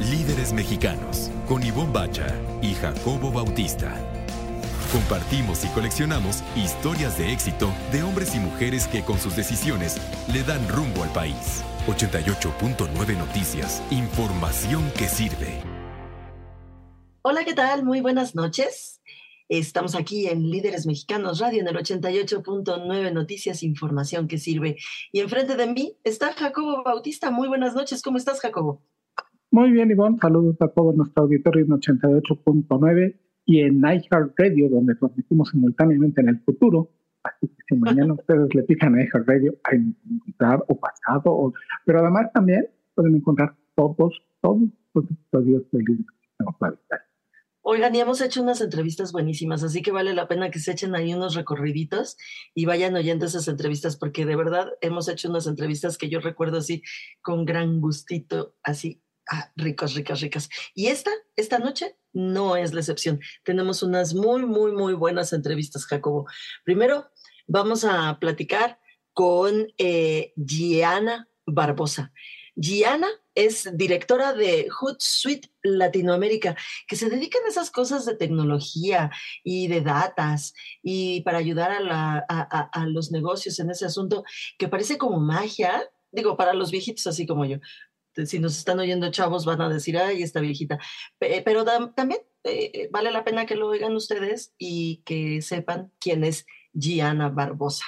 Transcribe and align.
Líderes 0.00 0.52
Mexicanos, 0.52 1.30
con 1.46 1.62
Ivonne 1.62 1.92
Bacha 1.92 2.26
y 2.60 2.74
Jacobo 2.74 3.30
Bautista. 3.30 3.94
Compartimos 4.90 5.64
y 5.64 5.68
coleccionamos 5.68 6.42
historias 6.56 7.16
de 7.16 7.32
éxito 7.32 7.72
de 7.92 8.02
hombres 8.02 8.34
y 8.34 8.40
mujeres 8.40 8.88
que 8.88 9.04
con 9.04 9.18
sus 9.18 9.36
decisiones 9.36 9.98
le 10.32 10.42
dan 10.42 10.68
rumbo 10.68 11.04
al 11.04 11.12
país. 11.12 11.62
88.9 11.86 13.16
Noticias, 13.16 13.82
información 13.90 14.90
que 14.98 15.06
sirve. 15.06 15.62
Hola, 17.22 17.44
¿qué 17.44 17.54
tal? 17.54 17.84
Muy 17.84 18.00
buenas 18.00 18.34
noches. 18.34 19.00
Estamos 19.48 19.94
aquí 19.94 20.26
en 20.26 20.50
Líderes 20.50 20.86
Mexicanos 20.86 21.38
Radio 21.38 21.60
en 21.60 21.68
el 21.68 21.76
88.9 21.76 23.12
Noticias, 23.12 23.62
información 23.62 24.26
que 24.26 24.38
sirve. 24.38 24.76
Y 25.12 25.20
enfrente 25.20 25.54
de 25.54 25.68
mí 25.68 25.96
está 26.02 26.32
Jacobo 26.32 26.82
Bautista. 26.82 27.30
Muy 27.30 27.46
buenas 27.46 27.76
noches. 27.76 28.02
¿Cómo 28.02 28.18
estás, 28.18 28.40
Jacobo? 28.40 28.82
Muy 29.54 29.70
bien, 29.70 29.88
Ivonne. 29.88 30.18
Saludos 30.20 30.56
a 30.58 30.66
todo 30.66 30.92
nuestro 30.94 31.22
auditorio 31.22 31.64
en 31.64 31.70
88.9 31.70 33.20
y 33.46 33.60
en 33.60 33.80
Radio, 33.80 34.68
donde 34.68 34.96
transmitimos 34.96 35.48
simultáneamente 35.50 36.22
en 36.22 36.30
el 36.30 36.40
futuro. 36.40 36.90
Así 37.22 37.46
que 37.46 37.62
si 37.68 37.76
mañana 37.76 38.14
ustedes 38.18 38.52
le 38.52 38.64
pican 38.64 38.96
a 38.96 39.06
Radio, 39.24 39.54
hay 39.62 39.78
que 39.78 40.12
encontrar 40.12 40.64
o 40.66 40.80
pasado, 40.80 41.22
o, 41.26 41.52
pero 41.86 42.00
además 42.00 42.32
también 42.34 42.66
pueden 42.96 43.14
encontrar 43.14 43.54
todos, 43.76 44.20
todos 44.42 44.60
los 44.92 45.04
episodios 45.04 45.62
de 45.70 45.78
Líderes 45.78 46.06
Mexicanos 46.20 46.54
Radio. 46.58 46.78
Oigan, 47.66 47.94
y 47.94 48.00
hemos 48.00 48.20
hecho 48.20 48.42
unas 48.42 48.60
entrevistas 48.60 49.12
buenísimas, 49.12 49.62
así 49.62 49.82
que 49.82 49.92
vale 49.92 50.14
la 50.14 50.26
pena 50.26 50.50
que 50.50 50.58
se 50.58 50.72
echen 50.72 50.96
ahí 50.96 51.14
unos 51.14 51.36
recorriditos 51.36 52.16
y 52.54 52.64
vayan 52.64 52.96
oyendo 52.96 53.24
esas 53.24 53.46
entrevistas, 53.46 53.96
porque 53.96 54.26
de 54.26 54.34
verdad 54.34 54.72
hemos 54.80 55.08
hecho 55.08 55.30
unas 55.30 55.46
entrevistas 55.46 55.96
que 55.96 56.10
yo 56.10 56.18
recuerdo 56.18 56.58
así 56.58 56.82
con 57.22 57.44
gran 57.44 57.80
gustito, 57.80 58.56
así, 58.64 59.03
ah, 59.30 59.50
ricos, 59.56 59.94
ricas, 59.94 60.20
ricas. 60.20 60.48
Y 60.74 60.86
esta, 60.86 61.10
esta 61.36 61.58
noche, 61.58 61.96
no 62.12 62.56
es 62.56 62.72
la 62.72 62.80
excepción. 62.80 63.20
Tenemos 63.44 63.82
unas 63.82 64.14
muy, 64.14 64.46
muy, 64.46 64.72
muy 64.72 64.94
buenas 64.94 65.32
entrevistas, 65.32 65.86
Jacobo. 65.86 66.26
Primero, 66.64 67.10
vamos 67.46 67.84
a 67.84 68.18
platicar 68.20 68.78
con 69.12 69.66
eh, 69.78 70.32
Gianna 70.36 71.28
Barbosa. 71.46 72.12
Gianna 72.56 73.08
es 73.34 73.68
directora 73.76 74.32
de 74.32 74.68
Hootsuite 74.70 75.50
Latinoamérica, 75.62 76.56
que 76.86 76.94
se 76.94 77.10
dedican 77.10 77.42
a 77.44 77.48
esas 77.48 77.70
cosas 77.70 78.04
de 78.04 78.14
tecnología 78.14 79.10
y 79.42 79.66
de 79.66 79.80
datas 79.80 80.54
y 80.82 81.22
para 81.22 81.38
ayudar 81.38 81.72
a, 81.72 82.86
los 82.86 83.10
negocios 83.10 83.58
en 83.58 83.70
ese 83.70 83.86
asunto 83.86 84.24
que 84.56 84.68
parece 84.68 84.98
como 84.98 85.18
magia, 85.18 85.82
digo, 86.12 86.36
para 86.36 86.54
los 86.54 86.70
viejitos 86.70 87.06
así 87.08 87.26
como 87.26 87.44
yo. 87.44 87.58
Si 88.24 88.38
nos 88.38 88.56
están 88.56 88.78
oyendo 88.78 89.10
chavos 89.10 89.44
van 89.44 89.60
a 89.60 89.68
decir, 89.68 89.98
ay, 89.98 90.22
esta 90.22 90.40
viejita. 90.40 90.78
Pero 91.18 91.64
también 91.64 92.20
eh, 92.44 92.88
vale 92.92 93.10
la 93.10 93.24
pena 93.24 93.46
que 93.46 93.56
lo 93.56 93.68
oigan 93.68 93.94
ustedes 93.94 94.54
y 94.58 95.02
que 95.04 95.42
sepan 95.42 95.90
quién 95.98 96.24
es 96.24 96.46
Gianna 96.72 97.28
Barbosa. 97.30 97.84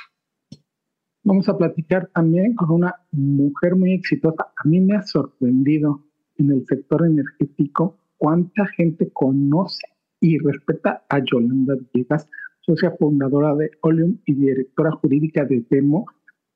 Vamos 1.22 1.48
a 1.48 1.58
platicar 1.58 2.08
también 2.14 2.54
con 2.54 2.70
una 2.70 2.94
mujer 3.10 3.74
muy 3.74 3.92
exitosa. 3.92 4.52
A 4.56 4.68
mí 4.68 4.80
me 4.80 4.96
ha 4.96 5.02
sorprendido 5.02 6.04
en 6.38 6.52
el 6.52 6.64
sector 6.66 7.04
energético 7.04 7.98
cuánta 8.16 8.66
gente 8.66 9.10
conoce 9.12 9.86
y 10.20 10.38
respeta 10.38 11.04
a 11.08 11.18
Yolanda 11.18 11.74
Villegas, 11.74 12.28
socia 12.60 12.92
fundadora 12.92 13.54
de 13.54 13.70
Oleum 13.82 14.18
y 14.24 14.34
directora 14.34 14.92
jurídica 14.92 15.44
de 15.44 15.64
Demo. 15.68 16.06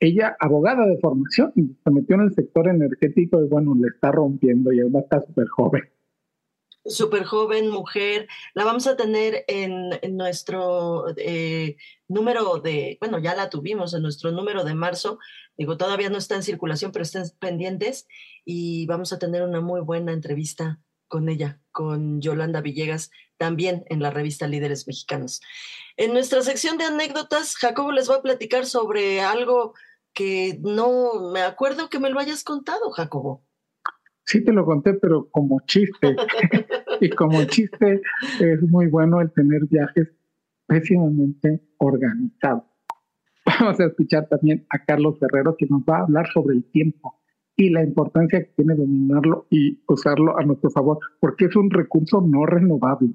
Ella, 0.01 0.37
abogada 0.41 0.87
de 0.87 0.99
formación, 0.99 1.53
se 1.55 1.91
metió 1.91 2.17
en 2.17 2.23
el 2.23 2.35
sector 2.35 2.69
energético 2.69 3.45
y 3.45 3.49
bueno, 3.49 3.75
le 3.75 3.89
está 3.89 4.11
rompiendo 4.11 4.73
y 4.73 4.81
además 4.81 5.05
está 5.05 5.21
súper 5.21 5.47
joven 5.49 5.83
súper 6.85 7.25
joven, 7.25 7.69
mujer. 7.71 8.29
La 8.55 8.65
vamos 8.65 8.87
a 8.87 8.97
tener 8.97 9.45
en, 9.49 9.91
nuestro 10.17 11.07
eh, 11.17 11.77
número 12.09 12.59
de, 12.59 12.99
bueno, 13.01 13.19
ya 13.19 13.35
la 13.35 13.51
tuvimos 13.51 13.95
en 13.95 14.03
nuestro 14.03 14.33
número 14.33 14.65
de 14.65 14.75
marzo. 14.75 15.19
Digo, 15.57 15.77
todavía 15.77 16.11
no 16.11 16.19
está 16.19 16.37
en 16.37 16.43
circulación, 16.43 16.93
pero 16.93 17.03
estén 17.03 17.25
pendientes 17.39 18.07
y 18.45 18.87
vamos 18.87 19.13
a 19.13 19.19
tener 19.19 19.43
una 19.43 19.61
muy 19.61 19.81
buena 19.81 20.13
entrevista 20.13 20.81
con 21.09 21.29
ella, 21.29 21.61
con 21.73 22.21
Yolanda 22.21 22.61
Villegas, 22.61 23.11
también 23.37 23.85
en 23.89 24.01
la 24.01 24.11
revista 24.11 24.47
Líderes 24.47 24.87
Mexicanos. 24.87 25.41
En 25.97 26.13
nuestra 26.13 26.41
sección 26.43 26.79
de 26.79 26.85
anécdotas, 26.85 27.57
Jacobo 27.57 27.91
les 27.91 28.09
va 28.09 28.17
a 28.17 28.23
platicar 28.23 28.65
sobre 28.65 29.21
algo 29.21 29.75
que 30.13 30.59
no 30.63 31.31
me 31.33 31.43
acuerdo 31.43 31.89
que 31.89 31.99
me 31.99 32.11
lo 32.11 32.21
hayas 32.21 32.45
contado, 32.45 32.91
Jacobo. 32.91 33.45
Sí 34.25 34.45
te 34.45 34.53
lo 34.53 34.65
conté, 34.65 34.95
pero 34.95 35.29
como 35.31 35.61
chiste. 35.67 36.17
y 37.01 37.11
como 37.11 37.45
chiste 37.45 38.01
es 38.41 38.63
muy 38.63 38.87
bueno 38.87 39.21
el 39.21 39.33
tener 39.33 39.67
viajes 39.67 40.09
pésimamente 40.67 41.61
organizados. 41.79 42.65
Vamos 43.61 43.81
a 43.81 43.87
escuchar 43.87 44.29
también 44.29 44.67
a 44.71 44.85
Carlos 44.85 45.19
Ferrero 45.19 45.57
que 45.57 45.67
nos 45.67 45.83
va 45.83 45.99
a 45.99 46.03
hablar 46.03 46.29
sobre 46.33 46.57
el 46.57 46.65
tiempo 46.71 47.21
y 47.57 47.71
la 47.71 47.83
importancia 47.83 48.41
que 48.41 48.53
tiene 48.57 48.75
dominarlo 48.75 49.47
y 49.51 49.83
usarlo 49.87 50.39
a 50.39 50.43
nuestro 50.45 50.71
favor, 50.71 50.99
porque 51.21 51.47
es 51.47 51.57
un 51.57 51.71
recurso 51.71 52.21
no 52.21 52.47
renovable. 52.47 53.15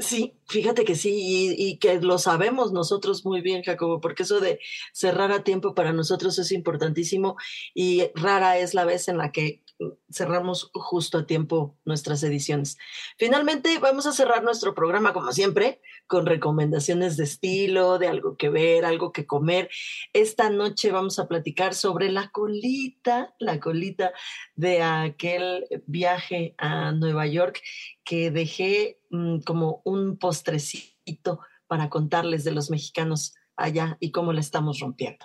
Sí, 0.00 0.34
fíjate 0.48 0.84
que 0.84 0.94
sí, 0.94 1.54
y, 1.56 1.78
que 1.78 2.00
lo 2.00 2.18
sabemos 2.18 2.72
nosotros 2.72 3.24
muy 3.24 3.40
bien, 3.40 3.62
Jacobo, 3.62 4.00
porque 4.00 4.24
eso 4.24 4.40
de 4.40 4.60
cerrar 4.92 5.32
a 5.32 5.44
tiempo 5.44 5.74
para 5.74 5.92
nosotros 5.92 6.38
es 6.38 6.52
importantísimo 6.52 7.36
y 7.74 8.10
rara 8.14 8.58
es 8.58 8.74
la 8.74 8.84
vez 8.84 9.08
en 9.08 9.18
la 9.18 9.32
que 9.32 9.64
cerramos 10.10 10.70
justo 10.72 11.18
a 11.18 11.26
tiempo 11.26 11.76
nuestras 11.84 12.22
ediciones. 12.22 12.78
Finalmente, 13.18 13.78
vamos 13.78 14.06
a 14.06 14.12
cerrar 14.12 14.44
nuestro 14.44 14.74
programa, 14.74 15.12
como 15.12 15.32
siempre, 15.32 15.80
con 16.06 16.26
recomendaciones 16.26 17.16
de 17.16 17.24
estilo, 17.24 17.98
de 17.98 18.08
algo 18.08 18.36
que 18.36 18.48
ver, 18.48 18.84
algo 18.84 19.12
que 19.12 19.26
comer. 19.26 19.68
Esta 20.12 20.50
noche 20.50 20.92
vamos 20.92 21.18
a 21.18 21.26
platicar 21.26 21.74
sobre 21.74 22.10
la 22.10 22.30
colita, 22.30 23.34
la 23.38 23.58
colita 23.58 24.12
de 24.54 24.82
aquel 24.82 25.66
viaje 25.86 26.54
a 26.58 26.92
Nueva 26.92 27.26
York 27.26 27.60
que 28.04 28.30
dejé 28.30 29.00
mm, 29.10 29.40
como 29.40 29.80
un 29.84 30.18
postrecito 30.34 31.40
para 31.68 31.88
contarles 31.88 32.42
de 32.44 32.50
los 32.50 32.70
mexicanos 32.70 33.34
allá 33.56 33.96
y 34.00 34.10
cómo 34.10 34.32
la 34.32 34.40
estamos 34.40 34.80
rompiendo. 34.80 35.24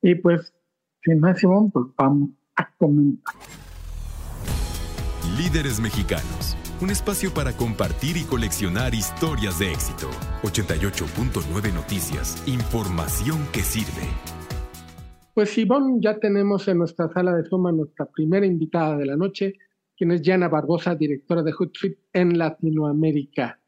Y 0.00 0.14
pues, 0.14 0.54
sin 1.02 1.20
más, 1.20 1.40
pues 1.72 1.86
vamos 1.96 2.30
Líderes 5.36 5.80
Mexicanos, 5.80 6.56
un 6.80 6.90
espacio 6.90 7.32
para 7.34 7.52
compartir 7.52 8.16
y 8.16 8.22
coleccionar 8.22 8.94
historias 8.94 9.58
de 9.58 9.72
éxito. 9.72 10.08
88.9 10.42 11.74
Noticias, 11.74 12.42
información 12.46 13.46
que 13.52 13.60
sirve. 13.60 14.08
Pues 15.34 15.58
Ivonne, 15.58 15.98
ya 16.00 16.18
tenemos 16.18 16.68
en 16.68 16.78
nuestra 16.78 17.08
sala 17.12 17.34
de 17.34 17.44
suma 17.44 17.72
nuestra 17.72 18.06
primera 18.06 18.46
invitada 18.46 18.96
de 18.96 19.06
la 19.06 19.16
noche, 19.16 19.54
quien 19.96 20.12
es 20.12 20.22
Jana 20.24 20.48
Barbosa, 20.48 20.94
directora 20.94 21.42
de 21.42 21.52
Hootsuite 21.52 22.00
en 22.12 22.38
Latinoamérica. 22.38 23.58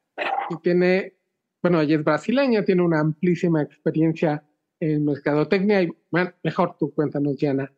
Y 0.51 0.57
tiene, 0.57 1.15
bueno, 1.63 1.81
ella 1.81 1.97
es 1.97 2.05
brasileña, 2.05 2.65
tiene 2.65 2.83
una 2.83 3.01
amplísima 3.01 3.63
experiencia 3.63 4.43
en 4.81 5.05
mercadotecnia 5.05 5.83
y, 5.83 5.89
bueno, 6.11 6.33
mejor 6.43 6.77
tú 6.79 6.93
cuéntanos, 6.95 7.37
Jana, 7.39 7.71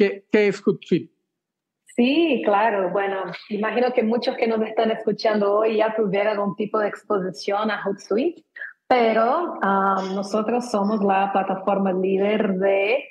¿Qué, 0.00 0.24
es 0.32 0.62
Hootsuite? 0.62 1.12
Sí, 1.94 2.40
claro. 2.44 2.90
Bueno, 2.90 3.24
imagino 3.50 3.92
que 3.92 4.02
muchos 4.02 4.34
que 4.36 4.46
nos 4.46 4.62
están 4.62 4.90
escuchando 4.90 5.58
hoy 5.58 5.76
ya 5.76 5.94
tuvieron 5.94 6.28
algún 6.28 6.56
tipo 6.56 6.78
de 6.78 6.88
exposición 6.88 7.70
a 7.70 7.82
Hootsuite, 7.82 8.42
pero 8.88 9.52
um, 9.54 10.14
nosotros 10.14 10.70
somos 10.70 11.04
la 11.04 11.30
plataforma 11.32 11.92
líder 11.92 12.54
de 12.54 13.04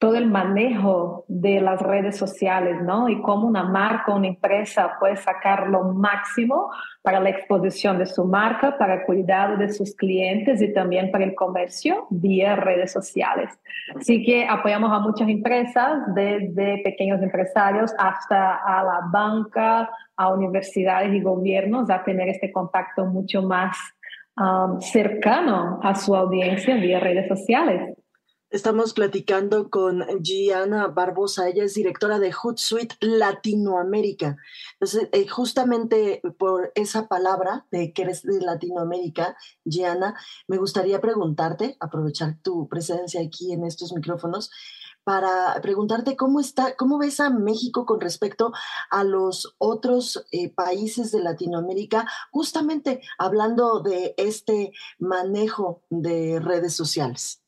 todo 0.00 0.14
el 0.16 0.30
manejo 0.30 1.26
de 1.28 1.60
las 1.60 1.78
redes 1.78 2.16
sociales, 2.16 2.80
¿no? 2.82 3.10
Y 3.10 3.20
cómo 3.20 3.46
una 3.46 3.64
marca, 3.64 4.14
una 4.14 4.28
empresa 4.28 4.96
puede 4.98 5.16
sacar 5.18 5.68
lo 5.68 5.92
máximo 5.92 6.70
para 7.02 7.20
la 7.20 7.28
exposición 7.28 7.98
de 7.98 8.06
su 8.06 8.24
marca, 8.24 8.78
para 8.78 8.94
el 8.94 9.02
cuidado 9.02 9.58
de 9.58 9.70
sus 9.70 9.94
clientes 9.94 10.62
y 10.62 10.72
también 10.72 11.10
para 11.10 11.24
el 11.24 11.34
comercio 11.34 12.06
vía 12.08 12.56
redes 12.56 12.92
sociales. 12.92 13.50
Así 13.94 14.24
que 14.24 14.46
apoyamos 14.48 14.90
a 14.90 15.00
muchas 15.00 15.28
empresas, 15.28 16.14
desde 16.14 16.78
pequeños 16.82 17.20
empresarios 17.20 17.92
hasta 17.98 18.54
a 18.54 18.82
la 18.82 19.00
banca, 19.12 19.90
a 20.16 20.32
universidades 20.32 21.12
y 21.12 21.20
gobiernos, 21.20 21.90
a 21.90 22.02
tener 22.02 22.30
este 22.30 22.50
contacto 22.50 23.04
mucho 23.04 23.42
más 23.42 23.76
um, 24.38 24.80
cercano 24.80 25.78
a 25.82 25.94
su 25.94 26.16
audiencia 26.16 26.76
vía 26.76 27.00
redes 27.00 27.28
sociales. 27.28 27.99
Estamos 28.50 28.94
platicando 28.94 29.70
con 29.70 30.04
Gianna 30.24 30.88
Barbosa, 30.88 31.48
ella 31.48 31.62
es 31.62 31.74
directora 31.74 32.18
de 32.18 32.32
Hootsuite 32.32 32.96
Latinoamérica. 32.98 34.38
Entonces, 34.72 35.08
eh, 35.12 35.28
justamente 35.28 36.20
por 36.36 36.72
esa 36.74 37.06
palabra 37.06 37.68
de 37.70 37.92
que 37.92 38.02
eres 38.02 38.24
de 38.24 38.40
Latinoamérica, 38.40 39.36
Gianna, 39.64 40.16
me 40.48 40.56
gustaría 40.56 41.00
preguntarte, 41.00 41.76
aprovechar 41.78 42.38
tu 42.42 42.66
presencia 42.66 43.20
aquí 43.20 43.52
en 43.52 43.64
estos 43.64 43.92
micrófonos, 43.92 44.50
para 45.04 45.60
preguntarte 45.62 46.16
cómo 46.16 46.40
está, 46.40 46.74
cómo 46.74 46.98
ves 46.98 47.20
a 47.20 47.30
México 47.30 47.86
con 47.86 48.00
respecto 48.00 48.52
a 48.90 49.04
los 49.04 49.54
otros 49.58 50.26
eh, 50.32 50.52
países 50.52 51.12
de 51.12 51.20
Latinoamérica, 51.20 52.04
justamente 52.32 53.00
hablando 53.16 53.78
de 53.78 54.12
este 54.16 54.72
manejo 54.98 55.84
de 55.88 56.40
redes 56.40 56.74
sociales. 56.74 57.40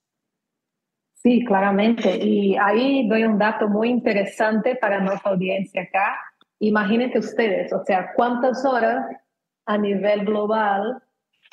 Sí, 1.22 1.44
claramente. 1.44 2.16
Y 2.16 2.56
ahí 2.56 3.08
doy 3.08 3.22
un 3.22 3.38
dato 3.38 3.69
muy 3.69 3.88
interesante 3.88 4.74
para 4.74 5.00
nuestra 5.00 5.30
audiencia 5.30 5.82
acá. 5.82 6.16
Imagínense 6.58 7.19
ustedes, 7.19 7.72
o 7.72 7.84
sea, 7.84 8.12
cuántas 8.14 8.64
horas 8.64 9.06
a 9.66 9.78
nivel 9.78 10.24
global 10.24 11.02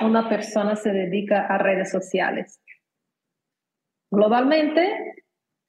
una 0.02 0.28
persona 0.30 0.76
se 0.76 0.92
dedica 0.92 1.46
a 1.48 1.58
redes 1.58 1.92
sociales. 1.92 2.62
Globalmente, 4.12 5.16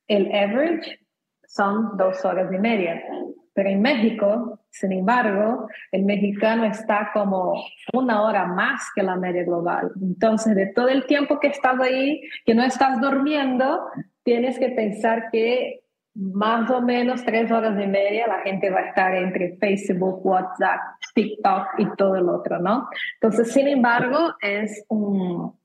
el 0.08 0.26
average 0.34 0.98
son 1.46 1.96
dos 1.96 2.24
horas 2.24 2.50
y 2.52 2.58
media. 2.58 3.02
Pero 3.52 3.68
en 3.68 3.82
México, 3.82 4.60
sin 4.70 4.92
embargo, 4.92 5.68
el 5.90 6.04
mexicano 6.04 6.64
está 6.64 7.10
como 7.12 7.54
una 7.92 8.22
hora 8.22 8.46
más 8.46 8.88
que 8.94 9.02
la 9.02 9.16
media 9.16 9.44
global. 9.44 9.90
Entonces, 10.00 10.54
de 10.54 10.66
todo 10.66 10.88
el 10.88 11.06
tiempo 11.06 11.40
que 11.40 11.48
estás 11.48 11.78
ahí, 11.80 12.20
que 12.46 12.54
no 12.54 12.62
estás 12.62 13.00
durmiendo, 13.00 13.80
tienes 14.22 14.58
que 14.58 14.68
pensar 14.70 15.30
que 15.30 15.80
más 16.14 16.70
o 16.70 16.80
menos 16.80 17.24
tres 17.24 17.50
horas 17.50 17.80
y 17.80 17.86
media 17.86 18.26
la 18.26 18.40
gente 18.42 18.70
va 18.70 18.80
a 18.80 18.88
estar 18.88 19.14
entre 19.14 19.56
Facebook, 19.56 20.24
WhatsApp, 20.24 20.80
TikTok 21.14 21.66
y 21.78 21.86
todo 21.96 22.16
el 22.16 22.28
otro, 22.28 22.58
¿no? 22.58 22.88
Entonces, 23.14 23.52
sin 23.52 23.68
embargo, 23.68 24.34
es 24.42 24.84
un, 24.88 25.56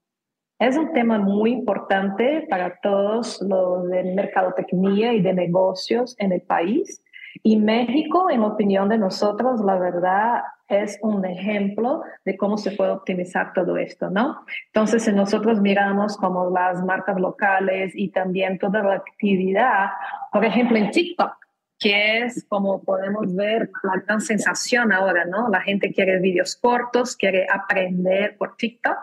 es 0.60 0.78
un 0.78 0.94
tema 0.94 1.18
muy 1.18 1.52
importante 1.52 2.46
para 2.50 2.80
todos 2.82 3.42
los 3.42 3.90
de 3.90 4.04
mercadotecnia 4.16 5.14
y 5.14 5.22
de 5.22 5.34
negocios 5.34 6.16
en 6.20 6.32
el 6.32 6.42
país. 6.42 7.02
Y 7.44 7.58
México, 7.58 8.30
en 8.30 8.44
opinión 8.44 8.90
de 8.90 8.98
nosotros, 8.98 9.62
la 9.62 9.78
verdad 9.78 10.42
es 10.68 10.98
un 11.02 11.26
ejemplo 11.26 12.02
de 12.24 12.38
cómo 12.38 12.58
se 12.58 12.72
puede 12.72 12.92
optimizar 12.92 13.54
todo 13.54 13.78
esto, 13.78 14.10
¿no? 14.10 14.46
Entonces, 14.68 15.04
si 15.04 15.12
nosotros 15.12 15.62
miramos 15.62 16.18
como 16.18 16.50
las 16.50 16.84
marcas 16.84 17.20
locales 17.20 17.92
y 17.96 18.10
también 18.10 18.58
toda 18.58 18.82
la 18.82 18.96
actividad, 18.96 19.90
por 20.32 20.44
ejemplo, 20.44 20.78
en 20.78 20.92
TikTok, 20.92 21.34
que 21.78 22.20
es 22.20 22.46
como 22.48 22.82
podemos 22.82 23.36
ver 23.36 23.70
la 23.84 24.02
gran 24.06 24.22
sensación 24.22 24.92
ahora, 24.92 25.26
¿no? 25.26 25.50
La 25.50 25.62
gente 25.62 25.92
quiere 25.94 26.20
vídeos 26.20 26.56
cortos, 26.56 27.16
quiere 27.16 27.46
aprender 27.52 28.38
por 28.38 28.56
TikTok. 28.56 28.98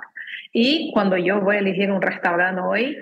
Y 0.53 0.91
cuando 0.93 1.17
yo 1.17 1.41
voy 1.41 1.57
a 1.57 1.61
elegir 1.61 1.93
un 1.93 2.03
restaurante 2.03 2.61
hoy, 2.61 2.97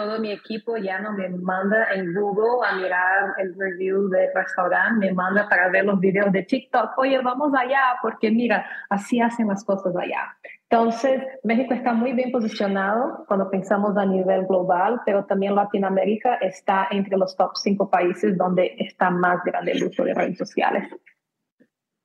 todo 0.00 0.18
mi 0.18 0.32
equipo 0.32 0.78
ya 0.78 0.98
no 0.98 1.12
me 1.12 1.28
manda 1.28 1.92
en 1.94 2.14
Google 2.14 2.66
a 2.66 2.74
mirar 2.74 3.34
el 3.36 3.54
review 3.54 4.08
del 4.08 4.30
restaurante, 4.34 5.08
me 5.08 5.12
manda 5.12 5.46
para 5.46 5.68
ver 5.68 5.84
los 5.84 6.00
videos 6.00 6.32
de 6.32 6.42
TikTok. 6.42 6.96
Oye, 6.96 7.20
vamos 7.20 7.52
allá 7.54 7.96
porque 8.00 8.30
mira, 8.30 8.64
así 8.88 9.20
hacen 9.20 9.48
las 9.48 9.62
cosas 9.62 9.94
allá. 9.94 10.34
Entonces, 10.70 11.20
México 11.44 11.74
está 11.74 11.92
muy 11.92 12.14
bien 12.14 12.32
posicionado 12.32 13.26
cuando 13.28 13.50
pensamos 13.50 13.94
a 13.98 14.06
nivel 14.06 14.46
global, 14.46 15.02
pero 15.04 15.26
también 15.26 15.54
Latinoamérica 15.54 16.36
está 16.36 16.88
entre 16.90 17.18
los 17.18 17.36
top 17.36 17.50
cinco 17.56 17.90
países 17.90 18.38
donde 18.38 18.74
está 18.78 19.10
más 19.10 19.44
grande 19.44 19.72
el 19.72 19.84
uso 19.84 20.02
de 20.02 20.14
redes 20.14 20.38
sociales. 20.38 20.88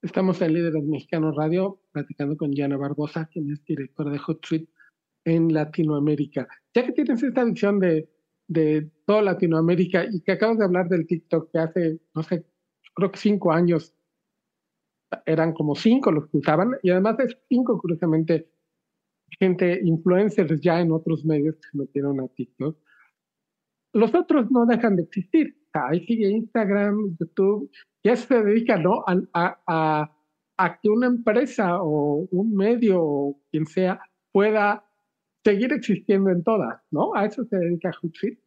Estamos 0.02 0.42
en 0.42 0.54
Líderes 0.54 0.84
Mexicanos 0.84 1.34
Radio 1.38 1.80
platicando 1.94 2.36
con 2.36 2.52
Diana 2.52 2.76
Barbosa, 2.76 3.30
quien 3.32 3.50
es 3.54 3.64
directora 3.64 4.12
de 4.12 4.20
Hootsuite 4.20 4.75
en 5.26 5.54
Latinoamérica. 5.54 6.48
Ya 6.74 6.86
que 6.86 6.94
tienes 6.94 7.22
esta 7.22 7.44
visión 7.44 7.80
de, 7.80 8.08
de 8.48 8.90
toda 9.06 9.24
Latinoamérica 9.24 10.06
y 10.06 10.22
que 10.22 10.34
acabas 10.34 10.60
de 10.60 10.66
hablar 10.66 10.88
del 10.88 11.08
TikTok 11.08 11.52
que 11.52 11.60
hace, 11.60 12.00
no 12.14 12.24
sé, 12.24 12.46
creo 12.94 13.12
que 13.12 13.20
cinco 13.20 13.52
años 13.52 13.94
eran 15.26 15.54
como 15.54 15.76
cinco 15.76 16.12
los 16.12 16.28
que 16.30 16.38
usaban 16.38 16.72
y 16.84 16.92
además 16.92 17.20
es 17.20 17.38
cinco, 17.50 17.80
curiosamente, 17.80 18.50
gente, 19.40 19.80
influencers 19.84 20.62
ya 20.62 20.80
en 20.80 20.92
otros 20.92 21.26
medios 21.26 21.56
que 21.56 21.70
se 21.72 21.78
metieron 21.78 22.22
a 22.22 22.28
TikTok. 22.28 22.78
Los 23.94 24.14
otros 24.14 24.52
no 24.52 24.66
dejan 24.66 24.96
de 24.96 25.04
existir. 25.04 25.58
Ahí 25.74 26.06
sigue 26.06 26.30
Instagram, 26.30 27.18
YouTube, 27.20 27.70
ya 28.04 28.16
se 28.16 28.44
dedica 28.44 28.78
¿no? 28.78 29.04
a, 29.08 29.58
a, 29.66 30.16
a 30.58 30.80
que 30.80 30.90
una 30.90 31.08
empresa 31.08 31.82
o 31.82 32.28
un 32.32 32.56
medio 32.56 33.02
o 33.02 33.42
quien 33.52 33.66
sea 33.66 34.00
pueda 34.32 34.85
seguir 35.46 35.72
existiendo 35.72 36.32
en 36.32 36.44
todas, 36.44 36.82
¿no? 36.90 37.14
A 37.14 37.26
eso 37.26 37.46
se 37.46 37.58
dedica 37.58 37.92
Hootsuite. 38.02 38.42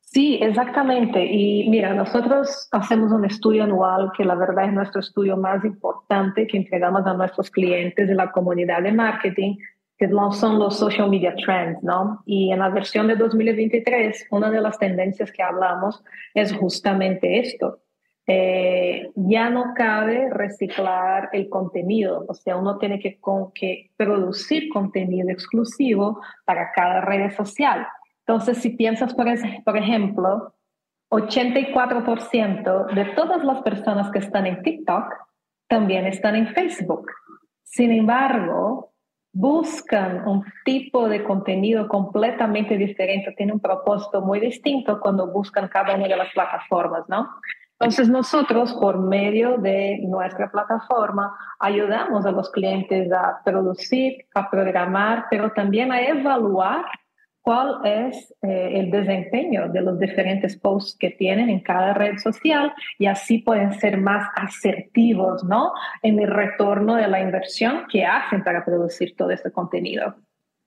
Sí, 0.00 0.40
exactamente. 0.42 1.24
Y 1.24 1.70
mira, 1.70 1.94
nosotros 1.94 2.68
hacemos 2.72 3.12
un 3.12 3.24
estudio 3.24 3.62
anual 3.62 4.10
que 4.16 4.24
la 4.24 4.34
verdad 4.34 4.64
es 4.64 4.72
nuestro 4.72 5.00
estudio 5.00 5.36
más 5.36 5.64
importante 5.64 6.48
que 6.48 6.56
entregamos 6.56 7.06
a 7.06 7.14
nuestros 7.14 7.48
clientes 7.48 8.08
de 8.08 8.14
la 8.16 8.32
comunidad 8.32 8.82
de 8.82 8.90
marketing, 8.90 9.56
que 9.96 10.10
son 10.32 10.58
los 10.58 10.76
social 10.76 11.08
media 11.08 11.32
trends, 11.36 11.80
¿no? 11.84 12.22
Y 12.26 12.50
en 12.50 12.58
la 12.58 12.70
versión 12.70 13.06
de 13.06 13.14
2023, 13.14 14.26
una 14.32 14.50
de 14.50 14.60
las 14.60 14.76
tendencias 14.78 15.30
que 15.30 15.44
hablamos 15.44 16.02
es 16.34 16.52
justamente 16.52 17.38
esto, 17.38 17.78
eh, 18.26 19.10
ya 19.14 19.50
no 19.50 19.74
cabe 19.74 20.30
reciclar 20.30 21.30
el 21.32 21.48
contenido, 21.48 22.24
o 22.28 22.34
sea, 22.34 22.56
uno 22.56 22.78
tiene 22.78 23.00
que, 23.00 23.18
con, 23.18 23.52
que 23.52 23.90
producir 23.96 24.68
contenido 24.68 25.30
exclusivo 25.30 26.20
para 26.44 26.70
cada 26.72 27.00
red 27.00 27.34
social. 27.34 27.86
Entonces, 28.26 28.58
si 28.58 28.70
piensas, 28.70 29.14
por, 29.14 29.26
por 29.64 29.76
ejemplo, 29.76 30.54
84% 31.10 32.94
de 32.94 33.04
todas 33.16 33.44
las 33.44 33.62
personas 33.62 34.10
que 34.12 34.20
están 34.20 34.46
en 34.46 34.62
TikTok 34.62 35.12
también 35.66 36.06
están 36.06 36.36
en 36.36 36.48
Facebook. 36.48 37.10
Sin 37.64 37.90
embargo, 37.90 38.92
buscan 39.32 40.26
un 40.26 40.44
tipo 40.64 41.08
de 41.08 41.22
contenido 41.22 41.88
completamente 41.88 42.76
diferente, 42.76 43.32
tiene 43.36 43.52
un 43.52 43.60
propósito 43.60 44.20
muy 44.20 44.40
distinto 44.40 45.00
cuando 45.00 45.28
buscan 45.28 45.68
cada 45.68 45.94
una 45.94 46.08
de 46.08 46.16
las 46.16 46.32
plataformas, 46.32 47.08
¿no? 47.08 47.28
Entonces 47.80 48.10
nosotros, 48.10 48.74
por 48.74 48.98
medio 48.98 49.56
de 49.56 50.00
nuestra 50.02 50.50
plataforma, 50.50 51.34
ayudamos 51.58 52.26
a 52.26 52.30
los 52.30 52.50
clientes 52.50 53.10
a 53.10 53.40
producir, 53.42 54.26
a 54.34 54.50
programar, 54.50 55.24
pero 55.30 55.50
también 55.52 55.90
a 55.90 56.02
evaluar 56.02 56.84
cuál 57.40 57.80
es 57.84 58.34
eh, 58.42 58.72
el 58.74 58.90
desempeño 58.90 59.70
de 59.70 59.80
los 59.80 59.98
diferentes 59.98 60.58
posts 60.58 60.94
que 60.98 61.08
tienen 61.10 61.48
en 61.48 61.60
cada 61.60 61.94
red 61.94 62.18
social 62.18 62.70
y 62.98 63.06
así 63.06 63.38
pueden 63.38 63.72
ser 63.72 63.96
más 63.96 64.28
asertivos, 64.36 65.42
¿no? 65.42 65.72
En 66.02 66.18
el 66.18 66.28
retorno 66.28 66.96
de 66.96 67.08
la 67.08 67.22
inversión 67.22 67.86
que 67.90 68.04
hacen 68.04 68.44
para 68.44 68.62
producir 68.62 69.16
todo 69.16 69.30
este 69.30 69.50
contenido. 69.50 70.16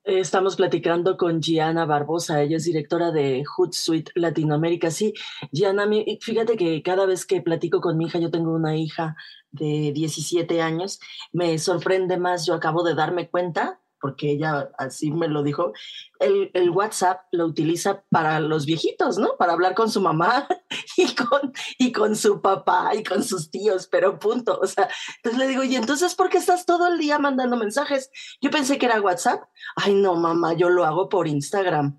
Estamos 0.05 0.57
platicando 0.57 1.15
con 1.15 1.41
Gianna 1.41 1.85
Barbosa, 1.85 2.41
ella 2.41 2.57
es 2.57 2.65
directora 2.65 3.11
de 3.11 3.45
Hootsuite 3.45 4.11
Latinoamérica. 4.15 4.91
Sí, 4.91 5.13
Gianna, 5.53 5.87
fíjate 6.19 6.57
que 6.57 6.81
cada 6.83 7.05
vez 7.05 7.25
que 7.25 7.41
platico 7.41 7.79
con 7.79 7.97
mi 7.97 8.07
hija, 8.07 8.19
yo 8.19 8.29
tengo 8.29 8.53
una 8.53 8.75
hija 8.75 9.15
de 9.51 9.93
17 9.93 10.61
años, 10.61 10.99
me 11.31 11.57
sorprende 11.57 12.17
más, 12.17 12.45
yo 12.45 12.53
acabo 12.53 12.83
de 12.83 12.95
darme 12.95 13.29
cuenta 13.29 13.79
porque 14.03 14.31
ella 14.31 14.69
así 14.77 15.11
me 15.11 15.29
lo 15.29 15.43
dijo, 15.43 15.71
el, 16.19 16.69
WhatsApp 16.71 17.21
lo 17.31 17.45
utiliza 17.45 18.03
para 18.09 18.41
los 18.41 18.65
viejitos, 18.65 19.17
¿no? 19.17 19.37
Para 19.37 19.53
hablar 19.53 19.75
con 19.75 19.89
su 19.89 20.01
mamá 20.01 20.45
y 20.97 21.15
con, 21.15 21.53
y 21.77 21.93
con 21.93 22.17
su 22.17 22.41
papá 22.41 22.93
y 22.95 23.03
con 23.05 23.23
sus 23.23 23.49
tíos, 23.49 23.87
pero 23.87 24.19
punto. 24.19 24.59
O 24.61 24.67
sea, 24.67 24.89
entonces 25.15 25.39
le 25.39 25.47
digo, 25.47 25.63
¿y 25.63 25.77
entonces 25.77 26.15
por 26.15 26.27
qué 26.27 26.37
estás 26.37 26.65
todo 26.65 26.87
el 26.87 26.99
día 26.99 27.17
mandando 27.17 27.55
mensajes? 27.55 28.11
Yo 28.41 28.51
pensé 28.51 28.77
que 28.77 28.87
era 28.87 28.99
WhatsApp. 28.99 29.41
Ay, 29.77 29.93
no, 29.93 30.15
mamá, 30.15 30.51
yo 30.51 30.69
lo 30.69 30.83
hago 30.83 31.07
por 31.07 31.29
Instagram. 31.29 31.97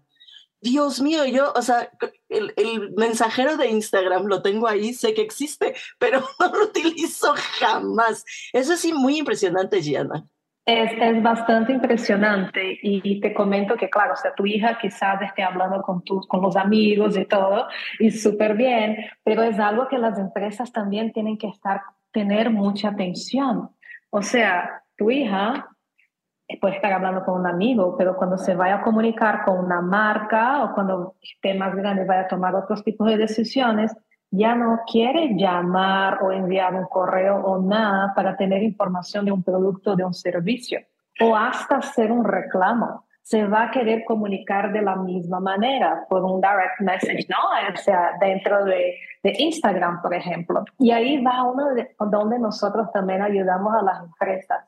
Dios 0.61 1.01
mío, 1.01 1.25
yo, 1.25 1.55
o 1.57 1.63
sea, 1.63 1.91
el, 2.29 2.53
el, 2.59 2.93
mensajero 2.99 3.57
de 3.57 3.69
Instagram 3.69 4.27
lo 4.27 4.43
tengo 4.43 4.69
ahí, 4.69 4.93
sé 4.93 5.15
que 5.15 5.23
existe, 5.23 5.75
pero 5.99 6.21
no 6.39 6.53
lo 6.53 6.65
utilizo 6.65 7.35
jamás. 7.61 8.27
Eso 8.53 8.77
sí, 8.77 8.93
muy 8.93 9.17
impresionante, 9.17 9.81
Gianna. 9.81 10.29
Es, 10.67 10.93
es, 10.99 11.23
bastante 11.23 11.73
impresionante 11.73 12.79
y, 12.83 13.21
te 13.21 13.35
comento 13.35 13.77
que, 13.77 13.91
claro, 13.91 14.15
o 14.15 14.17
sea, 14.17 14.35
tu 14.35 14.47
hija 14.47 14.79
quizás 14.79 15.21
esté 15.21 15.43
hablando 15.43 15.83
con, 15.83 16.03
tus, 16.03 16.27
con 16.27 16.41
los 16.41 16.57
amigos 16.57 17.19
y 17.19 17.27
todo, 17.27 17.67
y 17.99 18.11
súper 18.11 18.55
bien, 18.55 18.97
pero 19.23 19.43
es 19.43 19.59
algo 19.59 19.89
que 19.89 19.99
las 19.99 20.19
empresas 20.19 20.73
también 20.73 21.13
tienen 21.13 21.37
que 21.37 21.49
estar, 21.49 21.83
tener 22.13 22.49
mucha 22.49 22.89
atención. 22.89 23.71
O 24.09 24.23
sea, 24.23 24.83
tu 24.97 25.11
hija 25.11 25.69
puede 26.61 26.77
estar 26.77 26.93
hablando 26.93 27.25
con 27.25 27.41
un 27.41 27.47
amigo, 27.47 27.97
pero 27.97 28.17
cuando 28.17 28.39
se 28.39 28.55
vaya 28.55 28.77
a 28.77 28.83
comunicar 28.83 29.45
con 29.45 29.59
una 29.59 29.81
marca 29.81 30.65
o 30.65 30.75
cuando 30.75 31.17
esté 31.21 31.55
más 31.55 31.75
grande 31.75 32.05
vaya 32.05 32.23
a 32.23 32.29
tomar 32.29 32.55
otros 32.55 32.85
tipos 32.85 33.07
de 33.09 33.17
decisiones, 33.17 33.95
ya 34.37 34.55
no 34.55 34.81
quiere 34.91 35.35
llamar 35.37 36.23
o 36.23 36.33
enviar 36.33 36.75
un 36.75 36.87
correo 36.87 37.37
o 37.37 37.63
nada 37.63 38.13
para 38.15 38.37
tener 38.37 38.63
información 38.63 39.25
de 39.25 39.33
un 39.33 39.43
producto, 39.43 39.95
de 39.95 40.05
un 40.05 40.15
servicio, 40.15 40.81
o 41.21 41.37
hasta 41.37 41.77
hacer 41.77 42.11
un 42.11 42.25
reclamo. 42.25 43.05
se 43.23 43.47
va 43.47 43.63
a 43.65 43.71
querer 43.71 44.05
comunicar 44.05 44.71
de 44.71 44.83
la 44.83 44.97
misma 44.97 45.41
manera, 45.41 46.05
por 46.11 46.23
un 46.25 46.43
direct 46.43 46.79
message, 46.81 47.27
¿no? 47.31 47.39
O 47.73 47.77
sea, 47.77 48.11
dentro 48.21 48.67
de, 48.67 48.97
de 49.23 49.33
Instagram, 49.39 50.03
por 50.03 50.13
ejemplo. 50.13 50.63
Y 50.79 50.91
ahí 50.91 51.23
va 51.25 51.43
uno 51.45 51.73
de, 51.73 51.97
donde 51.99 52.39
nosotros 52.39 52.93
también 52.93 53.23
ayudamos 53.23 53.73
a 53.75 53.83
las 53.83 54.03
empresas. 54.05 54.65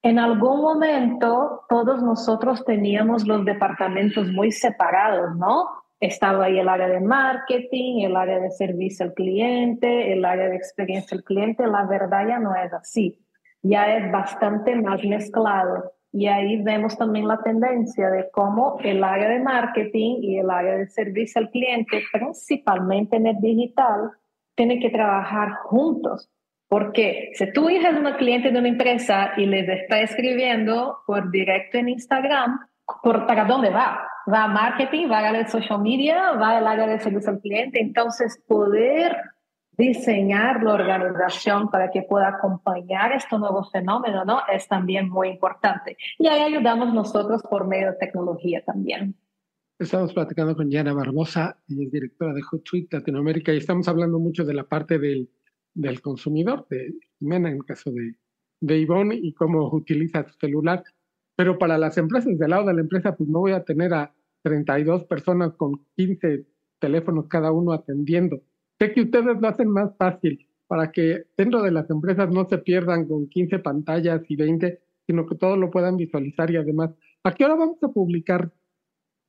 En 0.00 0.20
algún 0.20 0.60
momento, 0.60 1.64
todos 1.68 2.02
nosotros 2.02 2.64
teníamos 2.64 3.26
los 3.26 3.44
departamentos 3.44 4.28
muy 4.28 4.52
separados, 4.52 5.34
¿no? 5.36 5.81
Estaba 6.02 6.46
ahí 6.46 6.58
el 6.58 6.68
área 6.68 6.88
de 6.88 6.98
marketing, 6.98 8.00
el 8.00 8.16
área 8.16 8.40
de 8.40 8.50
servicio 8.50 9.06
al 9.06 9.14
cliente, 9.14 10.12
el 10.12 10.24
área 10.24 10.48
de 10.48 10.56
experiencia 10.56 11.16
al 11.16 11.22
cliente. 11.22 11.64
La 11.64 11.86
verdad 11.86 12.26
ya 12.26 12.40
no 12.40 12.56
es 12.56 12.72
así. 12.72 13.24
Ya 13.62 13.96
es 13.96 14.10
bastante 14.10 14.74
más 14.74 15.04
mezclado 15.04 15.92
y 16.10 16.26
ahí 16.26 16.60
vemos 16.60 16.98
también 16.98 17.28
la 17.28 17.40
tendencia 17.40 18.10
de 18.10 18.28
cómo 18.32 18.78
el 18.82 19.04
área 19.04 19.28
de 19.28 19.38
marketing 19.38 20.16
y 20.22 20.38
el 20.38 20.50
área 20.50 20.76
de 20.76 20.88
servicio 20.88 21.40
al 21.40 21.50
cliente, 21.50 22.02
principalmente 22.12 23.14
en 23.14 23.28
el 23.28 23.40
digital, 23.40 24.10
tienen 24.56 24.80
que 24.80 24.90
trabajar 24.90 25.52
juntos. 25.66 26.28
Porque 26.66 27.30
si 27.34 27.52
tú 27.52 27.68
eres 27.68 27.94
una 27.94 28.16
cliente 28.16 28.50
de 28.50 28.58
una 28.58 28.68
empresa 28.68 29.34
y 29.36 29.46
les 29.46 29.68
está 29.68 30.00
escribiendo 30.00 30.98
por 31.06 31.30
directo 31.30 31.78
en 31.78 31.90
Instagram, 31.90 32.58
¿por, 33.04 33.24
¿para 33.24 33.44
dónde 33.44 33.70
va? 33.70 34.00
¿Va 34.30 34.44
a 34.44 34.48
marketing? 34.48 35.10
¿Va 35.10 35.18
a 35.18 35.28
área 35.28 35.42
de 35.42 35.48
social 35.48 35.80
media? 35.80 36.32
¿Va 36.32 36.58
al 36.58 36.66
área 36.66 36.86
de 36.86 37.00
servicio 37.00 37.30
al 37.30 37.40
cliente? 37.40 37.80
Entonces, 37.80 38.42
poder 38.46 39.16
diseñar 39.72 40.62
la 40.62 40.74
organización 40.74 41.70
para 41.70 41.90
que 41.90 42.02
pueda 42.02 42.28
acompañar 42.28 43.12
este 43.12 43.38
nuevo 43.38 43.64
fenómeno, 43.64 44.24
¿no? 44.24 44.40
Es 44.52 44.68
también 44.68 45.08
muy 45.08 45.28
importante. 45.28 45.96
Y 46.18 46.26
ahí 46.26 46.42
ayudamos 46.42 46.92
nosotros 46.92 47.42
por 47.42 47.66
medio 47.66 47.92
de 47.92 47.96
tecnología 47.96 48.62
también. 48.64 49.16
Estamos 49.78 50.12
platicando 50.12 50.54
con 50.54 50.68
Diana 50.68 50.92
Barbosa, 50.92 51.58
ella 51.68 51.84
es 51.84 51.90
directora 51.90 52.32
de 52.34 52.42
Hootsuite 52.42 52.98
Latinoamérica 52.98 53.52
y 53.52 53.56
estamos 53.56 53.88
hablando 53.88 54.20
mucho 54.20 54.44
de 54.44 54.54
la 54.54 54.64
parte 54.64 54.98
del, 54.98 55.28
del 55.74 56.00
consumidor, 56.00 56.66
de 56.68 56.94
Jimena 57.18 57.48
en 57.48 57.56
el 57.56 57.64
caso 57.64 57.90
de, 57.90 58.14
de 58.60 58.78
Ivonne 58.78 59.16
y 59.16 59.32
cómo 59.32 59.68
utiliza 59.72 60.22
su 60.24 60.34
celular. 60.38 60.84
Pero 61.36 61.58
para 61.58 61.78
las 61.78 61.96
empresas, 61.98 62.38
del 62.38 62.50
lado 62.50 62.66
de 62.66 62.74
la 62.74 62.80
empresa, 62.80 63.16
pues 63.16 63.28
no 63.28 63.40
voy 63.40 63.52
a 63.52 63.64
tener 63.64 63.94
a 63.94 64.12
32 64.42 65.04
personas 65.04 65.52
con 65.54 65.84
15 65.96 66.46
teléfonos 66.78 67.28
cada 67.28 67.52
uno 67.52 67.72
atendiendo 67.72 68.42
Sé 68.82 68.92
que 68.92 69.02
ustedes 69.02 69.40
lo 69.40 69.46
hacen 69.46 69.68
más 69.68 69.96
fácil 69.96 70.44
para 70.66 70.90
que 70.90 71.26
dentro 71.36 71.62
de 71.62 71.70
las 71.70 71.88
empresas 71.88 72.28
no 72.30 72.48
se 72.48 72.58
pierdan 72.58 73.06
con 73.06 73.28
15 73.28 73.60
pantallas 73.60 74.22
y 74.28 74.34
20, 74.34 74.80
sino 75.06 75.24
que 75.24 75.36
todos 75.36 75.56
lo 75.56 75.70
puedan 75.70 75.96
visualizar 75.96 76.50
y 76.50 76.56
además, 76.56 76.90
¿a 77.22 77.32
qué 77.32 77.44
hora 77.44 77.54
vamos 77.54 77.80
a 77.84 77.88
publicar 77.88 78.50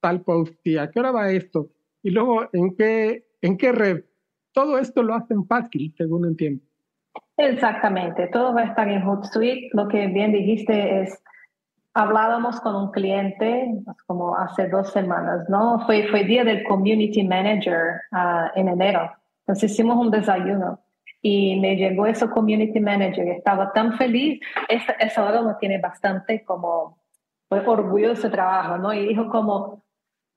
tal 0.01 0.23
post 0.23 0.55
y 0.65 0.77
a 0.77 0.89
qué 0.89 0.99
hora 0.99 1.11
va 1.11 1.31
esto? 1.31 1.69
Y 2.01 2.09
luego, 2.09 2.49
¿en 2.51 2.75
qué, 2.75 3.27
en 3.43 3.57
qué 3.57 3.71
red? 3.71 4.05
Todo 4.53 4.79
esto 4.79 5.03
lo 5.03 5.13
hacen 5.13 5.45
fácil, 5.45 5.93
según 5.95 6.25
entiendo. 6.25 6.63
Exactamente, 7.37 8.29
todo 8.33 8.55
va 8.55 8.61
a 8.61 8.69
estar 8.69 8.87
en 8.89 9.03
Hootsuite. 9.03 9.69
Lo 9.73 9.87
que 9.87 10.07
bien 10.07 10.31
dijiste 10.31 11.01
es, 11.01 11.23
hablábamos 11.93 12.59
con 12.61 12.75
un 12.75 12.91
cliente 12.91 13.71
pues, 13.85 13.97
como 14.07 14.35
hace 14.35 14.67
dos 14.67 14.91
semanas, 14.91 15.47
¿no? 15.49 15.79
Fue, 15.85 16.07
fue 16.07 16.23
día 16.23 16.43
del 16.43 16.63
Community 16.63 17.23
Manager 17.23 18.01
uh, 18.11 18.59
en 18.59 18.69
enero. 18.69 19.11
Entonces 19.41 19.71
hicimos 19.71 19.97
un 19.97 20.09
desayuno 20.09 20.79
y 21.21 21.59
me 21.59 21.75
llegó 21.75 22.05
ese 22.05 22.29
community 22.29 22.79
manager, 22.79 23.27
estaba 23.29 23.71
tan 23.71 23.93
feliz, 23.93 24.41
esa, 24.67 24.91
esa 24.93 25.23
hora 25.23 25.41
me 25.41 25.53
tiene 25.55 25.79
bastante 25.79 26.43
como 26.43 26.97
orgullo 27.49 28.09
de 28.09 28.15
su 28.15 28.29
trabajo, 28.29 28.77
¿no? 28.77 28.93
Y 28.93 29.07
dijo 29.07 29.29
como, 29.29 29.83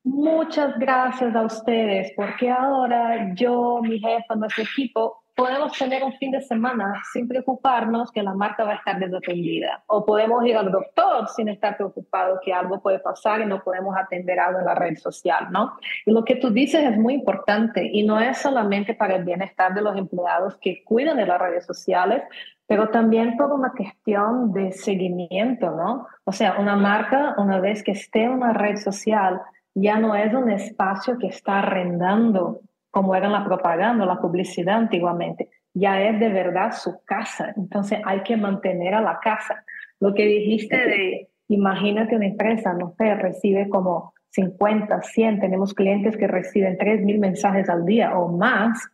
muchas 0.04 0.78
gracias 0.78 1.34
a 1.34 1.42
ustedes, 1.42 2.12
porque 2.14 2.50
ahora 2.50 3.34
yo, 3.34 3.80
mi 3.82 3.98
jefa, 3.98 4.34
nuestro 4.36 4.62
equipo, 4.62 5.22
podemos 5.36 5.76
tener 5.76 6.02
un 6.02 6.14
fin 6.14 6.30
de 6.30 6.40
semana 6.40 6.94
sin 7.12 7.28
preocuparnos 7.28 8.10
que 8.10 8.22
la 8.22 8.32
marca 8.32 8.64
va 8.64 8.72
a 8.72 8.76
estar 8.76 8.98
desatendida. 8.98 9.84
O 9.86 10.04
podemos 10.04 10.44
ir 10.46 10.56
al 10.56 10.72
doctor 10.72 11.28
sin 11.28 11.48
estar 11.48 11.76
preocupado 11.76 12.40
que 12.42 12.54
algo 12.54 12.80
puede 12.80 12.98
pasar 13.00 13.42
y 13.42 13.46
no 13.46 13.62
podemos 13.62 13.94
atender 13.96 14.40
algo 14.40 14.60
en 14.60 14.64
la 14.64 14.74
red 14.74 14.96
social, 14.96 15.48
¿no? 15.50 15.74
Y 16.06 16.12
lo 16.12 16.24
que 16.24 16.36
tú 16.36 16.50
dices 16.50 16.82
es 16.82 16.96
muy 16.96 17.14
importante 17.14 17.88
y 17.92 18.02
no 18.02 18.18
es 18.18 18.38
solamente 18.38 18.94
para 18.94 19.16
el 19.16 19.24
bienestar 19.24 19.74
de 19.74 19.82
los 19.82 19.96
empleados 19.96 20.56
que 20.56 20.82
cuidan 20.82 21.18
de 21.18 21.26
las 21.26 21.38
redes 21.38 21.66
sociales, 21.66 22.22
pero 22.66 22.88
también 22.88 23.36
por 23.36 23.52
una 23.52 23.72
cuestión 23.72 24.52
de 24.54 24.72
seguimiento, 24.72 25.70
¿no? 25.70 26.06
O 26.24 26.32
sea, 26.32 26.56
una 26.58 26.76
marca, 26.76 27.34
una 27.36 27.60
vez 27.60 27.82
que 27.82 27.92
esté 27.92 28.24
en 28.24 28.32
una 28.32 28.54
red 28.54 28.76
social, 28.78 29.42
ya 29.74 29.98
no 29.98 30.14
es 30.14 30.32
un 30.32 30.50
espacio 30.50 31.18
que 31.18 31.26
está 31.26 31.58
arrendando 31.58 32.62
como 32.96 33.14
era 33.14 33.28
la 33.28 33.44
propaganda, 33.44 34.06
la 34.06 34.18
publicidad 34.18 34.76
antiguamente. 34.76 35.50
Ya 35.74 36.00
es 36.00 36.18
de 36.18 36.30
verdad 36.30 36.72
su 36.72 37.04
casa. 37.04 37.52
Entonces 37.54 38.00
hay 38.06 38.22
que 38.22 38.38
mantener 38.38 38.94
a 38.94 39.02
la 39.02 39.20
casa. 39.20 39.66
Lo 40.00 40.14
que 40.14 40.24
dijiste 40.24 40.74
de, 40.74 41.28
imagínate 41.48 42.16
una 42.16 42.24
empresa, 42.24 42.72
no 42.72 42.94
sé, 42.96 43.14
recibe 43.16 43.68
como 43.68 44.14
50, 44.30 45.02
100, 45.02 45.40
tenemos 45.40 45.74
clientes 45.74 46.16
que 46.16 46.26
reciben 46.26 46.78
3.000 46.78 47.18
mensajes 47.18 47.68
al 47.68 47.84
día 47.84 48.18
o 48.18 48.34
más. 48.34 48.88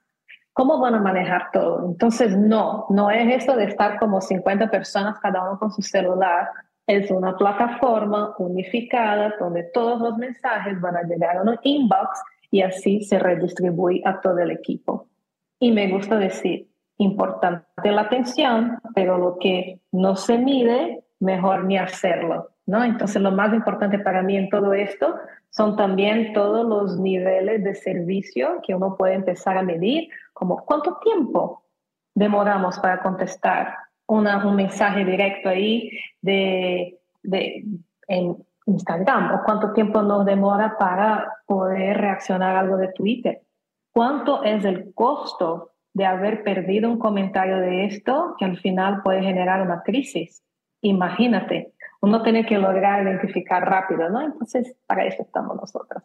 ¿Cómo 0.53 0.81
van 0.81 0.97
a 0.97 1.01
manejar 1.01 1.53
todo? 1.53 1.87
Entonces, 1.87 2.37
no, 2.37 2.87
no 2.91 3.09
es 3.09 3.37
esto 3.37 3.55
de 3.55 3.67
estar 3.67 4.01
como 4.01 4.21
50 4.21 4.69
personas 4.69 5.21
cada 5.21 5.45
uno 5.45 5.61
con 5.61 5.71
su 5.71 5.81
celular. 5.81 6.49
Es 6.89 7.09
una 7.13 7.37
plataforma 7.37 8.35
unificada 8.39 9.33
donde 9.39 9.63
todos 9.73 10.01
los 10.01 10.19
mensajes 10.19 10.81
van 10.81 10.97
a 10.97 11.03
llegar 11.05 11.37
a 11.37 11.43
un 11.43 11.57
inbox 11.63 12.21
y 12.53 12.61
así 12.61 13.01
se 13.01 13.19
redistribuye 13.19 14.03
a 14.05 14.21
todo 14.21 14.39
el 14.39 14.51
equipo. 14.53 15.09
Y 15.59 15.73
me 15.73 15.89
gusta 15.89 16.19
decir, 16.19 16.69
importante 16.99 17.91
la 17.91 18.03
atención, 18.03 18.79
pero 18.95 19.17
lo 19.17 19.39
que 19.39 19.81
no 19.91 20.15
se 20.17 20.37
mide, 20.37 21.03
mejor 21.19 21.65
ni 21.65 21.79
hacerlo, 21.79 22.51
¿no? 22.67 22.85
Entonces 22.85 23.23
lo 23.23 23.33
más 23.33 23.55
importante 23.55 23.99
para 23.99 24.23
mí 24.23 24.37
en 24.37 24.51
todo 24.51 24.75
esto 24.75 25.15
son 25.49 25.77
también 25.77 26.35
todos 26.35 26.67
los 26.67 27.01
niveles 27.01 27.65
de 27.65 27.75
servicio 27.75 28.61
que 28.65 28.75
uno 28.75 28.97
puede 28.97 29.15
empezar 29.15 29.57
a 29.57 29.63
medir, 29.63 30.11
como 30.35 30.65
cuánto 30.67 30.99
tiempo 31.03 31.65
demoramos 32.15 32.79
para 32.81 33.01
contestar 33.03 33.75
una, 34.07 34.47
un 34.47 34.57
mensaje 34.57 35.07
directo 35.07 35.49
ahí 35.49 35.91
de, 36.21 36.99
de 37.23 37.65
en, 38.09 38.37
Instagram 38.67 39.35
o 39.35 39.43
cuánto 39.45 39.73
tiempo 39.73 40.03
nos 40.03 40.25
demora 40.25 40.77
para 40.79 41.33
poder 41.47 41.99
reaccionar 41.99 42.57
a 42.57 42.61
algo 42.61 42.77
de 42.77 42.89
Twitter. 42.89 43.43
¿Cuánto 43.93 44.43
es 44.43 44.65
el 44.65 44.95
costo 44.95 45.73
de 45.93 46.07
haber 46.07 46.43
perdido 46.43 46.91
un 46.91 46.99
comentario 46.99 47.59
de 47.59 47.85
esto 47.87 48.35
que 48.39 48.45
al 48.45 48.59
final 48.59 49.03
puede 49.03 49.23
generar 49.23 49.61
una 49.63 49.83
crisis? 49.83 50.43
Imagínate, 50.81 51.75
uno 52.01 52.23
tiene 52.23 52.47
que 52.47 52.59
lograr 52.59 53.03
identificar 53.03 53.69
rápido, 53.69 54.09
¿no? 54.09 54.23
Entonces, 54.23 54.75
para 54.87 55.05
eso 55.05 55.23
estamos 55.23 55.57
nosotros. 55.57 56.03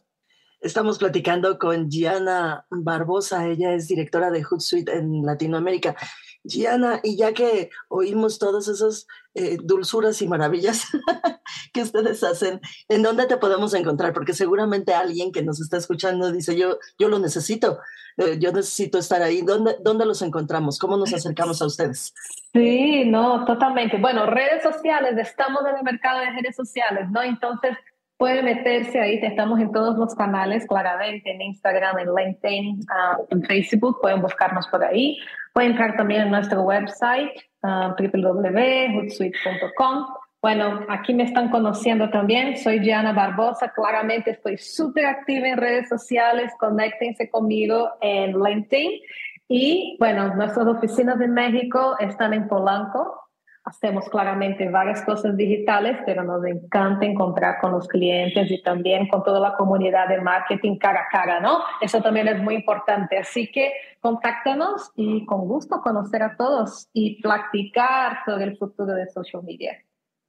Estamos 0.60 0.98
platicando 0.98 1.60
con 1.60 1.90
Gianna 1.90 2.66
Barbosa, 2.70 3.46
ella 3.46 3.74
es 3.74 3.88
directora 3.88 4.32
de 4.32 4.44
Hootsuite 4.44 4.98
en 4.98 5.24
Latinoamérica. 5.24 5.96
Gianna, 6.44 7.00
y 7.04 7.18
ya 7.18 7.34
que 7.34 7.70
oímos 7.90 8.40
todas 8.40 8.68
esas 8.68 9.08
eh, 9.34 9.58
dulzuras 9.62 10.22
y 10.22 10.28
maravillas 10.28 10.88
que 11.74 11.82
ustedes 11.82 12.24
hacen, 12.24 12.60
¿en 12.90 13.04
dónde 13.04 13.26
te 13.26 13.38
podemos 13.38 13.74
encontrar? 13.74 14.14
Porque 14.14 14.34
seguramente 14.34 14.94
alguien 14.94 15.32
que 15.32 15.44
nos 15.44 15.62
está 15.62 15.78
escuchando 15.78 16.32
dice, 16.32 16.58
yo, 16.58 16.80
yo 16.98 17.10
lo 17.10 17.20
necesito, 17.20 17.80
eh, 18.18 18.38
yo 18.40 18.52
necesito 18.52 18.98
estar 18.98 19.22
ahí. 19.22 19.42
¿Dónde, 19.42 19.76
¿Dónde 19.82 20.06
los 20.06 20.22
encontramos? 20.22 20.80
¿Cómo 20.80 20.98
nos 20.98 21.14
acercamos 21.14 21.62
a 21.62 21.68
ustedes? 21.68 22.14
Sí, 22.54 23.06
no, 23.06 23.46
totalmente. 23.46 23.98
Bueno, 23.98 24.26
redes 24.26 24.64
sociales, 24.64 25.18
estamos 25.18 25.62
en 25.70 25.78
el 25.78 25.84
mercado 25.84 26.20
de 26.20 26.32
redes 26.32 26.56
sociales, 26.56 27.10
¿no? 27.12 27.22
Entonces, 27.22 27.78
Puede 28.18 28.42
meterse 28.42 29.00
ahí, 29.00 29.20
estamos 29.22 29.60
en 29.60 29.72
todos 29.72 29.96
los 29.96 30.16
canales, 30.16 30.66
claramente, 30.66 31.32
en 31.32 31.40
Instagram, 31.40 32.00
en 32.00 32.16
LinkedIn, 32.16 32.80
ah, 32.90 33.20
en 33.30 33.44
Facebook, 33.44 34.00
pueden 34.02 34.24
buscarnos 34.24 34.68
por 34.70 34.84
ahí. 34.84 35.20
Pueden 35.54 35.70
entrar 35.72 35.96
también 35.96 36.24
en 36.24 36.32
nuestro 36.32 36.64
website, 36.64 37.30
uh, 37.62 37.94
www.hootsuite.com. 37.98 40.08
Bueno, 40.42 40.86
aquí 40.90 41.14
me 41.14 41.24
están 41.24 41.50
conociendo 41.50 42.10
también, 42.10 42.58
soy 42.58 42.80
Gianna 42.80 43.14
Barbosa, 43.14 43.72
claramente 43.72 44.32
estoy 44.32 44.58
súper 44.58 45.06
activa 45.06 45.50
en 45.50 45.58
redes 45.58 45.88
sociales, 45.90 46.52
conéctense 46.60 47.30
conmigo 47.30 47.92
en 48.02 48.40
LinkedIn. 48.40 49.00
Y 49.48 49.96
bueno, 50.00 50.34
nuestras 50.36 50.66
oficinas 50.68 51.20
de 51.20 51.28
México 51.28 51.96
están 52.00 52.34
en 52.34 52.48
Polanco, 52.48 53.27
hacemos 53.68 54.08
claramente 54.10 54.70
varias 54.70 55.02
cosas 55.04 55.36
digitales, 55.36 55.98
pero 56.06 56.24
nos 56.24 56.44
encanta 56.46 57.06
encontrar 57.06 57.60
con 57.60 57.74
los 57.74 57.86
clientes 57.88 58.50
y 58.50 58.62
también 58.62 59.10
con 59.10 59.24
toda 59.24 59.42
la 59.42 59.58
comunidad 59.58 60.08
de 60.08 60.22
marketing 60.22 60.78
cara 60.78 61.02
a 61.02 61.08
cara, 61.12 61.42
¿no? 61.42 61.60
Eso 61.82 62.02
también 62.02 62.30
es 62.30 62.42
muy 62.42 62.56
importante. 62.56 63.18
Así 63.18 63.52
que 63.52 63.74
contáctanos 64.00 64.92
y 64.96 65.26
con 65.26 65.48
gusto 65.48 65.82
conocer 65.82 66.24
a 66.24 66.38
todos 66.38 66.88
y 66.94 67.22
platicar 67.22 68.20
sobre 68.26 68.46
el 68.46 68.58
futuro 68.58 68.94
de 68.94 69.08
social 69.08 69.44
media. 69.44 69.78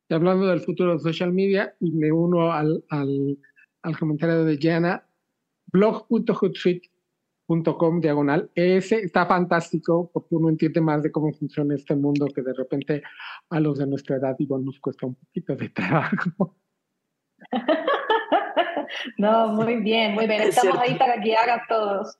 Y 0.08 0.14
hablando 0.14 0.46
del 0.48 0.60
futuro 0.60 0.94
de 0.94 0.98
social 0.98 1.32
media, 1.32 1.74
me 1.78 2.10
uno 2.10 2.50
al, 2.50 2.82
al, 2.90 3.98
comentario 3.98 4.44
de 4.44 4.58
Jana, 4.60 5.04
blog.hootsuite.com 7.48 8.00
diagonal. 8.00 8.50
Ese 8.54 9.00
está 9.00 9.26
fantástico 9.26 10.10
porque 10.12 10.34
uno 10.34 10.48
entiende 10.48 10.80
más 10.80 11.02
de 11.02 11.10
cómo 11.10 11.32
funciona 11.32 11.74
este 11.74 11.94
mundo 11.94 12.26
que 12.34 12.42
de 12.42 12.52
repente 12.52 13.02
a 13.50 13.60
los 13.60 13.78
de 13.78 13.86
nuestra 13.86 14.16
edad 14.16 14.36
igual 14.38 14.64
nos 14.64 14.78
cuesta 14.80 15.06
un 15.06 15.14
poquito 15.14 15.56
de 15.56 15.68
trabajo. 15.70 16.56
No, 19.18 19.48
muy 19.48 19.76
bien, 19.76 20.14
muy 20.14 20.26
bien. 20.26 20.42
Estamos 20.42 20.78
ahí 20.78 20.96
para 20.96 21.18
guiar 21.18 21.48
a 21.50 21.62
todos. 21.68 22.16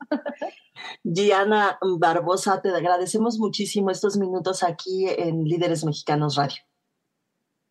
Gianna 1.02 1.78
Barbosa, 1.98 2.60
te 2.60 2.68
agradecemos 2.68 3.38
muchísimo 3.38 3.90
estos 3.90 4.16
minutos 4.18 4.62
aquí 4.62 5.06
en 5.08 5.44
Líderes 5.44 5.84
Mexicanos 5.84 6.36
Radio. 6.36 6.62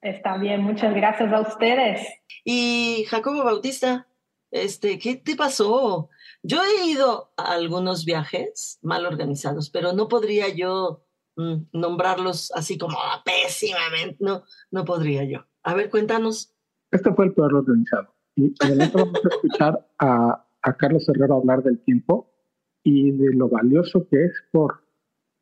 Está 0.02 0.38
bien, 0.38 0.62
muchas 0.62 0.94
gracias 0.96 1.32
a 1.32 1.42
ustedes. 1.42 2.08
Y 2.44 3.06
Jacobo 3.08 3.44
Bautista, 3.44 4.08
este, 4.52 5.00
¿qué 5.00 5.16
te 5.16 5.36
pasó? 5.36 6.10
Yo 6.44 6.60
he 6.64 6.88
ido 6.88 7.32
a 7.38 7.54
algunos 7.54 8.06
viajes 8.06 8.80
mal 8.82 9.06
organizados, 9.06 9.70
pero 9.70 9.94
no 9.94 10.08
podría 10.08 10.50
yo 10.50 11.06
mm, 11.36 11.70
nombrarlos 11.74 12.52
así 12.54 12.78
como 12.78 12.98
pésimamente, 13.26 14.18
no, 14.20 14.44
no 14.72 14.86
podría 14.86 15.24
yo. 15.24 15.46
A 15.64 15.74
ver, 15.74 15.90
cuéntanos. 15.90 16.56
Este 16.92 17.14
fue 17.14 17.26
el 17.26 17.34
peor 17.34 17.56
organizado. 17.56 18.16
Y 18.36 18.54
adelante 18.64 18.98
vamos 18.98 19.20
a 19.24 19.36
escuchar 19.36 19.90
a, 20.00 20.48
a 20.62 20.78
Carlos 20.78 21.08
Herrero 21.10 21.36
hablar 21.36 21.64
del 21.64 21.84
tiempo 21.84 22.32
y 22.84 23.12
de 23.12 23.34
lo 23.34 23.50
valioso 23.50 24.08
que 24.10 24.26
es 24.26 24.32
por 24.52 24.86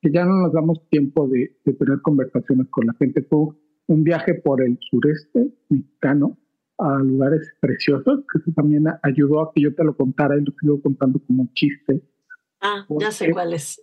que 0.01 0.11
ya 0.11 0.25
no 0.25 0.35
nos 0.35 0.53
damos 0.53 0.87
tiempo 0.89 1.27
de, 1.27 1.59
de 1.63 1.73
tener 1.73 2.01
conversaciones 2.01 2.67
con 2.69 2.85
la 2.87 2.93
gente. 2.93 3.23
Fue 3.23 3.55
un 3.87 4.03
viaje 4.03 4.35
por 4.35 4.61
el 4.61 4.77
sureste 4.89 5.51
mexicano 5.69 6.37
a 6.77 6.99
lugares 6.99 7.53
preciosos, 7.59 8.19
que 8.31 8.39
eso 8.39 8.51
también 8.55 8.85
ayudó 9.03 9.41
a 9.41 9.51
que 9.53 9.61
yo 9.61 9.73
te 9.73 9.83
lo 9.83 9.95
contara 9.95 10.37
y 10.37 10.43
lo 10.43 10.53
sigo 10.59 10.81
contando 10.81 11.19
como 11.25 11.43
un 11.43 11.53
chiste. 11.53 12.01
Ah, 12.61 12.85
ya 12.99 13.11
sé 13.11 13.31
cuál 13.31 13.53
es. 13.53 13.81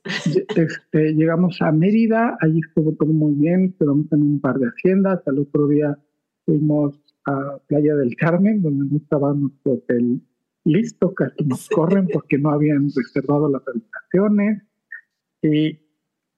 Este, 0.57 1.15
llegamos 1.15 1.61
a 1.63 1.71
Mérida, 1.73 2.37
allí 2.41 2.61
estuvo 2.67 2.93
todo 2.95 3.13
muy 3.13 3.33
bien, 3.35 3.75
quedamos 3.79 4.11
en 4.13 4.23
un 4.23 4.41
par 4.41 4.59
de 4.59 4.67
haciendas, 4.67 5.21
al 5.27 5.39
otro 5.39 5.69
día 5.69 5.97
fuimos 6.45 7.01
a 7.27 7.59
Playa 7.69 7.95
del 7.95 8.17
Carmen, 8.17 8.63
donde 8.63 8.91
no 8.91 8.97
estaba 8.97 9.33
nuestro 9.35 9.75
hotel 9.75 10.21
listo, 10.65 11.15
casi 11.15 11.45
nos 11.45 11.69
corren 11.69 12.09
porque 12.13 12.39
no 12.39 12.51
habían 12.51 12.89
reservado 12.95 13.49
las 13.49 13.63
habitaciones 13.67 14.63
y 15.43 15.81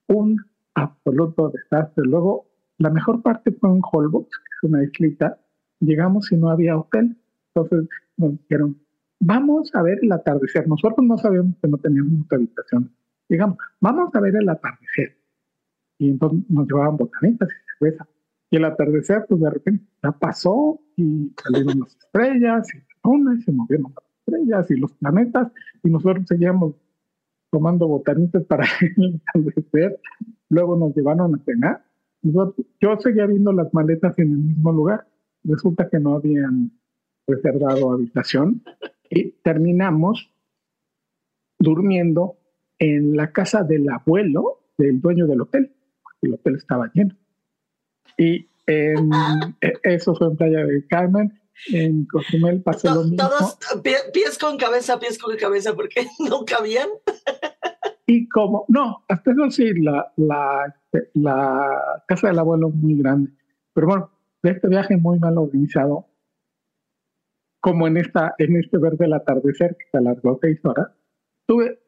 un 0.07 0.37
absoluto 0.73 1.49
desastre. 1.49 2.03
Luego, 2.05 2.49
la 2.77 2.89
mejor 2.89 3.21
parte 3.21 3.51
fue 3.51 3.69
en 3.69 3.81
Holbox, 3.81 4.27
que 4.27 4.67
es 4.67 4.69
una 4.69 4.83
islita. 4.83 5.39
Llegamos 5.79 6.31
y 6.31 6.37
no 6.37 6.49
había 6.49 6.77
hotel. 6.77 7.17
Entonces 7.53 7.89
nos 8.17 8.31
dijeron, 8.39 8.77
vamos 9.19 9.73
a 9.73 9.81
ver 9.81 9.99
el 10.01 10.11
atardecer. 10.11 10.67
Nosotros 10.67 11.05
no 11.05 11.17
sabíamos 11.17 11.55
que 11.61 11.67
no 11.67 11.77
teníamos 11.77 12.25
habitación. 12.31 12.91
Llegamos, 13.27 13.57
vamos 13.79 14.13
a 14.13 14.19
ver 14.19 14.35
el 14.35 14.49
atardecer. 14.49 15.17
Y 15.97 16.09
entonces 16.09 16.49
nos 16.49 16.67
llevaban 16.67 16.97
botanitas 16.97 17.49
y 17.49 17.79
cerveza. 17.79 18.07
Y 18.51 18.57
el 18.57 18.65
atardecer, 18.65 19.25
pues 19.27 19.41
de 19.41 19.49
repente 19.49 19.85
ya 20.03 20.11
pasó 20.11 20.79
y 20.95 21.33
salieron 21.41 21.79
las 21.79 21.95
estrellas 21.95 22.67
y 22.73 22.77
la 22.77 22.85
luna 23.03 23.35
y 23.37 23.41
se 23.41 23.51
movieron 23.51 23.93
las 23.95 24.05
estrellas 24.19 24.71
y 24.71 24.75
los 24.79 24.93
planetas 24.93 25.51
y 25.83 25.89
nosotros 25.89 26.25
seguíamos 26.27 26.75
tomando 27.51 27.87
botanitas 27.87 28.43
para 28.47 28.65
el 28.81 29.21
atardecer. 29.33 29.99
Luego 30.49 30.77
nos 30.77 30.95
llevaron 30.95 31.35
a 31.35 31.39
cenar. 31.43 31.83
Yo 32.21 32.97
seguía 32.99 33.25
viendo 33.25 33.51
las 33.51 33.73
maletas 33.73 34.17
en 34.19 34.31
el 34.31 34.37
mismo 34.37 34.71
lugar. 34.71 35.07
Resulta 35.45 35.89
que 35.89 35.99
no 35.99 36.15
habían 36.15 36.71
reservado 37.27 37.91
habitación 37.91 38.63
y 39.09 39.31
terminamos 39.43 40.31
durmiendo 41.59 42.37
en 42.79 43.15
la 43.15 43.31
casa 43.31 43.63
del 43.63 43.89
abuelo 43.89 44.65
del 44.77 45.01
dueño 45.01 45.27
del 45.27 45.41
hotel. 45.41 45.73
El 46.21 46.33
hotel 46.33 46.55
estaba 46.55 46.91
lleno. 46.93 47.15
Y 48.17 48.47
e, 48.67 48.95
eso 49.83 50.15
fue 50.15 50.27
en 50.27 50.37
Playa 50.37 50.65
del 50.65 50.87
Carmen. 50.87 51.39
En 51.67 52.05
Cozumel 52.05 52.61
pasé 52.61 52.89
lo 52.89 53.03
mismo. 53.03 53.17
Todos 53.17 53.57
pies 54.13 54.37
con 54.37 54.57
cabeza, 54.57 54.99
pies 54.99 55.17
con 55.17 55.35
cabeza, 55.37 55.73
porque 55.75 56.07
no 56.29 56.43
cabían. 56.45 56.89
y 58.07 58.27
como, 58.29 58.65
no, 58.67 59.03
hasta 59.07 59.31
eso 59.31 59.51
sí, 59.51 59.73
la, 59.81 60.11
la, 60.17 60.75
la 61.13 62.03
casa 62.07 62.27
del 62.27 62.39
abuelo 62.39 62.69
muy 62.69 62.97
grande. 62.97 63.31
Pero 63.73 63.87
bueno, 63.87 64.11
de 64.45 64.51
este 64.51 64.67
viaje 64.67 64.95
muy 64.95 65.17
mal 65.17 65.39
organizado, 65.39 66.05
como 67.59 67.87
en, 67.87 67.97
esta, 67.97 68.35
en 68.37 68.57
este 68.57 68.77
verde 68.77 68.97
del 68.99 69.13
atardecer 69.13 69.75
que 69.75 69.85
se 69.91 69.97
alargó 69.97 70.37
seis 70.39 70.63
horas, 70.63 70.89
tuve 71.47 71.79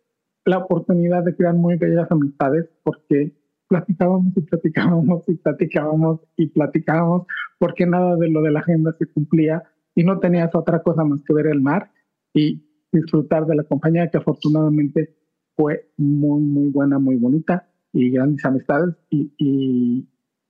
la 0.43 0.57
oportunidad 0.57 1.23
de 1.23 1.35
crear 1.35 1.53
muy 1.53 1.77
bellas 1.77 2.11
amistades 2.11 2.67
porque 2.83 3.37
platicábamos 3.67 4.35
y 4.35 4.41
platicábamos 4.41 5.29
y 5.29 5.35
platicábamos 5.35 6.21
y 6.35 6.47
platicábamos 6.47 7.27
porque 7.59 7.85
nada 7.85 8.15
de 8.15 8.27
lo 8.29 8.41
de 8.41 8.49
la 8.49 8.61
agenda 8.61 8.91
se 8.93 9.05
cumplía 9.05 9.61
y 9.93 10.03
no 10.03 10.19
tenías 10.19 10.55
otra 10.55 10.81
cosa 10.81 11.03
más 11.03 11.21
que 11.23 11.35
ver 11.35 11.45
el 11.45 11.61
mar 11.61 11.91
y 12.33 12.65
disfrutar 12.91 13.45
de 13.45 13.55
la 13.55 13.65
compañía 13.65 14.09
que 14.09 14.17
afortunadamente 14.17 15.15
fue 15.55 15.91
muy, 15.97 16.41
muy 16.41 16.71
buena, 16.71 16.97
muy 16.97 17.17
bonita 17.17 17.69
y 17.93 18.09
grandes 18.09 18.43
amistades 18.45 18.95
y, 19.11 19.31
y 19.37 20.07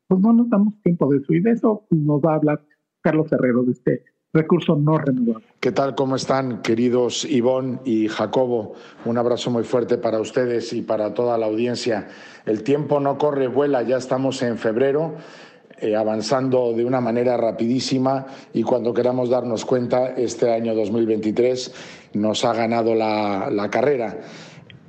pues 0.07 0.21
no 0.21 0.33
nos 0.33 0.49
damos 0.49 0.73
tiempo 0.83 1.11
de 1.11 1.17
eso 1.17 1.33
y 1.33 1.41
de 1.41 1.51
eso 1.51 1.85
nos 1.89 2.21
va 2.21 2.33
a 2.33 2.35
hablar 2.35 2.65
Carlos 3.01 3.31
Herrero 3.31 3.63
de 3.63 3.71
este 3.71 4.03
recurso 4.33 4.75
no 4.75 4.97
renovable. 4.97 5.45
¿Qué 5.59 5.71
tal? 5.71 5.95
¿Cómo 5.95 6.15
están, 6.15 6.61
queridos 6.61 7.25
Ivón 7.25 7.81
y 7.85 8.07
Jacobo? 8.07 8.73
Un 9.05 9.17
abrazo 9.17 9.49
muy 9.51 9.63
fuerte 9.63 9.97
para 9.97 10.19
ustedes 10.19 10.73
y 10.73 10.81
para 10.81 11.13
toda 11.13 11.37
la 11.37 11.47
audiencia. 11.47 12.07
El 12.45 12.63
tiempo 12.63 12.99
no 12.99 13.17
corre, 13.17 13.47
vuela, 13.47 13.81
ya 13.83 13.97
estamos 13.97 14.41
en 14.41 14.57
febrero. 14.57 15.15
Eh, 15.79 15.95
avanzando 15.95 16.73
de 16.73 16.83
una 16.83 16.99
manera 17.01 17.37
rapidísima 17.37 18.25
y 18.51 18.63
cuando 18.63 18.95
queramos 18.95 19.29
darnos 19.29 19.63
cuenta, 19.63 20.07
este 20.07 20.51
año 20.51 20.73
2023 20.73 22.11
nos 22.15 22.45
ha 22.45 22.53
ganado 22.53 22.95
la, 22.95 23.51
la 23.51 23.69
carrera. 23.69 24.17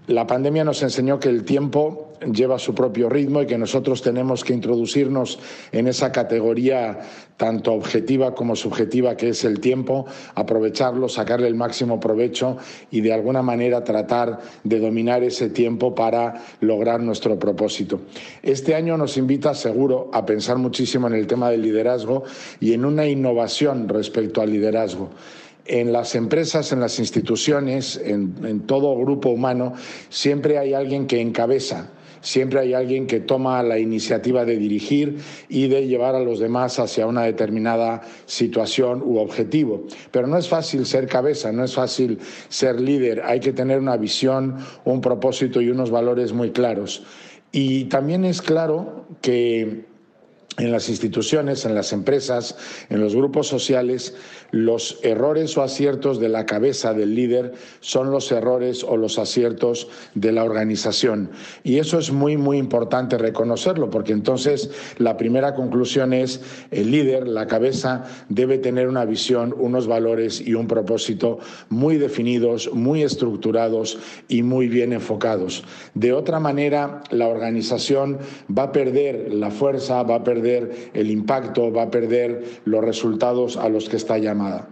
La 0.08 0.26
pandemia 0.26 0.64
nos 0.64 0.82
enseñó 0.82 1.20
que 1.20 1.28
el 1.28 1.44
tiempo 1.44 2.14
lleva 2.32 2.58
su 2.58 2.74
propio 2.74 3.10
ritmo 3.10 3.42
y 3.42 3.46
que 3.46 3.58
nosotros 3.58 4.00
tenemos 4.00 4.42
que 4.42 4.54
introducirnos 4.54 5.38
en 5.70 5.86
esa 5.86 6.12
categoría 6.12 7.00
tanto 7.36 7.74
objetiva 7.74 8.34
como 8.34 8.56
subjetiva 8.56 9.18
que 9.18 9.28
es 9.28 9.44
el 9.44 9.60
tiempo, 9.60 10.06
aprovecharlo, 10.34 11.10
sacarle 11.10 11.46
el 11.46 11.56
máximo 11.56 12.00
provecho 12.00 12.56
y 12.90 13.02
de 13.02 13.12
alguna 13.12 13.42
manera 13.42 13.84
tratar 13.84 14.40
de 14.64 14.80
dominar 14.80 15.22
ese 15.24 15.50
tiempo 15.50 15.94
para 15.94 16.42
lograr 16.60 17.00
nuestro 17.00 17.38
propósito. 17.38 18.00
Este 18.42 18.74
año 18.74 18.96
nos 18.96 19.18
invita 19.18 19.54
seguro 19.54 20.10
a 20.14 20.24
pensar 20.24 20.56
muchísimo 20.56 21.06
en 21.06 21.16
el 21.16 21.26
tema 21.26 21.50
del 21.50 21.60
liderazgo 21.60 22.24
y 22.60 22.72
en 22.72 22.86
una 22.86 23.06
innovación 23.06 23.90
respecto 23.90 24.40
al 24.40 24.50
liderazgo 24.50 25.10
en 25.68 25.92
las 25.92 26.14
empresas, 26.14 26.72
en 26.72 26.80
las 26.80 26.98
instituciones, 26.98 28.00
en, 28.02 28.60
todo 28.66 28.98
grupo 28.98 29.28
humano, 29.28 29.74
siempre 30.08 30.58
hay 30.58 30.74
alguien 30.74 31.06
que 31.06 31.20
encabeza, 31.20 31.90
siempre 32.20 32.60
hay 32.60 32.74
alguien 32.74 33.06
que 33.06 33.20
toma 33.20 33.62
la 33.62 33.78
iniciativa 33.78 34.44
de 34.44 34.56
dirigir 34.56 35.18
y 35.48 35.68
de 35.68 35.86
llevar 35.86 36.14
a 36.14 36.20
los 36.20 36.40
demás 36.40 36.78
hacia 36.78 37.06
una 37.06 37.22
determinada 37.22 38.02
situación 38.26 39.02
u 39.04 39.18
objetivo. 39.18 39.84
Pero 40.10 40.26
no 40.26 40.38
es 40.38 40.48
fácil 40.48 40.86
ser 40.86 41.06
cabeza, 41.06 41.52
no 41.52 41.62
es 41.64 41.74
fácil 41.74 42.18
ser 42.48 42.80
líder, 42.80 43.22
hay 43.24 43.40
que 43.40 43.52
tener 43.52 43.78
una 43.78 43.96
visión, 43.96 44.56
un 44.84 45.00
propósito 45.00 45.60
y 45.60 45.68
unos 45.68 45.90
valores 45.90 46.32
muy 46.32 46.50
claros. 46.50 47.04
Y 47.52 47.84
también 47.84 48.24
es 48.24 48.42
claro 48.42 49.06
que 49.22 49.86
en 50.58 50.72
las 50.72 50.88
instituciones, 50.88 51.64
en 51.64 51.74
las 51.74 51.92
empresas, 51.92 52.56
en 52.90 53.00
los 53.00 53.14
grupos 53.14 53.46
sociales, 53.46 54.14
los 54.50 54.98
errores 55.02 55.56
o 55.56 55.62
aciertos 55.62 56.18
de 56.18 56.28
la 56.28 56.46
cabeza 56.46 56.94
del 56.94 57.14
líder 57.14 57.52
son 57.80 58.10
los 58.10 58.32
errores 58.32 58.82
o 58.82 58.96
los 58.96 59.18
aciertos 59.18 59.88
de 60.14 60.32
la 60.32 60.44
organización. 60.44 61.30
Y 61.62 61.78
eso 61.78 61.98
es 61.98 62.10
muy, 62.10 62.36
muy 62.36 62.58
importante 62.58 63.18
reconocerlo, 63.18 63.90
porque 63.90 64.12
entonces 64.12 64.70
la 64.98 65.16
primera 65.16 65.54
conclusión 65.54 66.12
es 66.12 66.40
el 66.70 66.90
líder, 66.90 67.28
la 67.28 67.46
cabeza, 67.46 68.04
debe 68.28 68.58
tener 68.58 68.88
una 68.88 69.04
visión, 69.04 69.54
unos 69.56 69.86
valores 69.86 70.40
y 70.40 70.54
un 70.54 70.66
propósito 70.66 71.38
muy 71.68 71.98
definidos, 71.98 72.72
muy 72.72 73.02
estructurados 73.02 73.98
y 74.28 74.42
muy 74.42 74.66
bien 74.68 74.92
enfocados. 74.92 75.62
De 75.94 76.12
otra 76.12 76.40
manera, 76.40 77.02
la 77.10 77.28
organización 77.28 78.18
va 78.56 78.64
a 78.64 78.72
perder 78.72 79.32
la 79.32 79.50
fuerza, 79.50 80.02
va 80.02 80.16
a 80.16 80.24
perder 80.24 80.47
el 80.94 81.10
impacto, 81.10 81.72
va 81.72 81.82
a 81.82 81.90
perder 81.90 82.42
los 82.64 82.84
resultados 82.84 83.56
a 83.56 83.68
los 83.68 83.88
que 83.88 83.96
está 83.96 84.18
llamando 84.18 84.66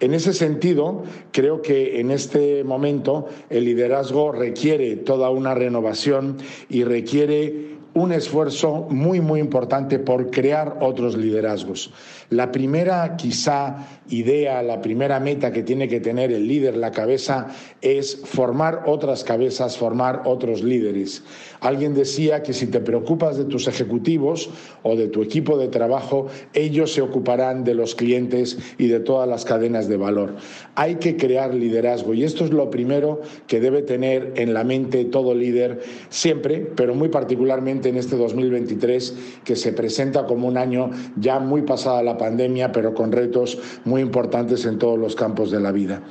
en 0.00 0.12
ese 0.12 0.34
sentido, 0.34 1.04
creo 1.32 1.62
que 1.62 2.00
en 2.00 2.10
este 2.10 2.64
momento 2.64 3.28
el 3.48 3.64
liderazgo 3.64 4.30
requiere 4.30 4.96
toda 4.96 5.30
una 5.30 5.54
renovación 5.54 6.36
y 6.68 6.84
requiere 6.84 7.76
un 7.94 8.12
esfuerzo 8.12 8.86
muy, 8.90 9.22
muy 9.22 9.40
importante 9.40 9.98
por 9.98 10.30
crear 10.30 10.78
otros 10.82 11.16
liderazgos. 11.16 11.92
La 12.30 12.50
primera 12.50 13.16
quizá 13.16 13.86
idea, 14.08 14.62
la 14.62 14.80
primera 14.80 15.20
meta 15.20 15.52
que 15.52 15.62
tiene 15.62 15.88
que 15.88 16.00
tener 16.00 16.32
el 16.32 16.46
líder, 16.48 16.76
la 16.76 16.90
cabeza, 16.90 17.48
es 17.80 18.20
formar 18.24 18.84
otras 18.86 19.24
cabezas, 19.24 19.76
formar 19.76 20.22
otros 20.24 20.62
líderes. 20.62 21.22
Alguien 21.60 21.94
decía 21.94 22.42
que 22.42 22.52
si 22.52 22.66
te 22.66 22.80
preocupas 22.80 23.36
de 23.36 23.44
tus 23.44 23.68
ejecutivos 23.68 24.50
o 24.82 24.96
de 24.96 25.08
tu 25.08 25.22
equipo 25.22 25.56
de 25.56 25.68
trabajo, 25.68 26.26
ellos 26.52 26.92
se 26.92 27.02
ocuparán 27.02 27.64
de 27.64 27.74
los 27.74 27.94
clientes 27.94 28.58
y 28.78 28.88
de 28.88 29.00
todas 29.00 29.28
las 29.28 29.44
cadenas 29.44 29.88
de 29.88 29.96
valor. 29.96 30.36
Hay 30.74 30.96
que 30.96 31.16
crear 31.16 31.54
liderazgo 31.54 32.14
y 32.14 32.24
esto 32.24 32.44
es 32.44 32.50
lo 32.50 32.70
primero 32.70 33.22
que 33.46 33.60
debe 33.60 33.82
tener 33.82 34.32
en 34.36 34.52
la 34.52 34.64
mente 34.64 35.04
todo 35.04 35.34
líder 35.34 35.80
siempre, 36.08 36.60
pero 36.76 36.94
muy 36.94 37.08
particularmente 37.08 37.88
en 37.88 37.96
este 37.96 38.16
2023 38.16 39.14
que 39.44 39.56
se 39.56 39.72
presenta 39.72 40.26
como 40.26 40.48
un 40.48 40.56
año 40.56 40.90
ya 41.16 41.38
muy 41.38 41.62
pasada 41.62 42.02
la 42.02 42.15
pandemia, 42.16 42.72
pero 42.72 42.94
con 42.94 43.12
retos 43.12 43.58
muy 43.84 44.00
importantes 44.00 44.64
en 44.66 44.78
todos 44.78 44.98
los 44.98 45.14
campos 45.14 45.50
de 45.50 45.60
la 45.60 45.72
vida. 45.72 46.02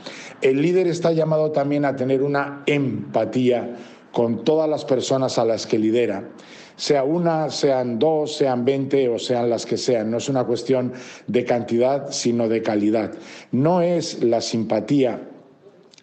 El 0.41 0.62
líder 0.62 0.88
está 0.88 1.12
llamado 1.12 1.52
también 1.52 1.86
a 1.86 1.96
tener 1.96 2.24
una 2.24 2.63
empatía 2.65 3.76
con 4.12 4.44
todas 4.44 4.70
las 4.70 4.86
personas 4.86 5.38
a 5.38 5.46
las 5.46 5.68
que 5.68 5.78
lidera 5.78 6.30
sea 6.76 7.04
una, 7.04 7.50
sean 7.50 8.00
dos, 8.00 8.36
sean 8.36 8.65
veinte 8.65 9.08
o 9.08 9.18
sean 9.18 9.50
las 9.50 9.65
que 9.65 9.78
sean. 9.78 10.12
No 10.12 10.18
es 10.18 10.30
una 10.30 10.44
cuestión 10.44 10.94
de 11.28 11.46
cantidad, 11.46 12.12
sino 12.12 12.50
de 12.50 12.62
calidad. 12.62 13.13
No 13.52 13.82
es 13.82 14.24
la 14.24 14.41
simpatía, 14.41 15.22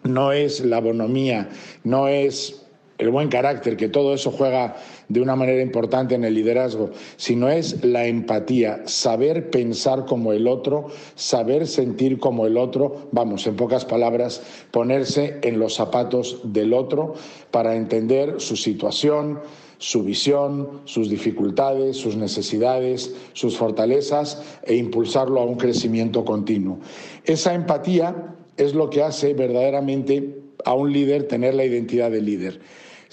no 0.03 0.31
es 0.31 0.61
la 0.61 0.79
bonomía, 0.79 1.49
no 1.83 2.07
es 2.07 2.62
el 2.97 3.09
buen 3.09 3.29
carácter, 3.29 3.75
que 3.75 3.89
todo 3.89 4.13
eso 4.13 4.31
juega 4.31 4.75
de 5.09 5.21
una 5.21 5.35
manera 5.35 5.61
importante 5.61 6.15
en 6.15 6.23
el 6.23 6.33
liderazgo, 6.35 6.91
sino 7.17 7.49
es 7.49 7.83
la 7.83 8.05
empatía, 8.05 8.83
saber 8.85 9.49
pensar 9.49 10.05
como 10.05 10.31
el 10.31 10.47
otro, 10.47 10.87
saber 11.15 11.67
sentir 11.67 12.19
como 12.19 12.45
el 12.45 12.57
otro, 12.57 13.09
vamos, 13.11 13.47
en 13.47 13.55
pocas 13.55 13.85
palabras, 13.85 14.41
ponerse 14.71 15.39
en 15.41 15.59
los 15.59 15.73
zapatos 15.73 16.39
del 16.43 16.73
otro 16.73 17.15
para 17.51 17.75
entender 17.75 18.35
su 18.39 18.55
situación, 18.55 19.39
su 19.79 20.03
visión, 20.03 20.81
sus 20.85 21.09
dificultades, 21.09 21.97
sus 21.97 22.15
necesidades, 22.15 23.13
sus 23.33 23.57
fortalezas 23.57 24.41
e 24.63 24.75
impulsarlo 24.75 25.41
a 25.41 25.45
un 25.45 25.55
crecimiento 25.55 26.23
continuo. 26.23 26.79
Esa 27.25 27.53
empatía 27.53 28.35
es 28.55 28.75
lo 28.75 28.89
que 28.89 29.01
hace 29.01 29.33
verdaderamente 29.33 30.41
a 30.63 30.73
un 30.73 30.93
líder 30.93 31.27
tener 31.27 31.55
la 31.55 31.65
identidad 31.65 32.11
de 32.11 32.21
líder 32.21 32.61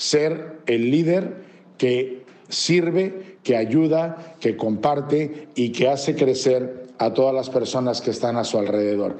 ser 0.01 0.61
el 0.65 0.91
líder 0.91 1.35
que 1.77 2.23
sirve, 2.49 3.37
que 3.43 3.59
ayuda, 3.59 4.35
que 4.41 4.57
comparte 4.57 5.49
y 5.55 5.73
que 5.73 5.89
hace 5.89 6.17
crecer 6.17 6.87
a 6.97 7.13
todas 7.13 7.35
las 7.35 7.51
personas 7.51 8.01
que 8.01 8.11
están 8.11 8.39
a 8.39 8.45
su 8.45 8.57
alrededor. 8.57 9.19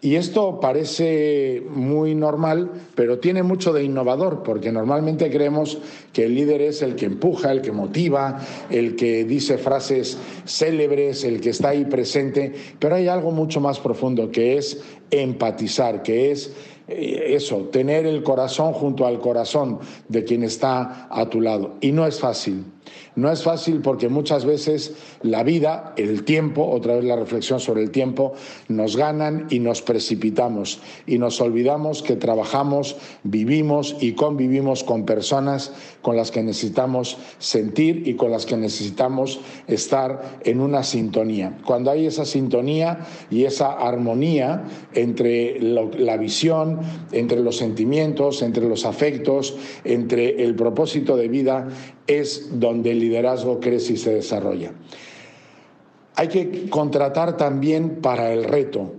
Y 0.00 0.16
esto 0.16 0.60
parece 0.60 1.62
muy 1.68 2.14
normal, 2.14 2.70
pero 2.94 3.18
tiene 3.18 3.42
mucho 3.42 3.74
de 3.74 3.84
innovador, 3.84 4.42
porque 4.42 4.72
normalmente 4.72 5.30
creemos 5.30 5.78
que 6.14 6.24
el 6.24 6.34
líder 6.34 6.62
es 6.62 6.80
el 6.80 6.94
que 6.94 7.04
empuja, 7.04 7.52
el 7.52 7.60
que 7.60 7.72
motiva, 7.72 8.40
el 8.70 8.96
que 8.96 9.24
dice 9.24 9.58
frases 9.58 10.16
célebres, 10.46 11.22
el 11.24 11.42
que 11.42 11.50
está 11.50 11.70
ahí 11.70 11.84
presente, 11.84 12.54
pero 12.78 12.94
hay 12.94 13.08
algo 13.08 13.30
mucho 13.30 13.60
más 13.60 13.78
profundo, 13.78 14.30
que 14.30 14.56
es 14.56 14.82
empatizar, 15.10 16.02
que 16.02 16.30
es 16.30 16.54
eso, 16.86 17.68
tener 17.72 18.06
el 18.06 18.22
corazón 18.22 18.72
junto 18.72 19.06
al 19.06 19.20
corazón 19.20 19.78
de 20.08 20.24
quien 20.24 20.42
está 20.42 21.08
a 21.10 21.28
tu 21.28 21.40
lado. 21.40 21.74
Y 21.80 21.92
no 21.92 22.06
es 22.06 22.20
fácil. 22.20 22.64
No 23.16 23.30
es 23.30 23.42
fácil 23.42 23.80
porque 23.80 24.08
muchas 24.08 24.44
veces 24.44 24.94
la 25.22 25.42
vida, 25.42 25.94
el 25.96 26.24
tiempo, 26.24 26.68
otra 26.68 26.96
vez 26.96 27.04
la 27.04 27.16
reflexión 27.16 27.60
sobre 27.60 27.82
el 27.82 27.90
tiempo, 27.90 28.34
nos 28.68 28.96
ganan 28.96 29.46
y 29.50 29.60
nos 29.60 29.82
precipitamos 29.82 30.80
y 31.06 31.18
nos 31.18 31.40
olvidamos 31.40 32.02
que 32.02 32.16
trabajamos, 32.16 32.96
vivimos 33.22 33.96
y 34.00 34.12
convivimos 34.12 34.84
con 34.84 35.04
personas 35.04 35.72
con 36.02 36.16
las 36.16 36.30
que 36.30 36.42
necesitamos 36.42 37.16
sentir 37.38 38.06
y 38.06 38.14
con 38.14 38.30
las 38.30 38.46
que 38.46 38.56
necesitamos 38.56 39.40
estar 39.66 40.38
en 40.44 40.60
una 40.60 40.82
sintonía. 40.82 41.58
Cuando 41.64 41.90
hay 41.90 42.06
esa 42.06 42.24
sintonía 42.24 43.06
y 43.30 43.44
esa 43.44 43.72
armonía 43.72 44.64
entre 44.94 45.60
la 45.60 46.16
visión, 46.16 46.80
entre 47.12 47.40
los 47.40 47.56
sentimientos, 47.56 48.42
entre 48.42 48.68
los 48.68 48.84
afectos, 48.84 49.56
entre 49.84 50.42
el 50.44 50.54
propósito 50.54 51.16
de 51.16 51.28
vida, 51.28 51.68
es 52.06 52.58
donde 52.60 52.90
el 52.90 53.00
liderazgo 53.00 53.60
crece 53.60 53.94
y 53.94 53.96
se 53.96 54.14
desarrolla. 54.14 54.72
Hay 56.16 56.28
que 56.28 56.68
contratar 56.70 57.36
también 57.36 58.00
para 58.00 58.32
el 58.32 58.44
reto. 58.44 58.92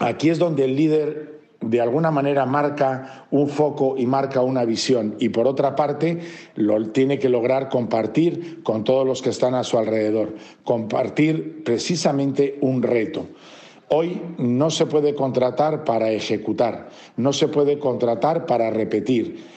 Aquí 0.00 0.30
es 0.30 0.38
donde 0.38 0.64
el 0.64 0.76
líder 0.76 1.34
de 1.60 1.80
alguna 1.80 2.10
manera 2.10 2.46
marca 2.46 3.26
un 3.30 3.48
foco 3.48 3.96
y 3.96 4.06
marca 4.06 4.42
una 4.42 4.64
visión 4.64 5.16
y 5.18 5.30
por 5.30 5.46
otra 5.46 5.74
parte 5.74 6.20
lo 6.56 6.90
tiene 6.90 7.18
que 7.18 7.28
lograr 7.28 7.68
compartir 7.68 8.62
con 8.62 8.84
todos 8.84 9.06
los 9.06 9.22
que 9.22 9.30
están 9.30 9.54
a 9.54 9.64
su 9.64 9.78
alrededor, 9.78 10.34
compartir 10.64 11.62
precisamente 11.64 12.58
un 12.60 12.82
reto. 12.82 13.26
Hoy 13.88 14.20
no 14.38 14.70
se 14.70 14.86
puede 14.86 15.14
contratar 15.14 15.84
para 15.84 16.10
ejecutar, 16.10 16.88
no 17.16 17.32
se 17.32 17.48
puede 17.48 17.78
contratar 17.78 18.46
para 18.46 18.70
repetir 18.70 19.53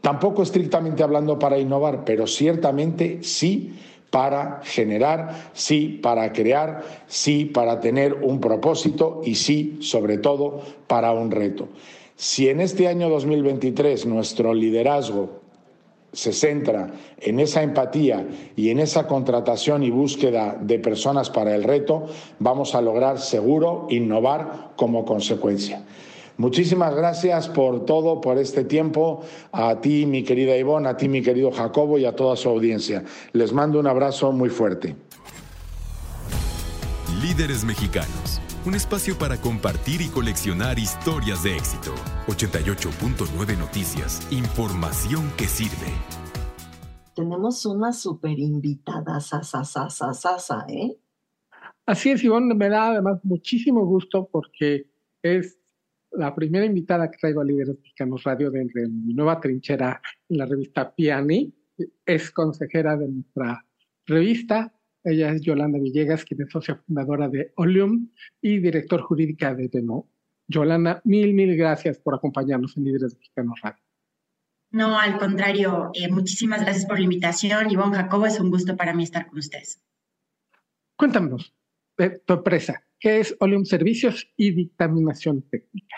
Tampoco 0.00 0.42
estrictamente 0.42 1.02
hablando 1.02 1.38
para 1.38 1.58
innovar, 1.58 2.04
pero 2.04 2.26
ciertamente 2.26 3.18
sí 3.22 3.74
para 4.10 4.60
generar, 4.64 5.50
sí 5.52 6.00
para 6.02 6.32
crear, 6.32 6.82
sí 7.06 7.44
para 7.44 7.80
tener 7.80 8.14
un 8.14 8.40
propósito 8.40 9.20
y 9.24 9.36
sí, 9.36 9.78
sobre 9.80 10.18
todo, 10.18 10.60
para 10.86 11.12
un 11.12 11.30
reto. 11.30 11.68
Si 12.16 12.48
en 12.48 12.60
este 12.60 12.88
año 12.88 13.08
2023 13.08 14.06
nuestro 14.06 14.52
liderazgo 14.52 15.40
se 16.12 16.32
centra 16.32 16.90
en 17.18 17.38
esa 17.38 17.62
empatía 17.62 18.26
y 18.56 18.70
en 18.70 18.80
esa 18.80 19.06
contratación 19.06 19.84
y 19.84 19.90
búsqueda 19.90 20.58
de 20.60 20.78
personas 20.78 21.30
para 21.30 21.54
el 21.54 21.62
reto, 21.62 22.06
vamos 22.40 22.74
a 22.74 22.82
lograr 22.82 23.18
seguro 23.20 23.86
innovar 23.90 24.72
como 24.76 25.04
consecuencia. 25.04 25.84
Muchísimas 26.40 26.94
gracias 26.96 27.50
por 27.50 27.84
todo, 27.84 28.18
por 28.22 28.38
este 28.38 28.64
tiempo. 28.64 29.22
A 29.52 29.78
ti, 29.82 30.06
mi 30.06 30.22
querida 30.24 30.56
Ivonne, 30.56 30.88
a 30.88 30.96
ti, 30.96 31.06
mi 31.06 31.20
querido 31.20 31.52
Jacobo 31.52 31.98
y 31.98 32.06
a 32.06 32.16
toda 32.16 32.34
su 32.34 32.48
audiencia. 32.48 33.04
Les 33.34 33.52
mando 33.52 33.78
un 33.78 33.86
abrazo 33.86 34.32
muy 34.32 34.48
fuerte. 34.48 34.96
Líderes 37.20 37.62
Mexicanos. 37.62 38.40
Un 38.64 38.74
espacio 38.74 39.18
para 39.18 39.38
compartir 39.38 40.00
y 40.00 40.08
coleccionar 40.08 40.78
historias 40.78 41.42
de 41.42 41.56
éxito. 41.56 41.92
88.9 42.28 43.58
Noticias. 43.58 44.26
Información 44.32 45.30
que 45.36 45.44
sirve. 45.44 45.92
Tenemos 47.14 47.66
una 47.66 47.92
super 47.92 48.38
invitada, 48.38 49.20
sasa, 49.20 50.64
¿eh? 50.70 50.96
Así 51.84 52.08
es, 52.12 52.24
Ivonne, 52.24 52.54
me 52.54 52.70
da 52.70 52.92
además 52.92 53.20
muchísimo 53.24 53.84
gusto 53.84 54.26
porque 54.32 54.86
es 55.22 55.59
la 56.12 56.34
primera 56.34 56.64
invitada 56.64 57.10
que 57.10 57.18
traigo 57.18 57.40
a 57.40 57.44
Líderes 57.44 57.76
Mexicanos 57.76 58.24
Radio 58.24 58.50
de, 58.50 58.64
mi 58.88 59.14
nueva 59.14 59.40
trinchera 59.40 60.00
en 60.28 60.38
la 60.38 60.46
revista 60.46 60.94
Piani 60.94 61.52
es 62.04 62.30
consejera 62.30 62.96
de 62.96 63.08
nuestra 63.08 63.64
revista. 64.06 64.72
Ella 65.02 65.32
es 65.32 65.40
Yolanda 65.40 65.78
Villegas, 65.78 66.24
quien 66.24 66.42
es 66.42 66.50
socia 66.50 66.76
fundadora 66.76 67.28
de 67.28 67.52
Olium 67.56 68.10
y 68.40 68.58
director 68.58 69.00
jurídica 69.02 69.54
de 69.54 69.68
Demo. 69.68 70.10
Yolanda, 70.46 71.00
mil, 71.04 71.32
mil 71.32 71.56
gracias 71.56 71.98
por 71.98 72.14
acompañarnos 72.14 72.76
en 72.76 72.84
Líderes 72.84 73.14
Mexicanos 73.14 73.60
Radio. 73.62 73.82
No, 74.72 74.98
al 74.98 75.18
contrario, 75.18 75.90
eh, 75.94 76.10
muchísimas 76.10 76.62
gracias 76.62 76.86
por 76.86 76.98
la 76.98 77.04
invitación. 77.04 77.70
Ivonne 77.70 77.96
Jacobo, 77.96 78.26
es 78.26 78.38
un 78.38 78.50
gusto 78.50 78.76
para 78.76 78.94
mí 78.94 79.04
estar 79.04 79.28
con 79.28 79.38
ustedes. 79.38 79.82
Cuéntanos 80.96 81.54
de 81.96 82.18
tu 82.18 82.34
empresa, 82.34 82.84
¿Qué 83.00 83.18
es 83.20 83.34
Oleum 83.40 83.64
Servicios 83.64 84.30
y 84.36 84.52
Dictaminación 84.52 85.42
Técnica? 85.48 85.96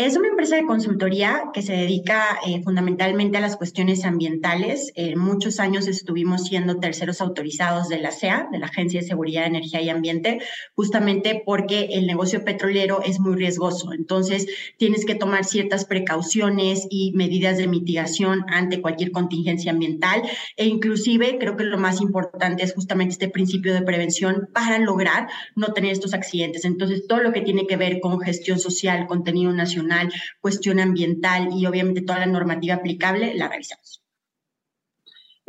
Es 0.00 0.16
una 0.16 0.28
empresa 0.28 0.56
de 0.56 0.64
consultoría 0.64 1.50
que 1.52 1.60
se 1.60 1.74
dedica 1.74 2.38
eh, 2.46 2.62
fundamentalmente 2.62 3.36
a 3.36 3.42
las 3.42 3.58
cuestiones 3.58 4.06
ambientales. 4.06 4.92
Eh, 4.94 5.14
muchos 5.14 5.60
años 5.60 5.86
estuvimos 5.88 6.46
siendo 6.46 6.80
terceros 6.80 7.20
autorizados 7.20 7.90
de 7.90 7.98
la 7.98 8.10
CEA, 8.10 8.48
de 8.50 8.58
la 8.58 8.68
Agencia 8.68 9.00
de 9.02 9.06
Seguridad 9.06 9.44
Energía 9.44 9.82
y 9.82 9.90
Ambiente, 9.90 10.38
justamente 10.74 11.42
porque 11.44 11.90
el 11.92 12.06
negocio 12.06 12.46
petrolero 12.46 13.02
es 13.04 13.20
muy 13.20 13.34
riesgoso. 13.36 13.92
Entonces, 13.92 14.46
tienes 14.78 15.04
que 15.04 15.16
tomar 15.16 15.44
ciertas 15.44 15.84
precauciones 15.84 16.86
y 16.88 17.12
medidas 17.12 17.58
de 17.58 17.68
mitigación 17.68 18.46
ante 18.48 18.80
cualquier 18.80 19.10
contingencia 19.10 19.70
ambiental. 19.70 20.22
E 20.56 20.64
inclusive, 20.64 21.36
creo 21.38 21.58
que 21.58 21.64
lo 21.64 21.76
más 21.76 22.00
importante 22.00 22.64
es 22.64 22.72
justamente 22.72 23.12
este 23.12 23.28
principio 23.28 23.74
de 23.74 23.82
prevención 23.82 24.48
para 24.54 24.78
lograr 24.78 25.28
no 25.56 25.74
tener 25.74 25.92
estos 25.92 26.14
accidentes. 26.14 26.64
Entonces, 26.64 27.06
todo 27.06 27.22
lo 27.22 27.32
que 27.32 27.42
tiene 27.42 27.66
que 27.66 27.76
ver 27.76 28.00
con 28.00 28.18
gestión 28.18 28.58
social, 28.58 29.06
contenido 29.06 29.52
nacional, 29.52 29.89
cuestión 30.40 30.80
ambiental 30.80 31.48
y 31.52 31.66
obviamente 31.66 32.02
toda 32.02 32.20
la 32.20 32.26
normativa 32.26 32.76
aplicable, 32.76 33.34
la 33.34 33.48
revisamos. 33.48 34.02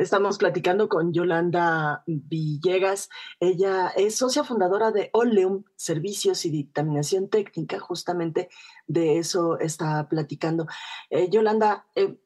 Estamos 0.02 0.38
platicando 0.38 0.88
con 0.88 1.12
Yolanda 1.12 2.02
Villegas. 2.06 3.08
Ella 3.38 3.88
es 3.94 4.16
socia 4.16 4.42
fundadora 4.42 4.90
de 4.90 5.10
Oleum 5.12 5.62
Servicios 5.76 6.44
y 6.44 6.50
Dictaminación 6.50 7.28
Técnica. 7.28 7.78
Justamente 7.78 8.48
de 8.88 9.18
eso 9.18 9.60
está 9.60 10.08
platicando. 10.08 10.66
Eh, 11.08 11.28
Yolanda, 11.30 11.86
eh, 11.94 12.18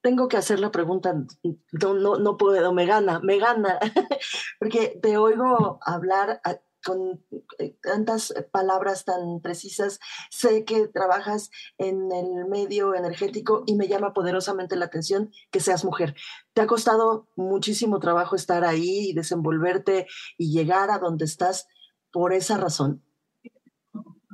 tengo 0.00 0.26
que 0.26 0.36
hacer 0.36 0.58
la 0.58 0.72
pregunta. 0.72 1.14
No, 1.70 1.94
no, 1.94 2.18
no 2.18 2.36
puedo, 2.36 2.72
me 2.72 2.86
gana, 2.86 3.20
me 3.20 3.38
gana. 3.38 3.78
Porque 4.58 4.98
te 5.00 5.16
oigo 5.16 5.78
hablar 5.80 6.40
con 6.84 7.24
eh, 7.58 7.76
tantas 7.82 8.34
palabras 8.50 9.04
tan 9.04 9.40
precisas. 9.40 9.98
Sé 10.30 10.64
que 10.64 10.88
trabajas 10.88 11.50
en 11.78 12.10
el 12.12 12.46
medio 12.48 12.94
energético 12.94 13.64
y 13.66 13.76
me 13.76 13.88
llama 13.88 14.12
poderosamente 14.12 14.76
la 14.76 14.86
atención 14.86 15.30
que 15.50 15.60
seas 15.60 15.84
mujer. 15.84 16.14
¿Te 16.54 16.62
ha 16.62 16.66
costado 16.66 17.28
muchísimo 17.36 17.98
trabajo 17.98 18.36
estar 18.36 18.64
ahí 18.64 19.10
y 19.10 19.14
desenvolverte 19.14 20.06
y 20.38 20.52
llegar 20.52 20.90
a 20.90 20.98
donde 20.98 21.24
estás 21.24 21.66
por 22.10 22.32
esa 22.32 22.56
razón? 22.56 23.02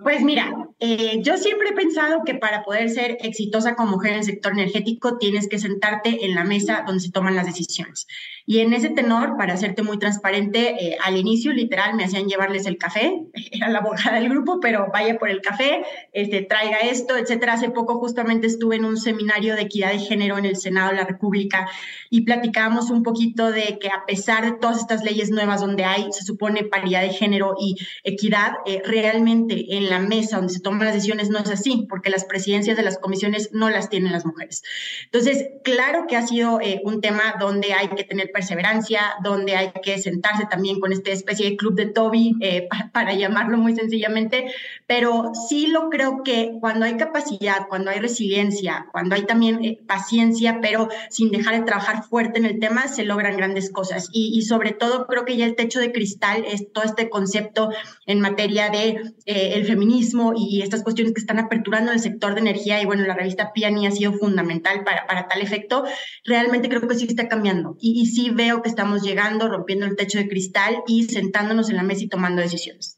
Pues 0.02 0.22
mira, 0.22 0.54
eh, 0.80 1.20
yo 1.22 1.36
siempre 1.36 1.70
he 1.70 1.72
pensado 1.72 2.22
que 2.24 2.34
para 2.34 2.62
poder 2.62 2.88
ser 2.88 3.18
exitosa 3.20 3.74
como 3.74 3.92
mujer 3.92 4.12
en 4.12 4.18
el 4.18 4.24
sector 4.24 4.52
energético 4.52 5.18
tienes 5.18 5.48
que 5.48 5.58
sentarte 5.58 6.24
en 6.24 6.34
la 6.34 6.44
mesa 6.44 6.84
donde 6.86 7.00
se 7.00 7.10
toman 7.10 7.34
las 7.34 7.46
decisiones. 7.46 8.06
Y 8.46 8.60
en 8.60 8.72
ese 8.72 8.90
tenor, 8.90 9.36
para 9.36 9.54
hacerte 9.54 9.82
muy 9.82 9.98
transparente, 9.98 10.76
eh, 10.80 10.96
al 11.04 11.16
inicio 11.16 11.52
literal 11.52 11.94
me 11.96 12.04
hacían 12.04 12.28
llevarles 12.28 12.66
el 12.66 12.78
café, 12.78 13.22
era 13.52 13.68
la 13.68 13.80
abogada 13.80 14.18
del 14.18 14.28
grupo, 14.28 14.60
pero 14.60 14.88
vaya 14.92 15.18
por 15.18 15.28
el 15.28 15.40
café, 15.40 15.82
este, 16.12 16.42
traiga 16.42 16.78
esto, 16.78 17.16
etcétera. 17.16 17.54
Hace 17.54 17.70
poco 17.70 17.98
justamente 17.98 18.46
estuve 18.46 18.76
en 18.76 18.84
un 18.84 18.96
seminario 18.96 19.54
de 19.54 19.62
equidad 19.62 19.92
de 19.92 19.98
género 19.98 20.38
en 20.38 20.44
el 20.44 20.56
Senado 20.56 20.90
de 20.90 20.96
la 20.96 21.04
República 21.04 21.68
y 22.08 22.22
platicábamos 22.22 22.90
un 22.90 23.02
poquito 23.02 23.50
de 23.50 23.78
que 23.78 23.88
a 23.88 24.06
pesar 24.06 24.44
de 24.44 24.58
todas 24.58 24.78
estas 24.78 25.02
leyes 25.02 25.30
nuevas 25.30 25.60
donde 25.60 25.84
hay, 25.84 26.06
se 26.12 26.24
supone 26.24 26.64
paridad 26.64 27.02
de 27.02 27.10
género 27.10 27.54
y 27.60 27.74
equidad, 28.04 28.52
eh, 28.64 28.80
realmente 28.84 29.76
en 29.76 29.87
la 29.88 29.98
mesa 29.98 30.36
donde 30.36 30.52
se 30.52 30.60
toman 30.60 30.84
las 30.84 30.94
decisiones 30.94 31.30
no 31.30 31.38
es 31.38 31.50
así, 31.50 31.86
porque 31.88 32.10
las 32.10 32.24
presidencias 32.24 32.76
de 32.76 32.82
las 32.82 32.98
comisiones 32.98 33.50
no 33.52 33.70
las 33.70 33.88
tienen 33.88 34.12
las 34.12 34.24
mujeres. 34.24 34.62
Entonces, 35.04 35.48
claro 35.64 36.06
que 36.08 36.16
ha 36.16 36.26
sido 36.26 36.60
eh, 36.60 36.80
un 36.84 37.00
tema 37.00 37.34
donde 37.40 37.72
hay 37.72 37.88
que 37.88 38.04
tener 38.04 38.30
perseverancia, 38.32 39.00
donde 39.22 39.56
hay 39.56 39.72
que 39.82 39.98
sentarse 39.98 40.46
también 40.46 40.80
con 40.80 40.92
esta 40.92 41.10
especie 41.10 41.50
de 41.50 41.56
club 41.56 41.74
de 41.74 41.86
Toby, 41.86 42.36
eh, 42.40 42.68
para, 42.92 43.14
llamarlo 43.14 43.58
muy 43.58 43.74
sencillamente, 43.74 44.52
pero 44.88 45.30
sí 45.48 45.68
lo 45.68 45.88
creo 45.88 46.22
que 46.24 46.56
cuando 46.60 46.84
hay 46.84 46.96
capacidad, 46.96 47.68
cuando 47.68 47.90
hay 47.90 48.00
resiliencia, 48.00 48.88
cuando 48.90 49.14
hay 49.14 49.22
también 49.22 49.64
eh, 49.64 49.78
paciencia, 49.86 50.58
pero 50.60 50.88
sin 51.10 51.30
dejar 51.30 51.58
de 51.58 51.64
trabajar 51.64 52.02
fuerte 52.04 52.40
en 52.40 52.44
el 52.44 52.58
tema, 52.58 52.88
se 52.88 53.04
logran 53.04 53.36
grandes 53.36 53.70
cosas. 53.70 54.08
Y, 54.12 54.42
sobre 54.42 54.72
todo 54.72 55.06
creo 55.06 55.24
que 55.24 55.36
ya 55.36 55.44
el 55.44 55.56
techo 55.56 55.80
de 55.80 55.92
cristal 55.92 56.44
es 56.46 56.72
todo 56.72 56.84
este 56.84 57.10
concepto 57.10 57.70
en 58.06 58.20
materia 58.20 58.70
de 58.70 59.12
el 59.26 59.64
feminismo 59.66 59.78
feminismo 59.78 60.32
y 60.36 60.62
estas 60.62 60.82
cuestiones 60.82 61.14
que 61.14 61.20
están 61.20 61.38
aperturando 61.38 61.92
el 61.92 62.00
sector 62.00 62.34
de 62.34 62.40
energía 62.40 62.82
y 62.82 62.84
bueno, 62.84 63.04
la 63.04 63.14
revista 63.14 63.52
Piani 63.52 63.86
ha 63.86 63.90
sido 63.90 64.12
fundamental 64.12 64.82
para, 64.84 65.06
para 65.06 65.28
tal 65.28 65.40
efecto, 65.40 65.84
realmente 66.24 66.68
creo 66.68 66.86
que 66.86 66.94
sí 66.94 67.06
está 67.06 67.28
cambiando 67.28 67.76
y, 67.80 68.00
y 68.00 68.06
sí 68.06 68.30
veo 68.30 68.62
que 68.62 68.68
estamos 68.68 69.02
llegando, 69.02 69.48
rompiendo 69.48 69.86
el 69.86 69.96
techo 69.96 70.18
de 70.18 70.28
cristal 70.28 70.82
y 70.86 71.04
sentándonos 71.04 71.70
en 71.70 71.76
la 71.76 71.84
mesa 71.84 72.04
y 72.04 72.08
tomando 72.08 72.42
decisiones. 72.42 72.97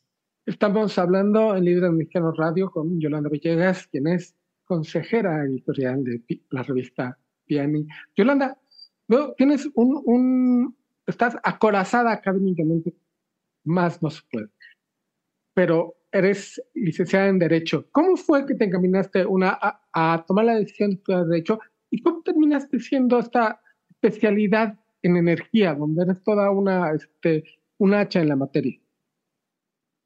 Estamos 0.50 0.98
hablando 0.98 1.54
en 1.54 1.64
Libre 1.64 1.92
Mexicano 1.92 2.32
Radio 2.32 2.72
con 2.72 2.98
Yolanda 2.98 3.28
Villegas, 3.28 3.86
quien 3.86 4.08
es 4.08 4.34
consejera 4.64 5.44
editorial 5.44 6.02
de 6.02 6.24
la 6.50 6.64
revista 6.64 7.16
Piani. 7.46 7.86
Yolanda, 8.16 8.58
tienes 9.36 9.70
un, 9.74 10.02
un, 10.04 10.76
estás 11.06 11.36
acorazada 11.44 12.10
académicamente, 12.10 12.92
más 13.62 14.02
no 14.02 14.10
se 14.10 14.22
puede. 14.28 14.48
Pero 15.54 15.94
eres 16.10 16.60
licenciada 16.74 17.28
en 17.28 17.38
Derecho. 17.38 17.86
¿Cómo 17.92 18.16
fue 18.16 18.44
que 18.44 18.56
te 18.56 18.64
encaminaste 18.64 19.24
una, 19.24 19.56
a, 19.92 20.24
tomar 20.26 20.46
la 20.46 20.56
decisión 20.56 21.00
de 21.06 21.26
Derecho? 21.26 21.60
¿Y 21.90 22.02
cómo 22.02 22.22
terminaste 22.22 22.80
siendo 22.80 23.20
esta 23.20 23.60
especialidad 23.88 24.76
en 25.02 25.16
energía, 25.16 25.76
donde 25.76 26.02
eres 26.02 26.20
toda 26.24 26.50
una, 26.50 26.90
este, 26.90 27.44
hacha 27.94 28.20
en 28.20 28.28
la 28.28 28.34
materia? 28.34 28.80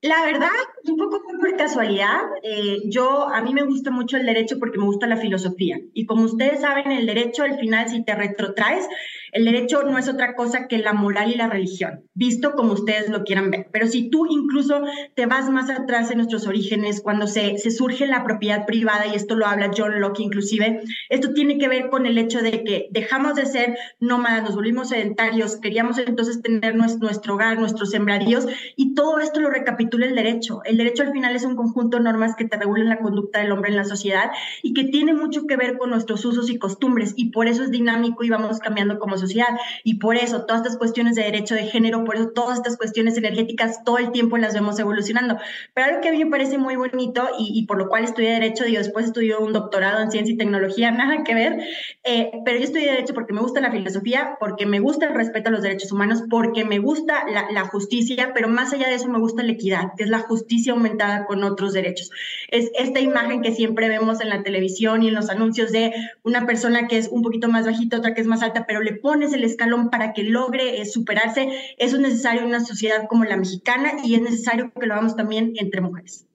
La 0.05 0.23
verdad, 0.23 0.51
un 0.87 0.99
poco 0.99 1.23
por 1.41 1.57
casualidad, 1.57 2.21
eh, 2.43 2.83
yo 2.91 3.27
a 3.27 3.41
mí 3.41 3.55
me 3.55 3.63
gusta 3.63 3.91
mucho 3.91 4.19
el 4.19 4.27
derecho 4.27 4.59
porque 4.59 4.77
me 4.77 4.85
gusta 4.85 5.07
la 5.07 5.17
filosofía. 5.17 5.81
Y 5.95 6.05
como 6.05 6.25
ustedes 6.25 6.61
saben, 6.61 6.93
el 6.93 7.07
derecho 7.07 7.43
al 7.43 7.59
final, 7.59 7.89
si 7.89 8.05
te 8.05 8.15
retrotraes, 8.15 8.87
el 9.35 9.47
derecho 9.47 9.83
no 9.83 9.99
es 9.99 10.09
otra 10.09 10.37
cosa 10.37 10.69
que 10.69 10.79
la 10.79 10.93
moral 10.93 11.33
y 11.33 11.35
la 11.35 11.49
religión, 11.49 12.05
visto 12.15 12.53
como 12.53 12.73
ustedes 12.73 13.09
lo 13.09 13.25
quieran 13.25 13.51
ver. 13.51 13.67
Pero 13.73 13.89
si 13.89 14.09
tú 14.09 14.27
incluso 14.31 14.83
te 15.17 15.27
vas 15.27 15.51
más 15.51 15.71
atrás 15.71 16.11
en 16.13 16.19
nuestros 16.19 16.47
orígenes, 16.47 17.01
cuando 17.01 17.27
se, 17.27 17.59
se 17.59 17.73
surge 17.73 18.07
la 18.07 18.23
propiedad 18.23 18.65
privada, 18.65 19.09
y 19.09 19.17
esto 19.17 19.35
lo 19.35 19.47
habla 19.47 19.73
John 19.77 20.01
Locke 20.01 20.21
inclusive, 20.21 20.83
esto 21.09 21.33
tiene 21.33 21.59
que 21.59 21.67
ver 21.67 21.91
con 21.91 22.07
el 22.07 22.17
hecho 22.17 22.43
de 22.43 22.63
que 22.63 22.87
dejamos 22.93 23.35
de 23.35 23.47
ser 23.47 23.77
nómadas, 23.99 24.45
nos 24.45 24.55
volvimos 24.55 24.91
sedentarios, 24.91 25.57
queríamos 25.57 25.99
entonces 25.99 26.41
tener 26.41 26.77
nuestro, 26.77 27.35
hogar, 27.35 27.59
nuestros 27.59 27.91
sembradíos, 27.91 28.47
y 28.77 28.95
todo 28.95 29.19
esto 29.19 29.41
lo 29.41 29.51
recapitula 29.95 30.07
el 30.07 30.15
derecho. 30.15 30.63
El 30.65 30.77
derecho 30.77 31.03
al 31.03 31.13
final 31.13 31.35
es 31.37 31.45
un 31.45 31.57
conjunto 31.57 31.97
de 31.97 32.05
normas 32.05 32.35
que 32.37 32.45
te 32.45 32.57
regulan 32.57 32.89
la 32.89 32.99
conducta 32.99 33.41
del 33.41 33.53
hombre 33.53 33.71
en 33.71 33.77
la 33.77 33.85
sociedad 33.85 34.31
y 34.63 34.73
que 34.73 34.85
tiene 34.85 35.15
mucho 35.15 35.47
que 35.47 35.57
ver 35.57 35.79
con 35.79 35.91
nuestros 35.91 36.25
usos 36.25 36.51
y 36.51 36.59
costumbres, 36.59 37.15
y 37.17 37.31
por 37.31 37.49
eso 37.49 37.63
es 37.63 37.71
dinámico 37.71 38.25
y 38.25 38.31
vamos 38.31 38.59
cambiando 38.59 38.99
como 38.99 39.17
sociedad. 39.17 39.59
Y 39.83 39.99
por 39.99 40.17
eso 40.17 40.45
todas 40.45 40.63
estas 40.63 40.79
cuestiones 40.79 41.15
de 41.15 41.23
derecho 41.23 41.55
de 41.55 41.65
género, 41.65 42.05
por 42.05 42.17
eso 42.17 42.31
todas 42.35 42.59
estas 42.59 42.77
cuestiones 42.77 43.17
energéticas, 43.17 43.85
todo 43.85 43.99
el 43.99 44.11
tiempo 44.13 44.39
las 44.39 44.55
vemos 44.55 44.79
evolucionando. 44.79 45.37
Pero 45.75 45.87
algo 45.87 46.01
que 46.01 46.09
a 46.09 46.13
mí 46.13 46.25
me 46.25 46.31
parece 46.31 46.59
muy 46.59 46.77
bonito 46.77 47.29
y, 47.39 47.67
por 47.67 47.79
lo 47.79 47.89
cual 47.89 48.05
estudié 48.05 48.31
derecho, 48.31 48.65
digo, 48.65 48.79
después 48.79 49.07
estudié 49.07 49.37
un 49.37 49.53
doctorado 49.53 50.03
en 50.03 50.11
ciencia 50.11 50.35
y 50.35 50.37
tecnología, 50.37 50.91
nada 50.91 51.25
que 51.25 51.35
ver, 51.35 51.59
eh, 52.05 52.31
pero 52.45 52.59
yo 52.59 52.65
estudié 52.65 52.91
derecho 52.91 53.15
porque 53.15 53.33
me 53.33 53.41
gusta 53.41 53.61
la 53.61 53.71
filosofía, 53.71 54.37
porque 54.41 54.67
me 54.67 54.81
gusta 54.81 55.07
el 55.07 55.15
respeto 55.15 55.49
a 55.49 55.53
los 55.53 55.63
derechos 55.63 55.93
humanos, 55.93 56.23
porque 56.29 56.65
me 56.65 56.79
gusta 56.79 57.25
la, 57.31 57.51
la 57.51 57.65
justicia, 57.67 58.33
pero 58.35 58.49
más 58.49 58.73
allá 58.73 58.89
de 58.89 58.95
eso 58.95 59.09
me 59.09 59.19
gusta 59.19 59.43
la 59.43 59.53
equidad, 59.53 59.84
que 59.97 60.05
es 60.05 60.11
la 60.11 60.21
justicia 60.21 60.73
aumentada 60.73 61.27
con 61.27 61.45
otros 61.45 61.73
derechos. 61.73 62.11
Es 62.49 62.71
esta 62.79 63.01
imagen 63.01 63.43
que 63.43 63.55
siempre 63.55 63.89
vemos 63.89 64.21
en 64.21 64.29
la 64.29 64.43
televisión 64.43 65.03
y 65.03 65.09
en 65.09 65.15
los 65.15 65.31
anuncios 65.31 65.73
de 65.73 65.93
una 66.23 66.47
persona 66.47 66.89
que 66.89 66.99
es 66.99 67.09
un 67.09 67.23
poquito 67.23 67.49
más 67.49 67.67
bajita, 67.67 67.99
otra 67.99 68.15
que 68.15 68.21
es 68.21 68.27
más 68.27 68.43
alta, 68.43 68.67
pero 68.67 68.81
le 68.81 68.95
pones 68.95 69.33
el 69.33 69.45
escalón 69.45 69.91
para 69.91 70.13
que 70.13 70.25
logre 70.25 70.81
eh, 70.81 70.87
superarse. 70.87 71.49
Eso 71.79 71.97
es 71.97 72.03
necesario 72.03 72.43
en 72.43 72.49
una 72.49 72.65
sociedad 72.65 73.07
como 73.09 73.25
la 73.25 73.37
mexicana 73.37 73.93
y 74.05 74.15
es 74.15 74.23
necesario 74.23 74.73
que 74.73 74.87
lo 74.87 74.95
hagamos 74.95 75.17
también 75.17 75.53
entre 75.57 75.81
mujeres. 75.81 76.27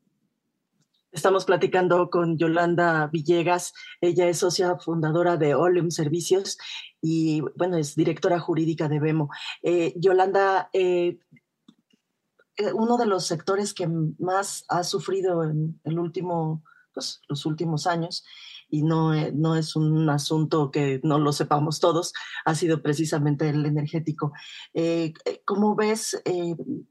Estamos 1.12 1.46
platicando 1.46 2.12
con 2.12 2.38
Yolanda 2.38 3.08
Villegas. 3.12 3.74
Ella 4.00 4.30
es 4.30 4.40
socia 4.40 4.78
fundadora 4.78 5.38
de 5.38 5.56
Oleum 5.56 5.90
Servicios 5.90 6.60
y, 7.02 7.42
bueno, 7.56 7.78
es 7.78 7.96
directora 7.96 8.40
jurídica 8.40 8.88
de 8.88 9.00
BEMO. 9.00 9.30
Eh, 9.64 9.94
Yolanda, 9.96 10.70
eh, 10.72 11.18
uno 12.74 12.98
de 12.98 13.06
los 13.06 13.26
sectores 13.26 13.74
que 13.74 13.88
más 14.20 14.66
ha 14.68 14.84
sufrido 14.84 15.44
en 15.44 15.80
el 15.84 16.00
último, 16.00 16.64
pues, 16.94 17.22
los 17.28 17.46
últimos 17.46 17.88
años 17.88 18.24
y 18.70 18.84
no, 18.84 19.14
eh, 19.14 19.32
no 19.34 19.56
es 19.56 19.76
un 19.76 20.10
asunto 20.10 20.72
que 20.72 21.00
no 21.04 21.20
lo 21.20 21.34
sepamos 21.34 21.80
todos, 21.80 22.14
ha 22.46 22.56
sido 22.56 22.82
precisamente 22.82 23.50
el 23.50 23.66
energético. 23.66 24.32
Eh, 24.74 25.14
eh, 25.26 25.42
¿Cómo 25.46 25.76
ves 25.76 26.22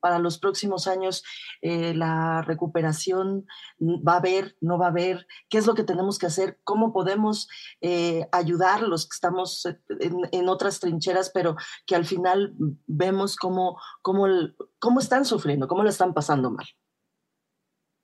para 0.00 0.18
los 0.18 0.38
próximos 0.38 0.86
años 0.86 1.22
la 1.62 2.42
recuperación? 2.42 3.46
¿Va 3.80 4.14
a 4.14 4.16
haber? 4.16 4.56
¿No 4.60 4.78
va 4.78 4.86
a 4.86 4.90
haber? 4.90 5.26
¿Qué 5.48 5.58
es 5.58 5.66
lo 5.66 5.74
que 5.74 5.84
tenemos 5.84 6.18
que 6.18 6.26
hacer? 6.26 6.58
¿Cómo 6.64 6.92
podemos 6.92 7.48
ayudar 8.32 8.82
los 8.82 9.06
que 9.08 9.14
estamos 9.14 9.66
en, 9.88 10.48
otras 10.48 10.80
trincheras, 10.80 11.30
pero 11.30 11.56
que 11.86 11.94
al 11.94 12.04
final 12.04 12.54
vemos 12.86 13.36
cómo, 13.36 13.78
cómo, 14.02 14.26
cómo 14.78 15.00
están 15.00 15.24
sufriendo, 15.24 15.68
cómo 15.68 15.82
lo 15.82 15.90
están 15.90 16.14
pasando 16.14 16.50
mal? 16.50 16.66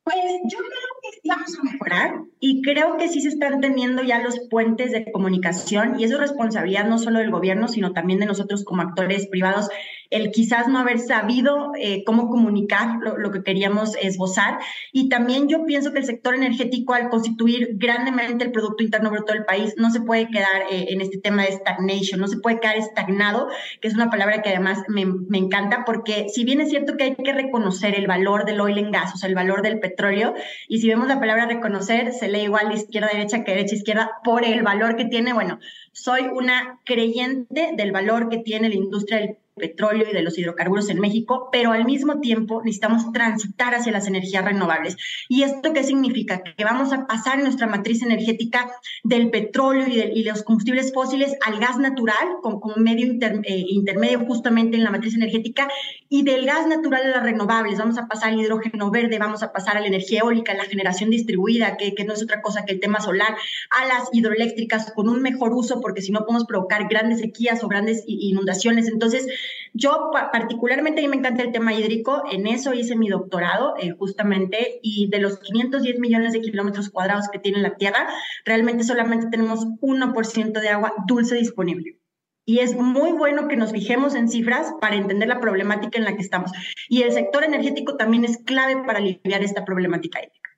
Pues 0.04 0.16
yo 0.44 0.58
creo 0.58 0.93
vamos 1.26 1.58
a 1.58 1.62
mejorar 1.64 2.20
y 2.38 2.62
creo 2.62 2.96
que 2.98 3.08
sí 3.08 3.20
se 3.20 3.28
están 3.28 3.60
teniendo 3.60 4.02
ya 4.02 4.18
los 4.20 4.40
puentes 4.50 4.92
de 4.92 5.10
comunicación 5.10 5.98
y 5.98 6.04
eso 6.04 6.14
es 6.14 6.20
responsabilidad 6.20 6.86
no 6.86 6.98
solo 6.98 7.18
del 7.18 7.30
gobierno, 7.30 7.68
sino 7.68 7.92
también 7.92 8.20
de 8.20 8.26
nosotros 8.26 8.64
como 8.64 8.82
actores 8.82 9.26
privados 9.28 9.68
el 10.10 10.30
quizás 10.30 10.68
no 10.68 10.78
haber 10.78 10.98
sabido 10.98 11.72
eh, 11.78 12.04
cómo 12.04 12.28
comunicar 12.28 12.98
lo, 13.00 13.30
que 13.30 13.42
queríamos 13.42 13.96
esbozar. 14.00 14.58
Y 14.92 15.08
también 15.08 15.48
yo 15.48 15.64
pienso 15.64 15.92
que 15.92 16.00
el 16.00 16.04
sector 16.04 16.34
energético, 16.34 16.94
al 16.94 17.08
constituir 17.08 17.70
grandemente 17.74 18.44
el 18.44 18.52
Producto 18.52 18.82
Interno 18.82 19.10
Bruto 19.10 19.32
del 19.32 19.44
país, 19.44 19.74
no 19.76 19.90
se 19.90 20.00
puede 20.00 20.28
quedar 20.28 20.62
eh, 20.70 20.86
en 20.90 21.00
este 21.00 21.18
tema 21.18 21.42
de 21.42 21.52
stagnation, 21.52 22.20
no 22.20 22.28
se 22.28 22.38
puede 22.38 22.60
quedar 22.60 22.76
estagnado, 22.76 23.48
que 23.80 23.88
es 23.88 23.94
una 23.94 24.10
palabra 24.10 24.42
que 24.42 24.50
además 24.50 24.78
me, 24.88 25.06
me, 25.06 25.38
encanta, 25.38 25.84
porque 25.84 26.28
si 26.28 26.44
bien 26.44 26.60
es 26.60 26.70
cierto 26.70 26.96
que 26.96 27.04
hay 27.04 27.16
que 27.16 27.32
reconocer 27.32 27.94
el 27.94 28.06
valor 28.06 28.44
del 28.44 28.60
oil 28.60 28.78
and 28.78 28.92
gas, 28.92 29.14
o 29.14 29.16
sea, 29.16 29.28
el 29.28 29.34
valor 29.34 29.62
del 29.62 29.80
petróleo, 29.80 30.34
y 30.68 30.80
si 30.80 30.88
vemos 30.88 31.08
la 31.08 31.20
palabra 31.20 31.46
reconocer, 31.46 32.12
se 32.12 32.28
lee 32.28 32.42
igual 32.42 32.68
de 32.68 32.76
izquierda 32.76 33.08
derecha 33.12 33.44
que 33.44 33.52
derecha 33.52 33.74
izquierda 33.74 34.10
por 34.22 34.44
el 34.44 34.62
valor 34.62 34.96
que 34.96 35.04
tiene, 35.04 35.32
bueno, 35.32 35.58
soy 35.92 36.22
una 36.22 36.80
creyente 36.84 37.70
del 37.76 37.92
valor 37.92 38.28
que 38.28 38.38
tiene 38.38 38.68
la 38.68 38.74
industria 38.74 39.18
del 39.18 39.36
petróleo 39.54 40.08
y 40.10 40.12
de 40.12 40.22
los 40.22 40.36
hidrocarburos 40.36 40.90
en 40.90 41.00
México, 41.00 41.48
pero 41.52 41.72
al 41.72 41.84
mismo 41.84 42.20
tiempo 42.20 42.60
necesitamos 42.62 43.12
transitar 43.12 43.74
hacia 43.74 43.92
las 43.92 44.06
energías 44.06 44.44
renovables. 44.44 44.96
¿Y 45.28 45.42
esto 45.42 45.72
qué 45.72 45.84
significa? 45.84 46.42
Que 46.42 46.64
vamos 46.64 46.92
a 46.92 47.06
pasar 47.06 47.38
nuestra 47.38 47.66
matriz 47.66 48.02
energética 48.02 48.70
del 49.04 49.30
petróleo 49.30 49.86
y 49.86 50.22
de, 50.22 50.30
los 50.30 50.42
combustibles 50.42 50.92
fósiles 50.92 51.36
al 51.44 51.60
gas 51.60 51.78
natural 51.78 52.38
como, 52.42 52.60
medio 52.76 53.06
eh, 53.20 53.64
intermedio 53.68 54.20
justamente 54.26 54.76
en 54.76 54.84
la 54.84 54.90
matriz 54.90 55.14
energética 55.14 55.68
y 56.08 56.24
del 56.24 56.46
gas 56.46 56.66
natural 56.66 57.02
a 57.02 57.08
las 57.08 57.22
renovables. 57.22 57.78
Vamos 57.78 57.98
a 57.98 58.08
pasar 58.08 58.30
al 58.30 58.40
hidrógeno 58.40 58.90
verde, 58.90 59.18
vamos 59.18 59.42
a 59.42 59.52
pasar 59.52 59.76
a 59.76 59.80
la 59.80 59.86
energía 59.86 60.20
eólica, 60.20 60.54
la 60.54 60.64
generación 60.64 61.10
distribuida, 61.10 61.76
que, 61.76 61.94
que 61.94 62.04
no 62.04 62.14
es 62.14 62.22
otra 62.22 62.42
cosa 62.42 62.64
que 62.64 62.72
el 62.72 62.80
tema 62.80 63.00
solar, 63.00 63.36
a 63.70 63.86
las 63.86 64.08
hidroeléctricas 64.12 64.92
con 64.92 65.08
un 65.08 65.22
mejor 65.22 65.52
uso, 65.52 65.80
porque 65.80 66.02
si 66.02 66.10
no 66.10 66.20
podemos 66.20 66.44
provocar 66.44 66.88
grandes 66.88 67.20
sequías 67.20 67.62
o 67.62 67.68
grandes 67.68 68.02
inundaciones. 68.06 68.88
Entonces, 68.88 69.26
yo 69.72 70.10
particularmente, 70.32 71.00
a 71.00 71.04
mí 71.04 71.08
me 71.08 71.16
encanta 71.16 71.42
el 71.42 71.52
tema 71.52 71.74
hídrico, 71.74 72.22
en 72.30 72.46
eso 72.46 72.74
hice 72.74 72.96
mi 72.96 73.08
doctorado 73.08 73.74
eh, 73.78 73.90
justamente, 73.90 74.78
y 74.82 75.08
de 75.08 75.18
los 75.18 75.38
510 75.40 75.98
millones 75.98 76.32
de 76.32 76.40
kilómetros 76.40 76.90
cuadrados 76.90 77.28
que 77.28 77.38
tiene 77.38 77.60
la 77.60 77.76
Tierra, 77.76 78.08
realmente 78.44 78.84
solamente 78.84 79.28
tenemos 79.30 79.66
1% 79.80 80.60
de 80.60 80.68
agua 80.68 80.94
dulce 81.06 81.34
disponible. 81.34 81.98
Y 82.46 82.58
es 82.58 82.76
muy 82.76 83.12
bueno 83.12 83.48
que 83.48 83.56
nos 83.56 83.72
fijemos 83.72 84.14
en 84.14 84.28
cifras 84.28 84.72
para 84.80 84.96
entender 84.96 85.28
la 85.28 85.40
problemática 85.40 85.98
en 85.98 86.04
la 86.04 86.14
que 86.14 86.22
estamos. 86.22 86.52
Y 86.88 87.02
el 87.02 87.12
sector 87.12 87.42
energético 87.42 87.96
también 87.96 88.24
es 88.24 88.38
clave 88.44 88.76
para 88.86 88.98
aliviar 88.98 89.42
esta 89.42 89.64
problemática 89.64 90.20
hídrica. 90.20 90.50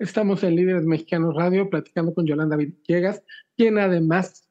Estamos 0.00 0.42
en 0.42 0.56
Líderes 0.56 0.84
Mexicanos 0.84 1.36
Radio 1.36 1.70
platicando 1.70 2.12
con 2.12 2.26
Yolanda 2.26 2.56
Villegas, 2.56 3.22
quien 3.56 3.78
además 3.78 4.49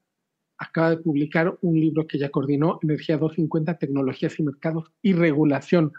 acaba 0.60 0.92
de 0.92 0.98
publicar 0.98 1.58
un 1.62 1.80
libro 1.80 2.06
que 2.06 2.20
ya 2.20 2.30
coordinó, 2.30 2.80
Energía 2.84 3.18
250, 3.18 3.80
Tecnologías 3.80 4.38
y 4.40 4.44
Mercados 4.44 4.92
y 5.02 5.14
Regulación. 5.14 5.94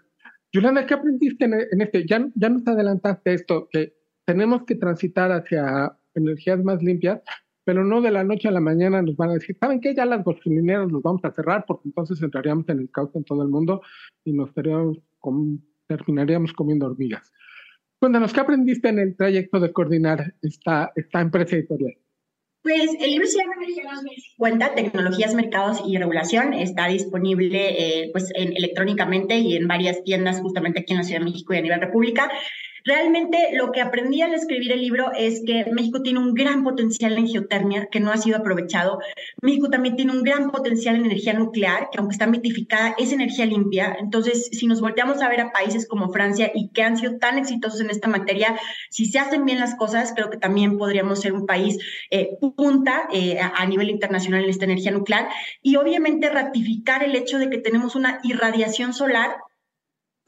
Yolanda, 0.52 0.86
¿qué 0.86 0.94
aprendiste 0.94 1.44
en, 1.44 1.80
este? 1.80 2.06
Ya, 2.06 2.28
ya 2.34 2.48
nos 2.48 2.66
adelantaste 2.66 3.34
esto, 3.34 3.68
que 3.70 3.94
tenemos 4.24 4.64
que 4.64 4.74
transitar 4.74 5.32
hacia 5.32 5.96
energías 6.14 6.62
más 6.62 6.82
limpias, 6.82 7.20
pero 7.64 7.84
no 7.84 8.00
de 8.00 8.10
la 8.10 8.24
noche 8.24 8.48
a 8.48 8.52
la 8.52 8.60
mañana 8.60 9.00
nos 9.00 9.16
van 9.16 9.30
a 9.30 9.34
decir, 9.34 9.56
¿saben 9.58 9.80
qué? 9.80 9.94
Ya 9.94 10.04
las 10.04 10.24
gasolineras 10.24 10.90
los 10.90 11.02
vamos 11.02 11.24
a 11.24 11.30
cerrar 11.30 11.64
porque 11.66 11.88
entonces 11.88 12.20
entraríamos 12.22 12.68
en 12.68 12.80
el 12.80 12.90
caos 12.90 13.10
en 13.14 13.24
todo 13.24 13.42
el 13.42 13.48
mundo 13.48 13.82
y 14.24 14.32
nos 14.32 14.50
terminaríamos 15.86 16.52
comiendo 16.52 16.86
hormigas. 16.86 17.32
Cuéntanos, 17.98 18.32
¿qué 18.32 18.40
aprendiste 18.40 18.88
en 18.88 18.98
el 18.98 19.16
trayecto 19.16 19.60
de 19.60 19.72
coordinar 19.72 20.34
esta, 20.42 20.90
esta 20.96 21.20
empresa 21.20 21.56
editorial? 21.56 21.96
Pues 22.62 22.90
el 23.00 23.10
libro 23.10 23.26
se 23.26 23.38
llama 23.38 23.54
Energía 23.56 23.84
2050, 23.94 24.74
Tecnologías, 24.74 25.34
Mercados 25.34 25.80
y 25.86 25.96
Regulación. 25.96 26.52
Está 26.52 26.88
disponible 26.88 28.02
eh, 28.02 28.10
pues, 28.12 28.30
electrónicamente 28.34 29.38
y 29.38 29.56
en 29.56 29.66
varias 29.66 30.02
tiendas 30.04 30.40
justamente 30.40 30.80
aquí 30.80 30.92
en 30.92 30.98
la 30.98 31.04
Ciudad 31.04 31.20
de 31.20 31.24
México 31.24 31.54
y 31.54 31.58
a 31.58 31.62
nivel 31.62 31.80
república. 31.80 32.30
Realmente 32.84 33.50
lo 33.52 33.72
que 33.72 33.80
aprendí 33.80 34.22
al 34.22 34.34
escribir 34.34 34.72
el 34.72 34.80
libro 34.80 35.12
es 35.16 35.42
que 35.46 35.66
México 35.72 36.02
tiene 36.02 36.18
un 36.18 36.34
gran 36.34 36.64
potencial 36.64 37.16
en 37.18 37.28
geotermia 37.28 37.88
que 37.90 38.00
no 38.00 38.12
ha 38.12 38.16
sido 38.16 38.38
aprovechado. 38.38 38.98
México 39.42 39.68
también 39.68 39.96
tiene 39.96 40.12
un 40.12 40.22
gran 40.22 40.50
potencial 40.50 40.96
en 40.96 41.06
energía 41.06 41.34
nuclear, 41.34 41.88
que 41.90 41.98
aunque 41.98 42.12
está 42.12 42.26
mitificada, 42.26 42.94
es 42.98 43.12
energía 43.12 43.46
limpia. 43.46 43.96
Entonces, 44.00 44.48
si 44.52 44.66
nos 44.66 44.80
volteamos 44.80 45.22
a 45.22 45.28
ver 45.28 45.40
a 45.40 45.52
países 45.52 45.86
como 45.86 46.12
Francia 46.12 46.50
y 46.54 46.68
que 46.68 46.82
han 46.82 46.96
sido 46.96 47.18
tan 47.18 47.38
exitosos 47.38 47.80
en 47.80 47.90
esta 47.90 48.08
materia, 48.08 48.58
si 48.90 49.06
se 49.06 49.18
hacen 49.18 49.44
bien 49.44 49.60
las 49.60 49.74
cosas, 49.74 50.12
creo 50.14 50.30
que 50.30 50.38
también 50.38 50.78
podríamos 50.78 51.20
ser 51.20 51.32
un 51.32 51.46
país 51.46 51.78
eh, 52.10 52.30
punta 52.56 53.08
eh, 53.12 53.38
a 53.40 53.66
nivel 53.66 53.90
internacional 53.90 54.44
en 54.44 54.50
esta 54.50 54.64
energía 54.64 54.90
nuclear. 54.90 55.28
Y 55.62 55.76
obviamente 55.76 56.30
ratificar 56.30 57.02
el 57.02 57.14
hecho 57.14 57.38
de 57.38 57.50
que 57.50 57.58
tenemos 57.58 57.94
una 57.96 58.20
irradiación 58.22 58.92
solar 58.92 59.36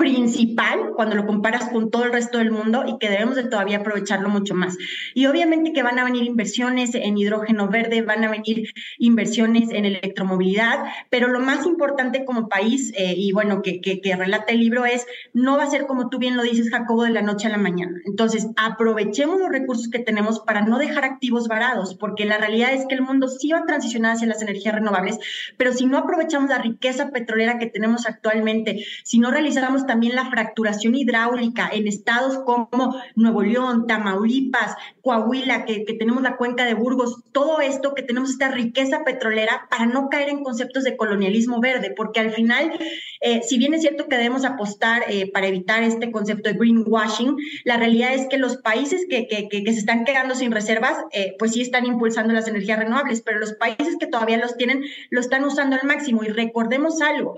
principal 0.02 0.90
cuando 0.96 1.14
lo 1.14 1.26
comparas 1.26 1.68
con 1.70 1.88
todo 1.88 2.02
el 2.04 2.12
resto 2.12 2.38
del 2.38 2.50
mundo 2.50 2.82
y 2.84 2.98
que 2.98 3.08
debemos 3.08 3.36
de 3.36 3.44
todavía 3.44 3.78
aprovecharlo 3.78 4.28
mucho 4.28 4.52
más. 4.52 4.76
Y 5.14 5.26
obviamente 5.26 5.72
que 5.72 5.84
van 5.84 5.96
a 6.00 6.04
venir 6.04 6.24
inversiones 6.24 6.96
en 6.96 7.16
hidrógeno 7.16 7.68
verde, 7.68 8.02
van 8.02 8.24
a 8.24 8.30
venir 8.30 8.72
inversiones 8.98 9.70
en 9.70 9.84
electromovilidad, 9.84 10.80
pero 11.08 11.28
lo 11.28 11.38
más 11.38 11.66
importante 11.66 12.24
como 12.24 12.48
país, 12.48 12.92
eh, 12.96 13.14
y 13.16 13.30
bueno, 13.30 13.62
que, 13.62 13.80
que, 13.80 14.00
que, 14.00 14.16
relata 14.16 14.52
el 14.52 14.58
libro 14.58 14.84
es, 14.84 15.06
no 15.34 15.56
va 15.56 15.62
a 15.62 15.70
ser 15.70 15.86
como 15.86 16.10
tú 16.10 16.18
bien 16.18 16.36
lo 16.36 16.42
dices, 16.42 16.70
Jacobo, 16.70 17.04
de 17.04 17.10
la 17.10 17.22
noche 17.22 17.46
a 17.46 17.50
la 17.50 17.58
mañana. 17.58 18.00
Entonces, 18.04 18.48
aprovechemos 18.56 19.38
los 19.38 19.50
recursos 19.50 19.88
que 19.88 20.00
tenemos 20.00 20.40
para 20.40 20.62
no 20.62 20.78
dejar 20.78 21.04
activos 21.04 21.46
varados, 21.46 21.94
porque 21.94 22.24
la 22.24 22.38
realidad 22.38 22.74
es 22.74 22.86
que 22.86 22.96
el 22.96 23.02
mundo 23.02 23.28
sí 23.28 23.52
va 23.52 23.58
a 23.58 23.66
transicionar 23.66 24.16
hacia 24.16 24.26
las 24.26 24.42
energías 24.42 24.74
renovables, 24.74 25.20
pero 25.56 25.72
si 25.72 25.86
no 25.86 25.98
aprovechamos 25.98 26.50
la 26.50 26.58
riqueza 26.58 27.10
petrolera 27.10 27.60
que 27.60 27.66
tenemos 27.66 28.04
actualmente, 28.06 28.84
si 29.04 29.20
no 29.20 29.30
realizamos 29.30 29.86
también 29.92 30.16
la 30.16 30.30
fracturación 30.30 30.94
hidráulica 30.94 31.68
en 31.70 31.86
estados 31.86 32.38
como 32.46 32.96
Nuevo 33.14 33.42
León, 33.42 33.86
Tamaulipas, 33.86 34.74
Coahuila, 35.02 35.66
que, 35.66 35.84
tenemos 35.98 36.22
la 36.22 36.38
cuenca 36.38 36.64
de 36.64 36.72
Burgos, 36.72 37.20
todo 37.30 37.60
esto 37.60 37.92
que 37.92 38.02
tenemos 38.02 38.30
esta 38.30 38.50
riqueza 38.50 39.04
petrolera 39.04 39.66
para 39.68 39.84
no 39.84 40.08
caer 40.08 40.30
en 40.30 40.42
conceptos 40.44 40.84
de 40.84 40.96
colonialismo 40.96 41.60
verde, 41.60 41.92
porque 41.94 42.20
al 42.20 42.30
final, 42.30 42.72
eh, 43.20 43.42
si 43.42 43.58
bien 43.58 43.74
es 43.74 43.82
cierto 43.82 44.08
que 44.08 44.16
debemos 44.16 44.46
apostar 44.46 45.02
eh, 45.10 45.30
para 45.30 45.48
evitar 45.48 45.82
este 45.82 46.10
concepto 46.10 46.48
de 46.48 46.56
greenwashing, 46.56 47.36
la 47.64 47.76
realidad 47.76 48.14
es 48.14 48.28
que 48.28 48.38
los 48.38 48.56
países 48.56 49.04
que, 49.10 49.26
se 49.50 49.78
están 49.78 50.06
quedando 50.06 50.34
sin 50.34 50.52
reservas, 50.52 50.96
eh, 51.12 51.36
pues 51.38 51.52
sí 51.52 51.60
están 51.60 51.84
impulsando 51.84 52.32
las 52.32 52.48
energías 52.48 52.78
renovables, 52.78 53.20
pero 53.20 53.40
los 53.40 53.52
países 53.52 53.98
que 54.00 54.06
todavía 54.06 54.38
los 54.38 54.56
tienen, 54.56 54.84
lo 55.10 55.20
están 55.20 55.44
usando 55.44 55.76
al 55.76 55.86
máximo. 55.86 56.24
Y 56.24 56.28
recordemos 56.28 57.02
algo, 57.02 57.36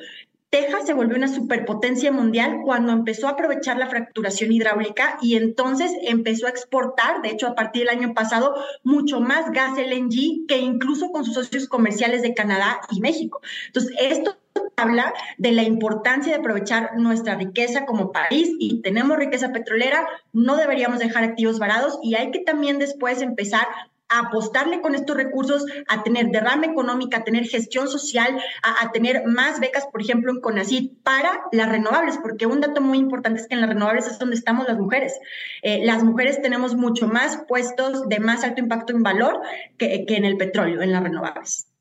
Texas 0.54 0.86
se 0.86 0.94
volvió 0.94 1.16
una 1.16 1.26
superpotencia 1.26 2.12
mundial 2.12 2.60
cuando 2.64 2.92
empezó 2.92 3.26
a 3.26 3.30
aprovechar 3.30 3.76
la 3.76 3.88
fracturación 3.88 4.52
hidráulica 4.52 5.18
y 5.20 5.34
entonces 5.34 5.90
empezó 6.02 6.46
a 6.46 6.50
exportar, 6.50 7.22
de 7.22 7.30
hecho 7.30 7.48
a 7.48 7.56
partir 7.56 7.82
del 7.82 7.98
año 7.98 8.14
pasado, 8.14 8.54
mucho 8.84 9.18
más 9.18 9.50
gas 9.50 9.76
LNG 9.76 10.46
que 10.46 10.58
incluso 10.58 11.10
con 11.10 11.24
sus 11.24 11.34
socios 11.34 11.66
comerciales 11.66 12.22
de 12.22 12.34
Canadá 12.34 12.78
y 12.92 13.00
México. 13.00 13.40
Entonces, 13.66 13.96
esto 13.98 14.36
habla 14.76 15.12
de 15.38 15.50
la 15.50 15.64
importancia 15.64 16.32
de 16.32 16.38
aprovechar 16.38 16.96
nuestra 16.98 17.34
riqueza 17.34 17.84
como 17.84 18.12
país 18.12 18.52
y 18.60 18.80
tenemos 18.80 19.16
riqueza 19.16 19.50
petrolera, 19.50 20.06
no 20.32 20.54
deberíamos 20.54 21.00
dejar 21.00 21.24
activos 21.24 21.58
varados 21.58 21.98
y 22.00 22.14
hay 22.14 22.30
que 22.30 22.38
también 22.38 22.78
después 22.78 23.22
empezar 23.22 23.66
apostarle 24.08 24.80
con 24.80 24.94
estos 24.94 25.16
recursos 25.16 25.64
a 25.88 26.02
tener 26.02 26.26
derrama 26.26 26.66
económica, 26.66 27.18
a 27.18 27.24
tener 27.24 27.44
gestión 27.46 27.88
social, 27.88 28.38
a, 28.62 28.92
tener 28.92 29.24
más 29.26 29.60
becas, 29.60 29.86
por 29.86 30.00
ejemplo, 30.02 30.30
en 30.30 30.40
CONACYT 30.40 31.02
para 31.02 31.42
las 31.52 31.68
renovables, 31.68 32.18
porque 32.18 32.46
un 32.46 32.60
dato 32.60 32.80
muy 32.80 32.98
importante 32.98 33.40
es 33.40 33.48
que 33.48 33.54
en 33.54 33.60
las 33.60 33.70
renovables 33.70 34.06
es 34.06 34.18
donde 34.18 34.36
estamos 34.36 34.68
las 34.68 34.78
mujeres. 34.78 35.18
Eh, 35.62 35.84
las 35.84 36.04
mujeres 36.04 36.40
tenemos 36.42 36.74
mucho 36.74 37.08
más 37.08 37.42
puestos 37.48 38.08
de 38.08 38.20
más 38.20 38.44
alto 38.44 38.60
impacto 38.60 38.92
en 38.92 39.02
valor 39.02 39.40
que, 39.78 40.04
en 40.06 40.24
el 40.24 40.36
petróleo, 40.36 40.82
en 40.82 40.92
las 40.92 41.02
renovables. 41.02 41.73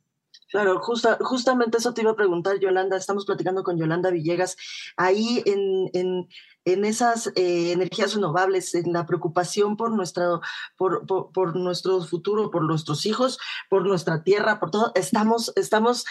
Claro, 0.54 0.80
justa, 0.80 1.18
justamente 1.20 1.80
eso 1.80 1.96
te 1.96 2.02
iba 2.02 2.12
a 2.12 2.16
preguntar, 2.16 2.60
Yolanda. 2.60 2.96
Estamos 2.96 3.26
platicando 3.26 3.64
con 3.64 3.76
Yolanda 3.76 4.12
Villegas. 4.12 4.56
Ahí 4.96 5.42
en 5.48 6.28
en 6.66 6.86
esas 6.86 7.28
eh, 7.36 7.72
energías 7.72 8.14
renovables, 8.14 8.74
en 8.76 8.94
la 8.94 9.06
preocupación 9.06 9.76
por, 9.76 9.92
nuestra, 9.92 10.40
por, 10.78 11.06
por, 11.06 11.56
nuestro 11.56 12.02
futuro, 12.04 12.52
por 12.52 12.64
nuestros 12.64 13.06
hijos, 13.06 13.38
por 13.70 13.86
nuestra 13.86 14.24
tierra, 14.24 14.60
por 14.60 14.72
todo, 14.72 14.92
estamos, 14.96 15.52
estamos 15.56 16.06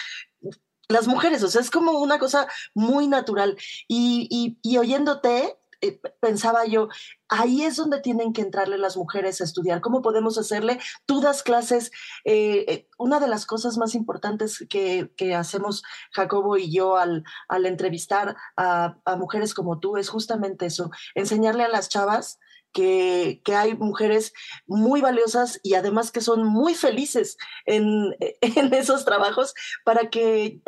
las 0.88 1.07
mujeres, 1.07 1.42
o 1.42 1.48
sea, 1.48 1.61
es 1.61 1.70
como 1.70 1.92
una 1.92 2.18
cosa 2.18 2.48
muy 2.74 3.07
natural. 3.07 3.57
Y, 3.88 4.28
y, 4.31 4.59
y 4.62 4.76
oyéndote, 4.76 5.57
eh, 5.83 6.01
pensaba 6.21 6.64
yo, 6.64 6.88
ahí 7.29 7.64
es 7.64 7.75
donde 7.75 8.01
tienen 8.01 8.33
que 8.33 8.40
entrarle 8.40 8.79
las 8.79 8.97
mujeres 8.97 9.40
a 9.40 9.45
estudiar. 9.45 9.81
¿Cómo 9.81 10.01
podemos 10.01 10.38
hacerle? 10.38 10.79
Tú 11.07 11.21
das 11.21 11.42
clases. 11.42 11.90
Eh, 12.25 12.64
eh, 12.68 12.88
una 12.99 13.18
de 13.18 13.27
las 13.27 13.47
cosas 13.47 13.77
más 13.79 13.97
importantes 13.97 14.64
que, 14.71 15.11
hacemos 15.35 15.83
Jacobo 16.12 16.57
y 16.57 16.73
yo 16.73 16.97
al, 16.97 17.25
al 17.49 17.66
entrevistar 17.66 18.37
a, 18.57 18.97
mujeres 19.18 19.55
como 19.55 19.81
tú 19.81 19.97
es 19.97 20.09
justamente 20.09 20.66
eso, 20.66 20.90
enseñarle 21.14 21.64
a 21.64 21.68
las 21.68 21.88
chavas 21.88 22.38
que, 22.73 23.40
hay 23.47 23.75
mujeres 23.75 24.33
muy 24.66 25.01
valiosas 25.01 25.59
y 25.62 25.74
además 25.74 26.12
que 26.12 26.20
son 26.20 26.45
muy 26.45 26.74
felices 26.74 27.37
en, 27.66 28.14
en 28.41 28.72
esos 28.74 29.05
trabajos 29.05 29.55
para 29.85 30.11
que 30.11 30.61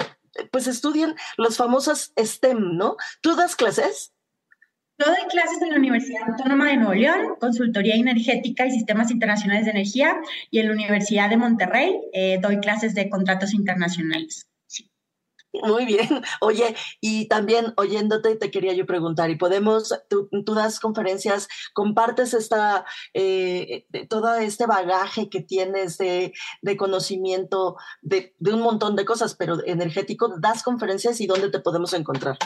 pues 0.51 0.67
estudien 0.67 1.15
los 1.37 1.57
famosos 1.57 2.12
STEM, 2.19 2.77
¿no? 2.77 2.97
¿Tú 3.21 3.37
das 3.37 3.55
clases? 3.55 4.14
Yo 4.97 5.07
doy 5.07 5.29
clases 5.29 5.61
en 5.61 5.71
la 5.71 5.77
Universidad 5.77 6.29
Autónoma 6.29 6.69
de 6.69 6.77
Nuevo 6.77 6.95
León, 6.95 7.35
Consultoría 7.41 7.97
Energética 7.97 8.65
y 8.65 8.71
Sistemas 8.71 9.11
Internacionales 9.11 9.65
de 9.65 9.73
Energía, 9.73 10.17
y 10.53 10.61
en 10.61 10.69
la 10.69 10.73
Universidad 10.73 11.29
de 11.29 11.37
Monterrey 11.37 12.01
eh, 12.13 12.39
doy 12.41 12.59
clases 12.61 12.95
de 12.95 13.11
contratos 13.11 13.55
internacionales. 13.55 14.47
Muy 15.53 15.85
bien. 15.85 16.09
Oye, 16.41 16.77
y 17.01 17.27
también 17.27 17.75
oyéndote 17.77 18.37
te 18.37 18.51
quería 18.53 18.73
yo 18.73 18.87
preguntar, 18.87 19.31
¿y 19.31 19.37
podemos, 19.37 19.93
tú, 20.09 20.29
das 20.55 20.79
conferencias, 20.79 21.49
compartes 21.73 22.33
esta, 22.33 22.85
eh, 23.15 23.87
todo 24.09 24.35
este 24.37 24.67
bagaje 24.67 25.29
que 25.29 25.41
tienes 25.41 25.99
de, 25.99 26.33
conocimiento 26.77 27.77
de, 28.01 28.35
de, 28.39 28.55
un 28.55 28.61
montón 28.61 28.95
de 28.95 29.05
cosas, 29.05 29.35
pero 29.35 29.59
energético, 29.67 30.35
das 30.39 30.63
conferencias 30.63 31.21
y 31.21 31.27
dónde 31.27 31.51
te 31.51 31.61
podemos 31.61 31.95
encontrar? 31.95 32.39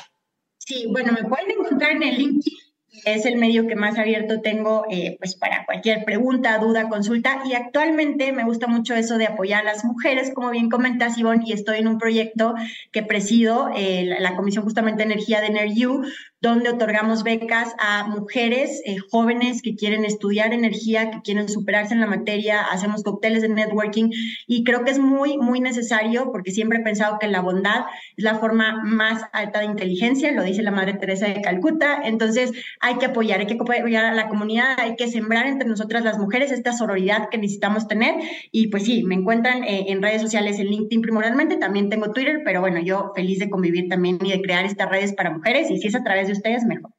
Sí, 0.58 0.86
bueno, 0.90 1.12
me 1.12 1.28
pueden 1.28 1.50
encontrar 1.50 1.92
en 1.92 2.02
el 2.02 2.18
LinkedIn 2.18 2.58
es 3.04 3.26
el 3.26 3.36
medio 3.36 3.66
que 3.66 3.76
más 3.76 3.98
abierto 3.98 4.40
tengo 4.40 4.84
eh, 4.90 5.16
pues 5.18 5.36
para 5.36 5.64
cualquier 5.64 6.04
pregunta, 6.04 6.58
duda, 6.58 6.88
consulta. 6.88 7.42
Y 7.44 7.54
actualmente 7.54 8.32
me 8.32 8.44
gusta 8.44 8.66
mucho 8.66 8.94
eso 8.94 9.18
de 9.18 9.26
apoyar 9.26 9.62
a 9.62 9.72
las 9.72 9.84
mujeres, 9.84 10.32
como 10.34 10.50
bien 10.50 10.70
comentas, 10.70 11.18
Ivonne, 11.18 11.44
y 11.46 11.52
estoy 11.52 11.78
en 11.78 11.88
un 11.88 11.98
proyecto 11.98 12.54
que 12.92 13.02
presido, 13.02 13.70
eh, 13.74 14.16
la, 14.18 14.36
Comisión 14.36 14.64
justamente 14.64 15.02
Energía 15.02 15.40
de 15.40 15.48
EnerU, 15.48 16.04
donde 16.40 16.70
otorgamos 16.70 17.24
becas 17.24 17.74
a 17.78 18.06
mujeres 18.06 18.80
eh, 18.84 18.96
jóvenes 19.10 19.60
que 19.60 19.74
quieren 19.74 20.04
estudiar 20.04 20.52
energía, 20.52 21.10
que 21.10 21.20
quieren 21.22 21.48
superarse 21.48 21.94
en 21.94 22.00
la 22.00 22.06
materia, 22.06 22.62
hacemos 22.62 23.02
cócteles 23.02 23.42
de 23.42 23.48
networking 23.48 24.10
y 24.46 24.62
creo 24.62 24.84
que 24.84 24.92
es 24.92 24.98
muy, 24.98 25.36
muy 25.36 25.60
necesario 25.60 26.30
porque 26.30 26.52
siempre 26.52 26.78
he 26.78 26.82
pensado 26.82 27.18
que 27.18 27.26
la 27.26 27.40
bondad 27.40 27.86
es 28.16 28.24
la 28.24 28.36
forma 28.36 28.82
más 28.84 29.22
alta 29.32 29.60
de 29.60 29.66
inteligencia, 29.66 30.30
lo 30.32 30.44
dice 30.44 30.62
la 30.62 30.70
Madre 30.70 30.94
Teresa 30.94 31.26
de 31.26 31.42
Calcuta, 31.42 32.02
entonces 32.04 32.52
hay 32.80 32.98
que 32.98 33.06
apoyar, 33.06 33.40
hay 33.40 33.46
que 33.46 33.54
apoyar 33.54 34.04
a 34.04 34.14
la 34.14 34.28
comunidad, 34.28 34.78
hay 34.78 34.94
que 34.94 35.08
sembrar 35.08 35.46
entre 35.46 35.68
nosotras 35.68 36.04
las 36.04 36.18
mujeres 36.18 36.52
esta 36.52 36.72
sororidad 36.72 37.28
que 37.30 37.38
necesitamos 37.38 37.88
tener. 37.88 38.14
Y 38.52 38.68
pues 38.68 38.84
sí, 38.84 39.02
me 39.02 39.16
encuentran 39.16 39.64
eh, 39.64 39.86
en 39.88 40.02
redes 40.02 40.22
sociales, 40.22 40.58
en 40.60 40.68
LinkedIn 40.68 41.02
primordialmente, 41.02 41.56
también 41.56 41.88
tengo 41.88 42.12
Twitter, 42.12 42.42
pero 42.44 42.60
bueno, 42.60 42.80
yo 42.80 43.12
feliz 43.14 43.38
de 43.40 43.50
convivir 43.50 43.88
también 43.88 44.18
y 44.22 44.30
de 44.30 44.40
crear 44.40 44.64
estas 44.64 44.88
redes 44.88 45.14
para 45.14 45.30
mujeres 45.30 45.70
y 45.70 45.78
si 45.78 45.88
es 45.88 45.94
a 45.94 46.04
través 46.04 46.27
de 46.28 46.34
ustedes, 46.34 46.64
mejor. 46.64 46.92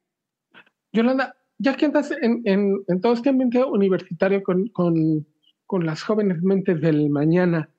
Yolanda, 0.92 1.34
ya 1.58 1.76
que 1.76 1.86
andas 1.86 2.10
en, 2.10 2.42
en, 2.44 3.00
todo 3.00 3.12
este 3.12 3.30
ambiente 3.30 3.62
universitario 3.62 4.42
con, 4.42 4.68
con, 4.68 5.26
con, 5.66 5.86
las 5.86 6.02
jóvenes 6.02 6.42
mentes 6.42 6.80
del 6.80 7.10
mañana, 7.10 7.70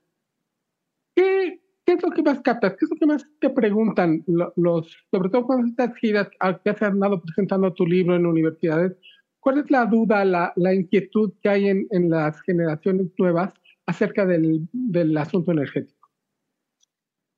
¿qué, 1.15 1.61
¿qué, 1.85 1.93
es 1.93 2.03
lo 2.03 2.11
que 2.11 2.23
más 2.23 2.41
captas? 2.41 2.75
¿Qué 2.77 2.85
es 2.85 2.91
lo 2.91 2.97
que 2.97 3.05
más 3.05 3.25
te 3.39 3.49
preguntan 3.49 4.23
los, 4.27 4.95
sobre 5.11 5.29
todo 5.29 5.45
cuando 5.45 5.67
estas 5.67 5.95
giras 5.97 6.29
que 6.63 6.69
has 6.69 6.81
andado 6.81 7.21
presentando 7.21 7.73
tu 7.73 7.85
libro 7.85 8.15
en 8.15 8.25
universidades? 8.25 8.95
¿Cuál 9.39 9.59
es 9.59 9.71
la 9.71 9.85
duda, 9.85 10.23
la, 10.23 10.53
la 10.55 10.73
inquietud 10.73 11.33
que 11.41 11.49
hay 11.49 11.67
en, 11.67 11.87
en, 11.89 12.09
las 12.11 12.39
generaciones 12.41 13.07
nuevas 13.17 13.51
acerca 13.87 14.25
del, 14.25 14.67
del 14.71 15.17
asunto 15.17 15.51
energético? 15.51 16.09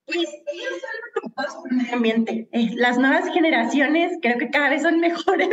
Pues 0.06 0.18
ellos 0.18 0.84
por 1.36 1.72
el 1.72 1.78
medio 1.78 1.96
ambiente. 1.96 2.48
Eh, 2.52 2.72
las 2.76 2.98
nuevas 2.98 3.30
generaciones 3.34 4.18
creo 4.22 4.38
que 4.38 4.50
cada 4.50 4.70
vez 4.70 4.82
son 4.82 5.00
mejores, 5.02 5.50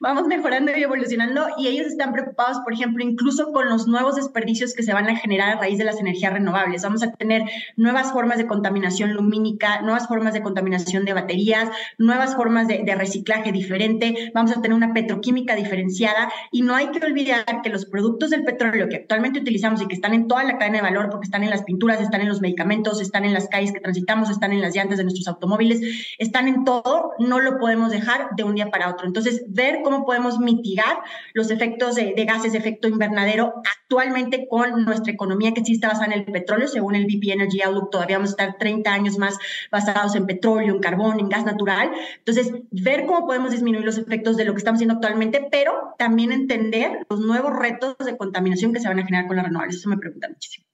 vamos 0.00 0.26
mejorando 0.26 0.72
y 0.76 0.82
evolucionando 0.82 1.46
y 1.58 1.68
ellos 1.68 1.86
están 1.86 2.12
preocupados, 2.12 2.58
por 2.60 2.72
ejemplo, 2.72 3.04
incluso 3.04 3.52
con 3.52 3.68
los 3.68 3.86
nuevos 3.86 4.16
desperdicios 4.16 4.74
que 4.74 4.82
se 4.82 4.92
van 4.92 5.08
a 5.08 5.16
generar 5.16 5.56
a 5.56 5.60
raíz 5.60 5.78
de 5.78 5.84
las 5.84 6.00
energías 6.00 6.32
renovables. 6.32 6.82
Vamos 6.82 7.02
a 7.02 7.12
tener 7.12 7.42
nuevas 7.76 8.12
formas 8.12 8.38
de 8.38 8.46
contaminación 8.46 9.12
lumínica, 9.14 9.80
nuevas 9.82 10.08
formas 10.08 10.34
de 10.34 10.42
contaminación 10.42 11.04
de 11.04 11.12
baterías, 11.12 11.68
nuevas 11.98 12.34
formas 12.34 12.68
de, 12.68 12.82
de 12.84 12.94
reciclaje 12.94 13.52
diferente, 13.52 14.32
vamos 14.34 14.52
a 14.52 14.60
tener 14.60 14.76
una 14.76 14.92
petroquímica 14.92 15.54
diferenciada 15.54 16.30
y 16.50 16.62
no 16.62 16.74
hay 16.74 16.90
que 16.90 17.04
olvidar 17.04 17.62
que 17.62 17.70
los 17.70 17.86
productos 17.86 18.30
del 18.30 18.44
petróleo 18.44 18.88
que 18.88 18.96
actualmente 18.96 19.40
utilizamos 19.40 19.82
y 19.82 19.86
que 19.86 19.94
están 19.94 20.14
en 20.14 20.26
toda 20.26 20.44
la 20.44 20.58
cadena 20.58 20.78
de 20.78 20.82
valor, 20.82 21.10
porque 21.10 21.26
están 21.26 21.44
en 21.44 21.50
las 21.50 21.62
pinturas, 21.62 22.00
están 22.00 22.20
en 22.20 22.28
los 22.28 22.40
medicamentos, 22.40 23.00
están 23.00 23.24
en 23.24 23.32
las 23.32 23.48
calles 23.48 23.72
que 23.72 23.80
transitamos, 23.80 24.30
están 24.30 24.52
en 24.52 24.60
las 24.60 24.74
llantas 24.74 24.98
de 24.98 25.04
nuestros 25.12 25.28
automóviles, 25.28 25.80
están 26.18 26.48
en 26.48 26.64
todo, 26.64 27.12
no 27.18 27.40
lo 27.40 27.58
podemos 27.58 27.90
dejar 27.90 28.30
de 28.36 28.44
un 28.44 28.54
día 28.54 28.70
para 28.70 28.90
otro. 28.90 29.06
Entonces, 29.06 29.44
ver 29.48 29.80
cómo 29.82 30.04
podemos 30.04 30.38
mitigar 30.38 30.98
los 31.34 31.50
efectos 31.50 31.94
de, 31.96 32.12
gases 32.24 32.52
de 32.52 32.58
efecto 32.58 32.88
invernadero 32.88 33.54
actualmente 33.80 34.46
con 34.48 34.84
nuestra 34.84 35.12
economía 35.12 35.52
que 35.52 35.64
sí 35.64 35.72
está 35.72 35.88
basada 35.88 36.06
en 36.06 36.12
el 36.12 36.24
petróleo, 36.24 36.68
según 36.68 36.94
el 36.94 37.06
BP 37.06 37.32
Energy 37.32 37.62
Outlook, 37.62 37.90
todavía 37.90 38.16
vamos 38.16 38.30
a 38.30 38.32
estar 38.32 38.58
30 38.58 38.92
años 38.92 39.18
más 39.18 39.36
basados 39.70 40.14
en 40.14 40.26
petróleo, 40.26 40.74
en 40.74 40.80
carbón, 40.80 41.20
en 41.20 41.28
gas 41.28 41.44
natural. 41.44 41.90
Entonces, 42.18 42.52
ver 42.70 43.06
cómo 43.06 43.26
podemos 43.26 43.50
disminuir 43.50 43.84
los 43.84 43.98
efectos 43.98 44.36
de 44.36 44.44
lo 44.44 44.52
que 44.52 44.58
estamos 44.58 44.78
haciendo 44.78 44.94
actualmente, 44.94 45.46
pero 45.50 45.94
también 45.98 46.32
entender 46.32 47.06
los 47.08 47.20
nuevos 47.20 47.52
retos 47.56 47.96
de 47.98 48.16
contaminación 48.16 48.72
que 48.72 48.80
se 48.80 48.88
van 48.88 48.98
a 48.98 49.04
generar 49.04 49.26
con 49.26 49.36
las 49.36 49.46
renovables. 49.46 49.76
Eso 49.76 49.88
me 49.88 49.98
pregunta 49.98 50.28
muchísimo. 50.28 50.71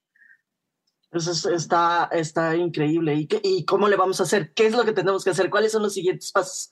Eso 1.11 1.51
está, 1.51 2.09
está 2.13 2.55
increíble. 2.57 3.15
¿Y, 3.15 3.29
¿Y 3.43 3.65
cómo 3.65 3.89
le 3.89 3.97
vamos 3.97 4.21
a 4.21 4.25
hacer? 4.25 4.53
¿Qué 4.53 4.67
es 4.67 4.75
lo 4.75 4.85
que 4.85 4.93
tenemos 4.93 5.25
que 5.25 5.31
hacer? 5.31 5.49
¿Cuáles 5.49 5.73
son 5.73 5.83
los 5.83 5.95
siguientes 5.95 6.31
pasos? 6.33 6.69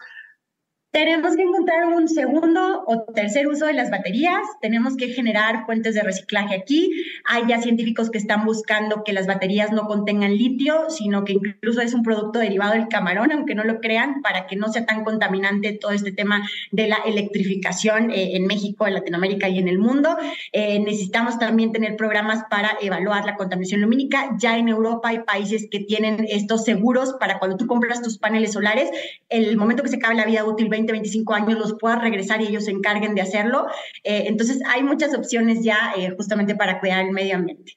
Tenemos 0.97 1.36
que 1.36 1.42
encontrar 1.42 1.88
un 1.88 2.09
segundo 2.09 2.82
o 2.86 3.03
tercer 3.12 3.49
uso 3.49 3.66
de 3.66 3.74
las 3.74 3.90
baterías, 3.90 4.40
tenemos 4.62 4.97
que 4.97 5.09
generar 5.09 5.66
fuentes 5.66 5.94
de 5.94 6.03
reciclaje 6.03 6.55
aquí. 6.55 6.90
Hay 7.26 7.42
ya 7.47 7.61
científicos 7.61 8.11
que 8.11 8.16
están 8.16 8.47
buscando 8.47 9.05
que 9.05 9.12
las 9.12 9.26
baterías 9.26 9.72
no 9.72 9.88
contengan 9.88 10.34
litio, 10.34 10.88
sino 10.88 11.24
que 11.24 11.34
incluso 11.34 11.82
es 11.82 11.92
un 11.92 12.03
producto 12.03 12.38
derivado 12.38 12.72
del 12.72 12.88
camarón, 12.88 13.30
aunque 13.30 13.55
no 13.55 13.62
lo 13.62 13.80
crean, 13.80 14.22
para 14.22 14.47
que 14.47 14.57
no 14.57 14.72
sea 14.72 14.86
tan 14.86 15.05
contaminante 15.05 15.72
todo 15.74 15.92
este 15.92 16.12
tema 16.12 16.49
de 16.72 16.88
la 16.88 16.97
electrificación 17.05 18.11
eh, 18.11 18.34
en 18.34 18.47
México, 18.47 18.86
en 18.86 18.94
Latinoamérica 18.94 19.51
y 19.51 19.59
en 19.59 19.68
el 19.68 19.78
mundo. 19.78 20.16
Eh, 20.53 20.80
necesitamos 20.80 21.38
también 21.38 21.72
tener 21.72 21.97
programas 21.97 22.44
para 22.49 22.70
evaluar 22.80 23.26
la 23.26 23.36
contaminación 23.36 23.82
lumínica. 23.82 24.34
Ya 24.38 24.57
en 24.57 24.68
Europa 24.68 25.11
hay 25.11 25.18
países 25.24 25.68
que 25.70 25.80
tienen 25.80 26.24
estos 26.30 26.64
seguros 26.64 27.16
para 27.20 27.38
cuando 27.38 27.59
tú 27.59 27.66
compras 27.66 28.01
tus 28.01 28.16
paneles 28.16 28.55
solares, 28.55 28.88
el 29.28 29.59
momento 29.59 29.82
que 29.82 29.90
se 29.90 29.97
acabe 29.97 30.14
la 30.14 30.24
vida 30.24 30.42
útil 30.47 30.70
20 30.70 30.86
25 30.93 31.34
años 31.34 31.59
los 31.59 31.74
pueda 31.74 31.99
regresar 31.99 32.41
y 32.41 32.47
ellos 32.47 32.64
se 32.64 32.70
encarguen 32.70 33.14
de 33.14 33.22
hacerlo. 33.22 33.66
Eh, 34.05 34.24
entonces, 34.26 34.61
hay 34.66 34.82
muchas 34.82 35.16
opciones 35.16 35.62
ya 35.62 35.93
eh, 35.97 36.14
justamente 36.16 36.55
para 36.55 36.80
cuidar 36.80 37.05
el 37.05 37.12
medio 37.12 37.37
ambiente. 37.37 37.72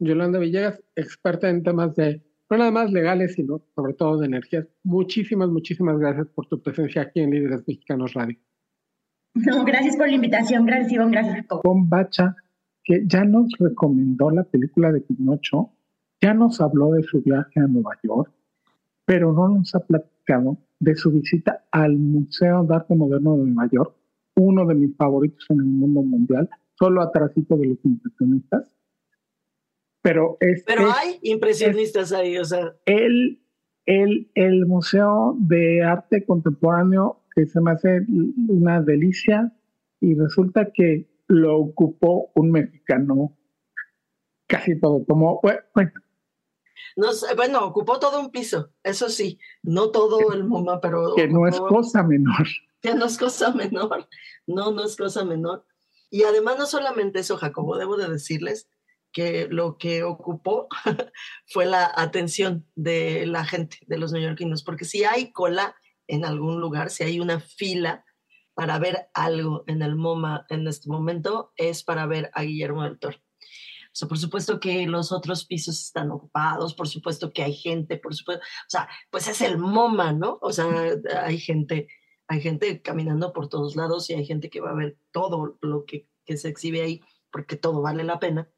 Yolanda 0.00 0.38
Villegas, 0.38 0.82
experta 0.96 1.50
en 1.50 1.62
temas 1.62 1.94
de, 1.94 2.22
no 2.48 2.56
nada 2.56 2.70
más 2.70 2.90
legales, 2.90 3.34
sino 3.34 3.62
sobre 3.74 3.94
todo 3.94 4.18
de 4.18 4.26
energías. 4.26 4.66
Muchísimas, 4.82 5.50
muchísimas 5.50 5.98
gracias 5.98 6.26
por 6.28 6.46
tu 6.46 6.60
presencia 6.60 7.02
aquí 7.02 7.20
en 7.20 7.30
Líderes 7.30 7.62
Mexicanos 7.66 8.14
Radio. 8.14 8.38
No, 9.34 9.64
gracias 9.64 9.96
por 9.96 10.08
la 10.08 10.14
invitación, 10.14 10.66
gracias 10.66 10.92
Ivonne, 10.92 11.12
gracias 11.12 11.36
Jacob. 11.36 11.62
Con 11.62 11.88
Bacha, 11.88 12.34
que 12.82 13.04
ya 13.06 13.24
nos 13.24 13.48
recomendó 13.58 14.30
la 14.30 14.42
película 14.42 14.90
de 14.90 15.02
Pinocho, 15.02 15.70
ya 16.20 16.34
nos 16.34 16.60
habló 16.60 16.92
de 16.92 17.02
su 17.04 17.22
viaje 17.22 17.60
a 17.60 17.66
Nueva 17.66 17.96
York, 18.02 18.32
pero 19.04 19.32
no 19.32 19.48
nos 19.48 19.74
ha 19.74 19.80
platicado 19.80 20.56
de 20.80 20.96
su 20.96 21.12
visita 21.12 21.64
al 21.70 21.96
Museo 21.96 22.64
de 22.64 22.74
Arte 22.74 22.94
Moderno 22.94 23.36
de 23.36 23.44
Nueva 23.44 23.70
York, 23.70 23.94
uno 24.34 24.66
de 24.66 24.74
mis 24.74 24.96
favoritos 24.96 25.44
en 25.50 25.58
el 25.58 25.66
mundo 25.66 26.02
mundial, 26.02 26.48
solo 26.78 27.02
atrásito 27.02 27.56
de 27.56 27.68
los 27.68 27.78
impresionistas. 27.84 28.74
Pero, 30.02 30.38
es, 30.40 30.64
Pero 30.66 30.90
hay 30.90 31.18
impresionistas 31.22 32.12
ahí, 32.12 32.38
o 32.38 32.44
sea. 32.44 32.74
El, 32.86 33.42
el, 33.84 34.30
el 34.34 34.66
Museo 34.66 35.36
de 35.38 35.82
Arte 35.82 36.24
Contemporáneo, 36.24 37.20
que 37.34 37.44
se 37.46 37.60
me 37.60 37.72
hace 37.72 38.00
una 38.48 38.80
delicia, 38.80 39.52
y 40.00 40.14
resulta 40.14 40.70
que 40.72 41.10
lo 41.28 41.58
ocupó 41.58 42.32
un 42.34 42.50
mexicano 42.50 43.36
casi 44.46 44.80
todo. 44.80 45.04
Como, 45.04 45.40
bueno, 45.42 45.90
bueno, 47.36 47.64
ocupó 47.64 47.98
todo 47.98 48.20
un 48.20 48.30
piso, 48.30 48.70
eso 48.82 49.08
sí, 49.08 49.38
no 49.62 49.90
todo 49.90 50.32
el 50.32 50.44
MoMA, 50.44 50.80
pero... 50.80 51.14
Que 51.14 51.28
no 51.28 51.46
es 51.46 51.58
cosa 51.58 52.02
menor. 52.02 52.46
Que 52.82 52.94
no 52.94 53.04
es 53.04 53.18
cosa 53.18 53.52
menor, 53.52 54.08
no, 54.46 54.72
no 54.72 54.82
es 54.82 54.96
cosa 54.96 55.22
menor. 55.22 55.66
Y 56.08 56.22
además 56.22 56.56
no 56.56 56.64
solamente 56.64 57.18
eso, 57.18 57.36
Jacobo, 57.36 57.76
debo 57.76 57.98
de 57.98 58.08
decirles 58.08 58.70
que 59.12 59.48
lo 59.50 59.76
que 59.76 60.02
ocupó 60.02 60.68
fue 61.46 61.66
la 61.66 61.92
atención 61.94 62.66
de 62.74 63.26
la 63.26 63.44
gente, 63.44 63.78
de 63.86 63.98
los 63.98 64.12
neoyorquinos, 64.12 64.62
porque 64.62 64.86
si 64.86 65.04
hay 65.04 65.30
cola 65.30 65.76
en 66.06 66.24
algún 66.24 66.60
lugar, 66.60 66.88
si 66.88 67.04
hay 67.04 67.20
una 67.20 67.40
fila 67.40 68.04
para 68.54 68.78
ver 68.78 69.08
algo 69.14 69.64
en 69.66 69.82
el 69.82 69.96
MoMA 69.96 70.46
en 70.48 70.66
este 70.66 70.88
momento, 70.88 71.52
es 71.56 71.84
para 71.84 72.06
ver 72.06 72.30
a 72.34 72.42
Guillermo 72.42 72.84
del 72.84 72.98
Toro. 72.98 73.18
O 73.92 73.96
sea, 73.96 74.06
por 74.06 74.18
supuesto 74.18 74.60
que 74.60 74.86
los 74.86 75.10
otros 75.10 75.44
pisos 75.44 75.80
están 75.80 76.12
ocupados, 76.12 76.74
por 76.74 76.86
supuesto 76.86 77.32
que 77.32 77.42
hay 77.42 77.54
gente, 77.54 77.96
por 77.96 78.14
supuesto, 78.14 78.42
o 78.42 78.70
sea, 78.70 78.88
pues 79.10 79.26
es 79.26 79.40
el 79.40 79.58
MoMA, 79.58 80.12
¿no? 80.12 80.38
O 80.42 80.52
sea, 80.52 80.68
hay 81.24 81.38
gente, 81.38 81.88
hay 82.28 82.40
gente 82.40 82.82
caminando 82.82 83.32
por 83.32 83.48
todos 83.48 83.74
lados 83.74 84.08
y 84.08 84.14
hay 84.14 84.24
gente 84.24 84.48
que 84.48 84.60
va 84.60 84.70
a 84.70 84.74
ver 84.74 84.96
todo 85.10 85.58
lo 85.60 85.84
que, 85.86 86.08
que 86.24 86.36
se 86.36 86.48
exhibe 86.48 86.82
ahí, 86.82 87.00
porque 87.32 87.56
todo 87.56 87.82
vale 87.82 88.04
la 88.04 88.20
pena, 88.20 88.48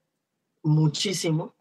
muchísimo. 0.63 1.57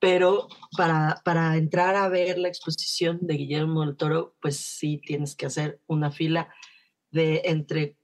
Pero 0.00 0.48
para, 0.76 1.22
para 1.24 1.56
entrar 1.56 1.94
a 1.94 2.08
ver 2.08 2.38
la 2.38 2.48
exposición 2.48 3.18
de 3.22 3.34
Guillermo 3.34 3.82
del 3.82 3.96
Toro, 3.96 4.36
pues 4.42 4.56
sí 4.58 4.98
tienes 4.98 5.36
que 5.36 5.46
hacer 5.46 5.80
una 5.86 6.10
fila 6.10 6.52
de 7.10 7.42
entre 7.44 7.96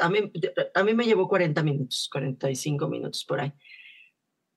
a 0.00 0.08
mí, 0.08 0.32
a 0.74 0.82
mí 0.84 0.94
me 0.94 1.04
llevó 1.04 1.28
40 1.28 1.60
minutos, 1.64 2.08
45 2.12 2.88
minutos 2.88 3.24
por 3.24 3.40
ahí 3.40 3.52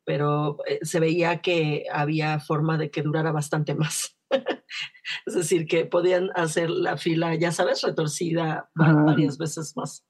pero 0.10 0.58
eh, 0.66 0.80
se 0.82 1.00
veía 1.00 1.40
que 1.40 1.86
había 1.94 2.40
forma 2.40 2.80
de 2.80 2.90
que 2.90 3.04
durara 3.04 3.32
bastante 3.32 3.76
más. 3.76 4.18
es 5.28 5.34
decir, 5.36 5.68
que 5.68 5.86
podían 5.86 6.32
hacer 6.34 6.72
la 6.72 6.98
fila, 6.98 7.36
ya 7.36 7.52
sabes, 7.52 7.84
retorcida 7.84 8.72
varias 8.74 9.38
veces 9.38 9.78
más. 9.78 10.04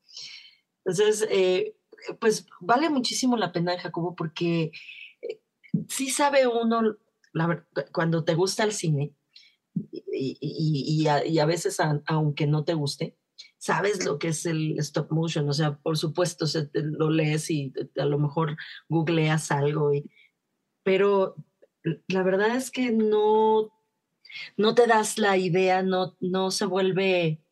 Entonces, 0.85 1.27
eh, 1.29 1.75
pues 2.21 2.45
vale 2.61 2.89
muchísimo 2.89 3.35
la 3.35 3.51
pena, 3.51 3.77
Jacobo, 3.77 4.15
porque 4.15 4.71
eh, 5.21 5.41
sí 5.89 6.09
sabe 6.09 6.47
uno, 6.47 6.95
cuando 7.91 8.23
te 8.23 8.35
gusta 8.35 8.63
el 8.63 8.71
cine, 8.71 9.13
y, 10.13 11.07
a, 11.07 11.45
veces 11.45 11.77
aunque 12.05 12.47
no 12.47 12.63
te 12.63 12.73
guste, 12.73 13.17
sabes 13.59 14.05
lo 14.05 14.17
que 14.17 14.29
es 14.29 14.45
el 14.45 14.79
stop 14.79 15.11
motion, 15.11 15.47
o 15.49 15.53
sea, 15.53 15.77
por 15.77 15.97
supuesto 15.97 16.45
lo 16.73 17.09
lees 17.11 17.51
y 17.51 17.73
a 17.97 18.05
lo 18.05 18.17
mejor 18.17 18.57
googleas 18.87 19.51
algo, 19.51 19.91
pero 20.83 21.35
la 22.07 22.23
verdad 22.23 22.55
es 22.55 22.71
que 22.71 22.91
no, 22.91 23.69
no 24.57 24.75
te 24.75 24.87
das 24.87 25.17
la 25.17 25.37
idea, 25.37 25.83
no, 25.83 26.17
no 26.19 26.49
se 26.51 26.65
vuelve... 26.65 27.43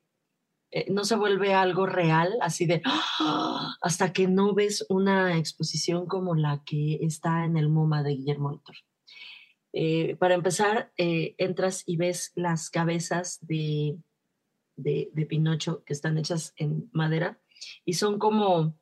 Eh, 0.70 0.92
no 0.92 1.06
se 1.06 1.16
vuelve 1.16 1.54
algo 1.54 1.86
real, 1.86 2.38
así 2.42 2.66
de 2.66 2.82
¡ah! 2.84 3.74
hasta 3.82 4.12
que 4.12 4.28
no 4.28 4.54
ves 4.54 4.86
una 4.90 5.38
exposición 5.38 6.08
como 6.08 6.36
la 6.36 6.62
que 6.66 7.00
está 7.04 7.46
en 7.46 7.56
el 7.56 7.70
MoMA 7.70 8.04
de 8.04 8.10
Guillermo 8.16 8.50
del 8.50 8.60
eh, 9.72 10.18
para 10.18 10.36
empezar, 10.36 10.92
eh, 10.98 11.36
entras 11.38 11.84
y 11.86 11.96
ves 11.96 12.34
las 12.36 12.70
cabezas 12.70 13.40
de, 13.42 13.98
de, 14.78 15.12
Pinocho 15.28 15.84
que 15.84 15.94
están 15.94 16.18
hechas 16.18 16.54
en 16.56 16.90
madera 16.94 17.40
y 17.84 17.94
son 17.94 18.20
como, 18.20 18.78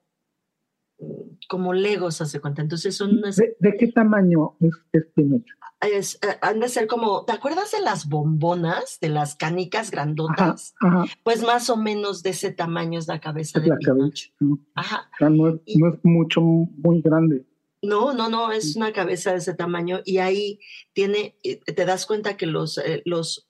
como 1.49 1.73
legos, 1.73 2.21
hace 2.21 2.39
cuenta. 2.39 2.61
Entonces 2.61 2.95
son 2.95 3.21
¿De, 3.21 3.77
qué 3.77 3.87
tamaño 3.87 4.57
es, 4.91 5.05
Pinocho? 5.15 5.55
Es, 5.81 6.15
eh, 6.15 6.37
han 6.41 6.59
de 6.59 6.69
ser 6.69 6.87
como, 6.87 7.25
¿te 7.25 7.33
acuerdas 7.33 7.71
de 7.71 7.81
las 7.81 8.07
bombonas, 8.07 8.99
de 9.01 9.09
las 9.09 9.35
canicas 9.35 9.91
grandotas? 9.91 10.75
Pues 11.23 11.41
más 11.41 11.69
o 11.69 11.77
menos 11.77 12.21
de 12.21 12.31
ese 12.31 12.51
tamaño 12.51 12.99
es 12.99 13.07
la 13.07 13.19
cabeza 13.19 13.59
de 13.59 13.71
Pinocho. 13.77 14.31
Ajá. 14.75 15.09
no 15.19 15.49
es 15.49 15.99
mucho, 16.03 16.41
muy 16.41 17.01
grande. 17.01 17.45
No, 17.85 18.13
no, 18.13 18.29
no, 18.29 18.51
es 18.51 18.75
una 18.75 18.91
cabeza 18.91 19.31
de 19.31 19.37
ese 19.37 19.53
tamaño 19.53 20.01
y 20.05 20.17
ahí 20.17 20.59
tiene, 20.93 21.35
eh, 21.43 21.59
te 21.59 21.85
das 21.85 22.05
cuenta 22.05 22.37
que 22.37 22.45
los, 22.45 22.77
eh, 22.77 23.01
los 23.05 23.47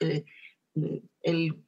eh, 0.00 0.24
el, 1.22 1.64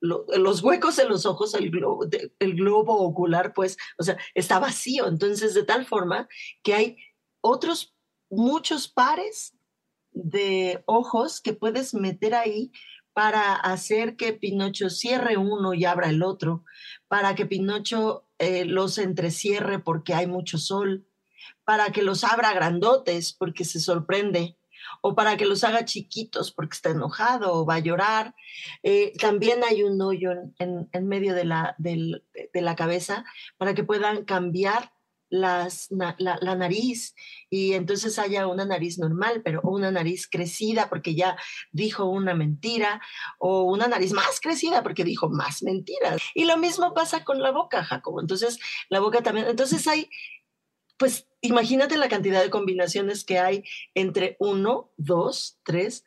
los 0.00 0.62
huecos 0.62 0.98
en 0.98 1.08
los 1.08 1.26
ojos, 1.26 1.54
el 1.54 1.70
globo, 1.70 2.06
el 2.38 2.54
globo 2.54 2.98
ocular, 2.98 3.54
pues, 3.54 3.76
o 3.98 4.02
sea, 4.02 4.18
está 4.34 4.58
vacío. 4.58 5.06
Entonces, 5.06 5.54
de 5.54 5.64
tal 5.64 5.86
forma 5.86 6.28
que 6.62 6.74
hay 6.74 6.96
otros 7.40 7.94
muchos 8.30 8.88
pares 8.88 9.54
de 10.12 10.82
ojos 10.86 11.40
que 11.40 11.54
puedes 11.54 11.94
meter 11.94 12.34
ahí 12.34 12.70
para 13.12 13.54
hacer 13.54 14.16
que 14.16 14.32
Pinocho 14.32 14.90
cierre 14.90 15.36
uno 15.36 15.72
y 15.72 15.84
abra 15.84 16.10
el 16.10 16.22
otro, 16.22 16.64
para 17.08 17.34
que 17.34 17.46
Pinocho 17.46 18.26
eh, 18.38 18.64
los 18.64 18.98
entrecierre 18.98 19.78
porque 19.78 20.14
hay 20.14 20.26
mucho 20.26 20.58
sol, 20.58 21.06
para 21.64 21.90
que 21.92 22.02
los 22.02 22.24
abra 22.24 22.52
grandotes 22.52 23.32
porque 23.32 23.64
se 23.64 23.80
sorprende, 23.80 24.56
o 25.06 25.14
para 25.14 25.36
que 25.36 25.44
los 25.44 25.64
haga 25.64 25.84
chiquitos 25.84 26.50
porque 26.50 26.76
está 26.76 26.88
enojado 26.88 27.52
o 27.52 27.66
va 27.66 27.74
a 27.74 27.80
llorar. 27.80 28.34
Eh, 28.82 29.12
también 29.20 29.62
hay 29.62 29.82
un 29.82 30.00
hoyo 30.00 30.30
en, 30.58 30.88
medio 31.06 31.34
de 31.34 31.44
la, 31.44 31.74
de 31.76 32.22
la 32.54 32.74
cabeza 32.74 33.22
para 33.58 33.74
que 33.74 33.84
puedan 33.84 34.24
cambiar 34.24 34.94
las, 35.28 35.88
la, 35.90 36.54
nariz 36.54 37.14
y 37.50 37.72
entonces 37.72 38.18
haya 38.18 38.46
una 38.46 38.64
nariz 38.64 38.98
normal, 38.98 39.42
pero 39.44 39.60
una 39.62 39.90
nariz 39.90 40.26
crecida 40.26 40.88
porque 40.88 41.14
ya 41.14 41.36
dijo 41.72 42.04
una 42.04 42.34
mentira, 42.34 43.02
o 43.38 43.64
una 43.64 43.88
nariz 43.88 44.12
más 44.12 44.40
crecida 44.40 44.82
porque 44.82 45.04
dijo 45.04 45.28
más 45.28 45.62
mentiras. 45.62 46.22
Y 46.34 46.44
lo 46.44 46.56
mismo 46.56 46.94
pasa 46.94 47.24
con 47.24 47.42
la 47.42 47.50
boca, 47.50 47.84
Jacobo. 47.84 48.20
Entonces, 48.20 48.58
la 48.88 49.00
boca 49.00 49.22
también. 49.22 49.48
Entonces 49.48 49.86
hay, 49.88 50.08
pues 50.96 51.26
imagínate 51.40 51.96
la 51.96 52.08
cantidad 52.08 52.42
de 52.42 52.50
combinaciones 52.50 53.24
que 53.24 53.38
hay 53.38 53.64
entre 53.94 54.36
uno, 54.38 54.92
dos, 54.96 55.58
tres, 55.64 56.04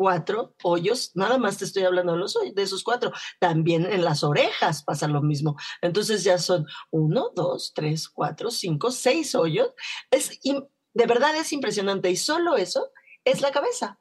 cuatro 0.00 0.54
hoyos, 0.62 1.10
nada 1.14 1.36
más 1.36 1.58
te 1.58 1.66
estoy 1.66 1.82
hablando 1.82 2.12
de 2.12 2.18
los 2.18 2.34
de 2.54 2.62
esos 2.62 2.82
cuatro, 2.82 3.12
también 3.38 3.84
en 3.84 4.02
las 4.02 4.24
orejas 4.24 4.82
pasa 4.82 5.06
lo 5.08 5.20
mismo. 5.20 5.56
Entonces 5.82 6.24
ya 6.24 6.38
son 6.38 6.66
uno, 6.90 7.32
dos, 7.36 7.72
tres, 7.74 8.08
cuatro, 8.08 8.50
cinco, 8.50 8.92
seis 8.92 9.34
hoyos. 9.34 9.74
Es, 10.10 10.40
de 10.42 11.06
verdad 11.06 11.36
es 11.36 11.52
impresionante 11.52 12.10
y 12.10 12.16
solo 12.16 12.56
eso 12.56 12.90
es 13.26 13.42
la 13.42 13.50
cabeza. 13.50 14.00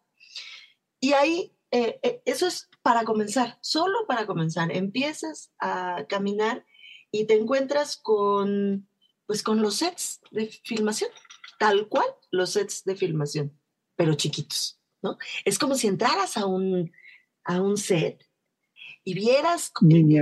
Y 1.01 1.11
ahí, 1.11 1.53
eh, 1.71 1.99
eh, 2.01 2.21
eso 2.23 2.47
es 2.47 2.69
para 2.81 3.03
comenzar, 3.03 3.57
solo 3.61 4.07
para 4.07 4.25
comenzar. 4.25 4.71
Empiezas 4.71 5.51
a 5.59 6.05
caminar 6.07 6.65
y 7.11 7.25
te 7.25 7.33
encuentras 7.33 7.97
con, 7.97 8.87
pues 9.29 9.43
con 9.43 9.61
los 9.61 9.75
sets 9.75 10.21
de 10.31 10.47
filmación, 10.63 11.11
tal 11.59 11.87
cual 11.87 12.07
los 12.31 12.49
sets 12.49 12.83
de 12.83 12.95
filmación, 12.95 13.55
pero 13.95 14.15
chiquitos. 14.15 14.81
Es 15.45 15.59
como 15.59 15.75
si 15.75 15.85
entraras 15.85 16.35
a 16.35 16.47
un, 16.47 16.91
a 17.43 17.61
un 17.61 17.77
set 17.77 18.27
y 19.03 19.13
vieras 19.13 19.71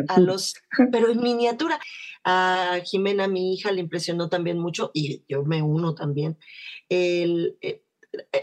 a 0.09 0.19
los, 0.19 0.55
pero 0.91 1.09
en 1.09 1.21
miniatura. 1.21 1.79
A 2.25 2.81
Jimena, 2.83 3.29
mi 3.29 3.53
hija, 3.53 3.71
le 3.71 3.79
impresionó 3.79 4.27
también 4.27 4.59
mucho, 4.59 4.91
y 4.93 5.23
yo 5.29 5.45
me 5.45 5.61
uno 5.61 5.95
también, 5.95 6.37
el, 6.89 7.57
eh, 7.61 7.85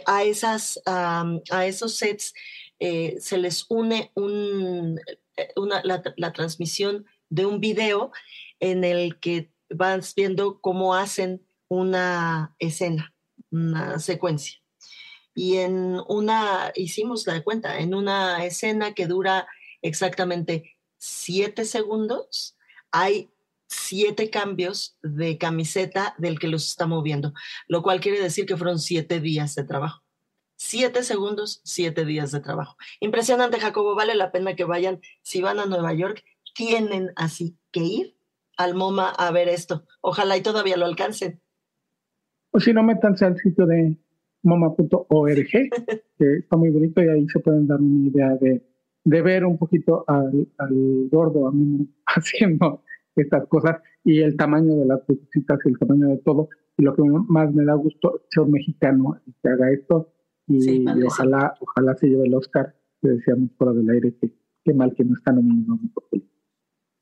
a, 0.07 0.23
esas, 0.23 0.81
a 0.87 1.67
esos 1.67 1.97
sets 1.97 2.33
eh, 2.79 3.17
se 3.21 3.37
les 3.37 3.67
une 3.69 4.13
un, 4.15 4.99
eh, 5.37 5.49
una, 5.57 5.83
la, 5.85 6.03
la, 6.17 6.33
transmisión 6.33 7.05
de 7.29 7.45
un 7.45 7.61
video 7.61 8.13
en 8.61 8.83
el 8.85 9.21
que 9.21 9.53
vas 9.77 10.15
viendo 10.15 10.61
cómo 10.61 10.95
hacen 10.95 11.47
una 11.69 12.55
escena, 12.59 13.15
una 13.51 13.99
secuencia 13.99 14.65
y 15.35 15.57
en 15.57 16.01
una, 16.09 16.73
hicimos 16.75 17.27
la 17.27 17.43
cuenta, 17.43 17.79
en 17.79 17.95
una 17.95 18.45
escena 18.45 18.95
que 18.95 19.07
dura 19.07 19.49
exactamente 19.83 20.77
siete 20.97 21.65
segundos, 21.65 22.57
hay 22.93 23.31
siete 23.67 24.31
cambios 24.31 24.97
de 25.03 25.37
camiseta 25.37 26.15
del 26.19 26.39
que 26.39 26.47
los 26.47 26.67
está 26.67 26.87
moviendo, 26.87 27.35
lo 27.67 27.83
cual 27.83 28.01
quiere 28.01 28.21
decir 28.21 28.47
que 28.47 28.57
fueron 28.57 28.79
siete 28.79 29.21
días 29.21 29.55
de 29.57 29.65
trabajo. 29.65 30.03
Siete 30.57 31.03
segundos, 31.03 31.61
siete 31.65 32.05
días 32.05 32.31
de 32.31 32.41
trabajo. 32.41 32.77
Impresionante, 33.01 33.59
Jacobo, 33.59 33.97
vale 33.97 34.15
la 34.15 34.31
pena 34.31 34.55
que 34.55 34.65
vayan. 34.65 35.01
Si 35.23 35.43
van 35.43 35.59
a 35.59 35.67
Nueva 35.67 35.93
York, 35.93 36.25
tienen 36.55 37.13
así 37.17 37.59
que 37.73 37.81
ir 37.81 38.14
al 38.57 38.75
MoMA 38.75 39.11
a 39.11 39.31
ver 39.33 39.49
esto. 39.49 39.85
Ojalá 40.01 40.37
y 40.37 40.43
todavía 40.43 40.77
lo 40.77 40.87
alcancen. 40.87 41.41
O 42.53 42.61
si 42.61 42.73
no, 42.73 42.83
métanse 42.83 43.25
al 43.25 43.37
sitio 43.37 43.67
de 43.67 43.97
moma.org, 44.43 45.49
que 46.19 46.33
está 46.39 46.57
muy 46.57 46.71
bonito 46.71 47.03
y 47.03 47.09
ahí 47.09 47.27
se 47.29 47.41
pueden 47.41 47.67
dar 47.67 47.81
una 47.81 48.09
idea 48.09 48.37
de, 48.41 48.63
de 49.05 49.23
ver 49.23 49.45
un 49.45 49.59
poquito 49.59 50.05
al, 50.07 50.49
al, 50.59 51.09
gordo 51.11 51.49
a 51.49 51.53
mí 51.53 51.89
haciendo 52.07 52.83
estas 53.17 53.47
cosas 53.49 53.81
y 54.05 54.21
el 54.21 54.37
tamaño 54.37 54.77
de 54.77 54.87
las 54.87 55.01
cositas 55.03 55.59
y 55.65 55.69
el 55.69 55.79
tamaño 55.79 56.09
de 56.09 56.19
todo. 56.19 56.49
Y 56.77 56.83
lo 56.83 56.95
que 56.95 57.03
más 57.03 57.53
me 57.53 57.65
da 57.65 57.75
gusto 57.75 58.17
es 58.17 58.23
ser 58.31 58.47
mexicano 58.47 59.21
que 59.43 59.49
haga 59.49 59.71
esto 59.73 60.13
y, 60.47 60.85
ojalá, 61.05 61.55
ojalá 61.61 61.97
se 61.97 62.09
lleve 62.09 62.27
el 62.27 62.35
Oscar, 62.35 62.75
que 63.01 63.09
decíamos 63.09 63.51
fuera 63.57 63.73
del 63.73 63.89
aire 63.89 64.15
que 64.21 64.33
qué 64.65 64.75
mal 64.75 64.95
que 64.95 65.05
no 65.05 65.15
está 65.15 65.33
nominado 65.33 65.79
mejor 65.83 66.05
película. 66.11 66.34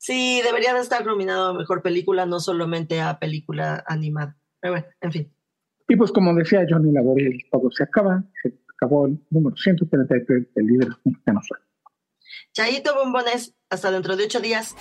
Sí, 0.03 0.41
debería 0.43 0.73
de 0.73 0.81
estar 0.81 1.05
nominado 1.05 1.47
a 1.47 1.53
mejor 1.53 1.81
película, 1.81 2.25
no 2.25 2.41
solamente 2.41 2.99
a 2.99 3.19
película 3.19 3.85
animada. 3.87 4.35
Pero 4.59 4.73
bueno, 4.73 4.87
en 4.99 5.11
fin. 5.13 5.33
Y 5.87 5.95
pues 5.95 6.11
como 6.11 6.33
decía 6.33 6.65
Johnny 6.69 6.91
Laboriel, 6.91 7.39
todo 7.49 7.71
se 7.71 7.83
acaba, 7.83 8.21
se 8.41 8.53
acabó 8.75 9.05
el 9.05 9.17
número 9.29 9.55
133 9.55 10.53
del 10.55 10.65
líder 10.65 10.89
mexicano. 11.05 11.39
Chayito 12.51 12.93
bombones, 12.95 13.55
hasta 13.69 13.91
dentro 13.91 14.17
de 14.17 14.25
ocho 14.25 14.41
días. 14.41 14.75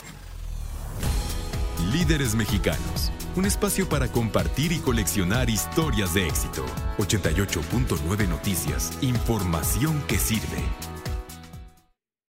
Líderes 1.93 2.35
mexicanos, 2.35 3.12
un 3.37 3.45
espacio 3.45 3.89
para 3.89 4.09
compartir 4.09 4.73
y 4.73 4.81
coleccionar 4.81 5.49
historias 5.49 6.14
de 6.14 6.27
éxito. 6.27 6.66
88.9 6.99 8.29
Noticias, 8.29 8.99
información 9.01 10.03
que 10.09 10.16
sirve. 10.16 10.91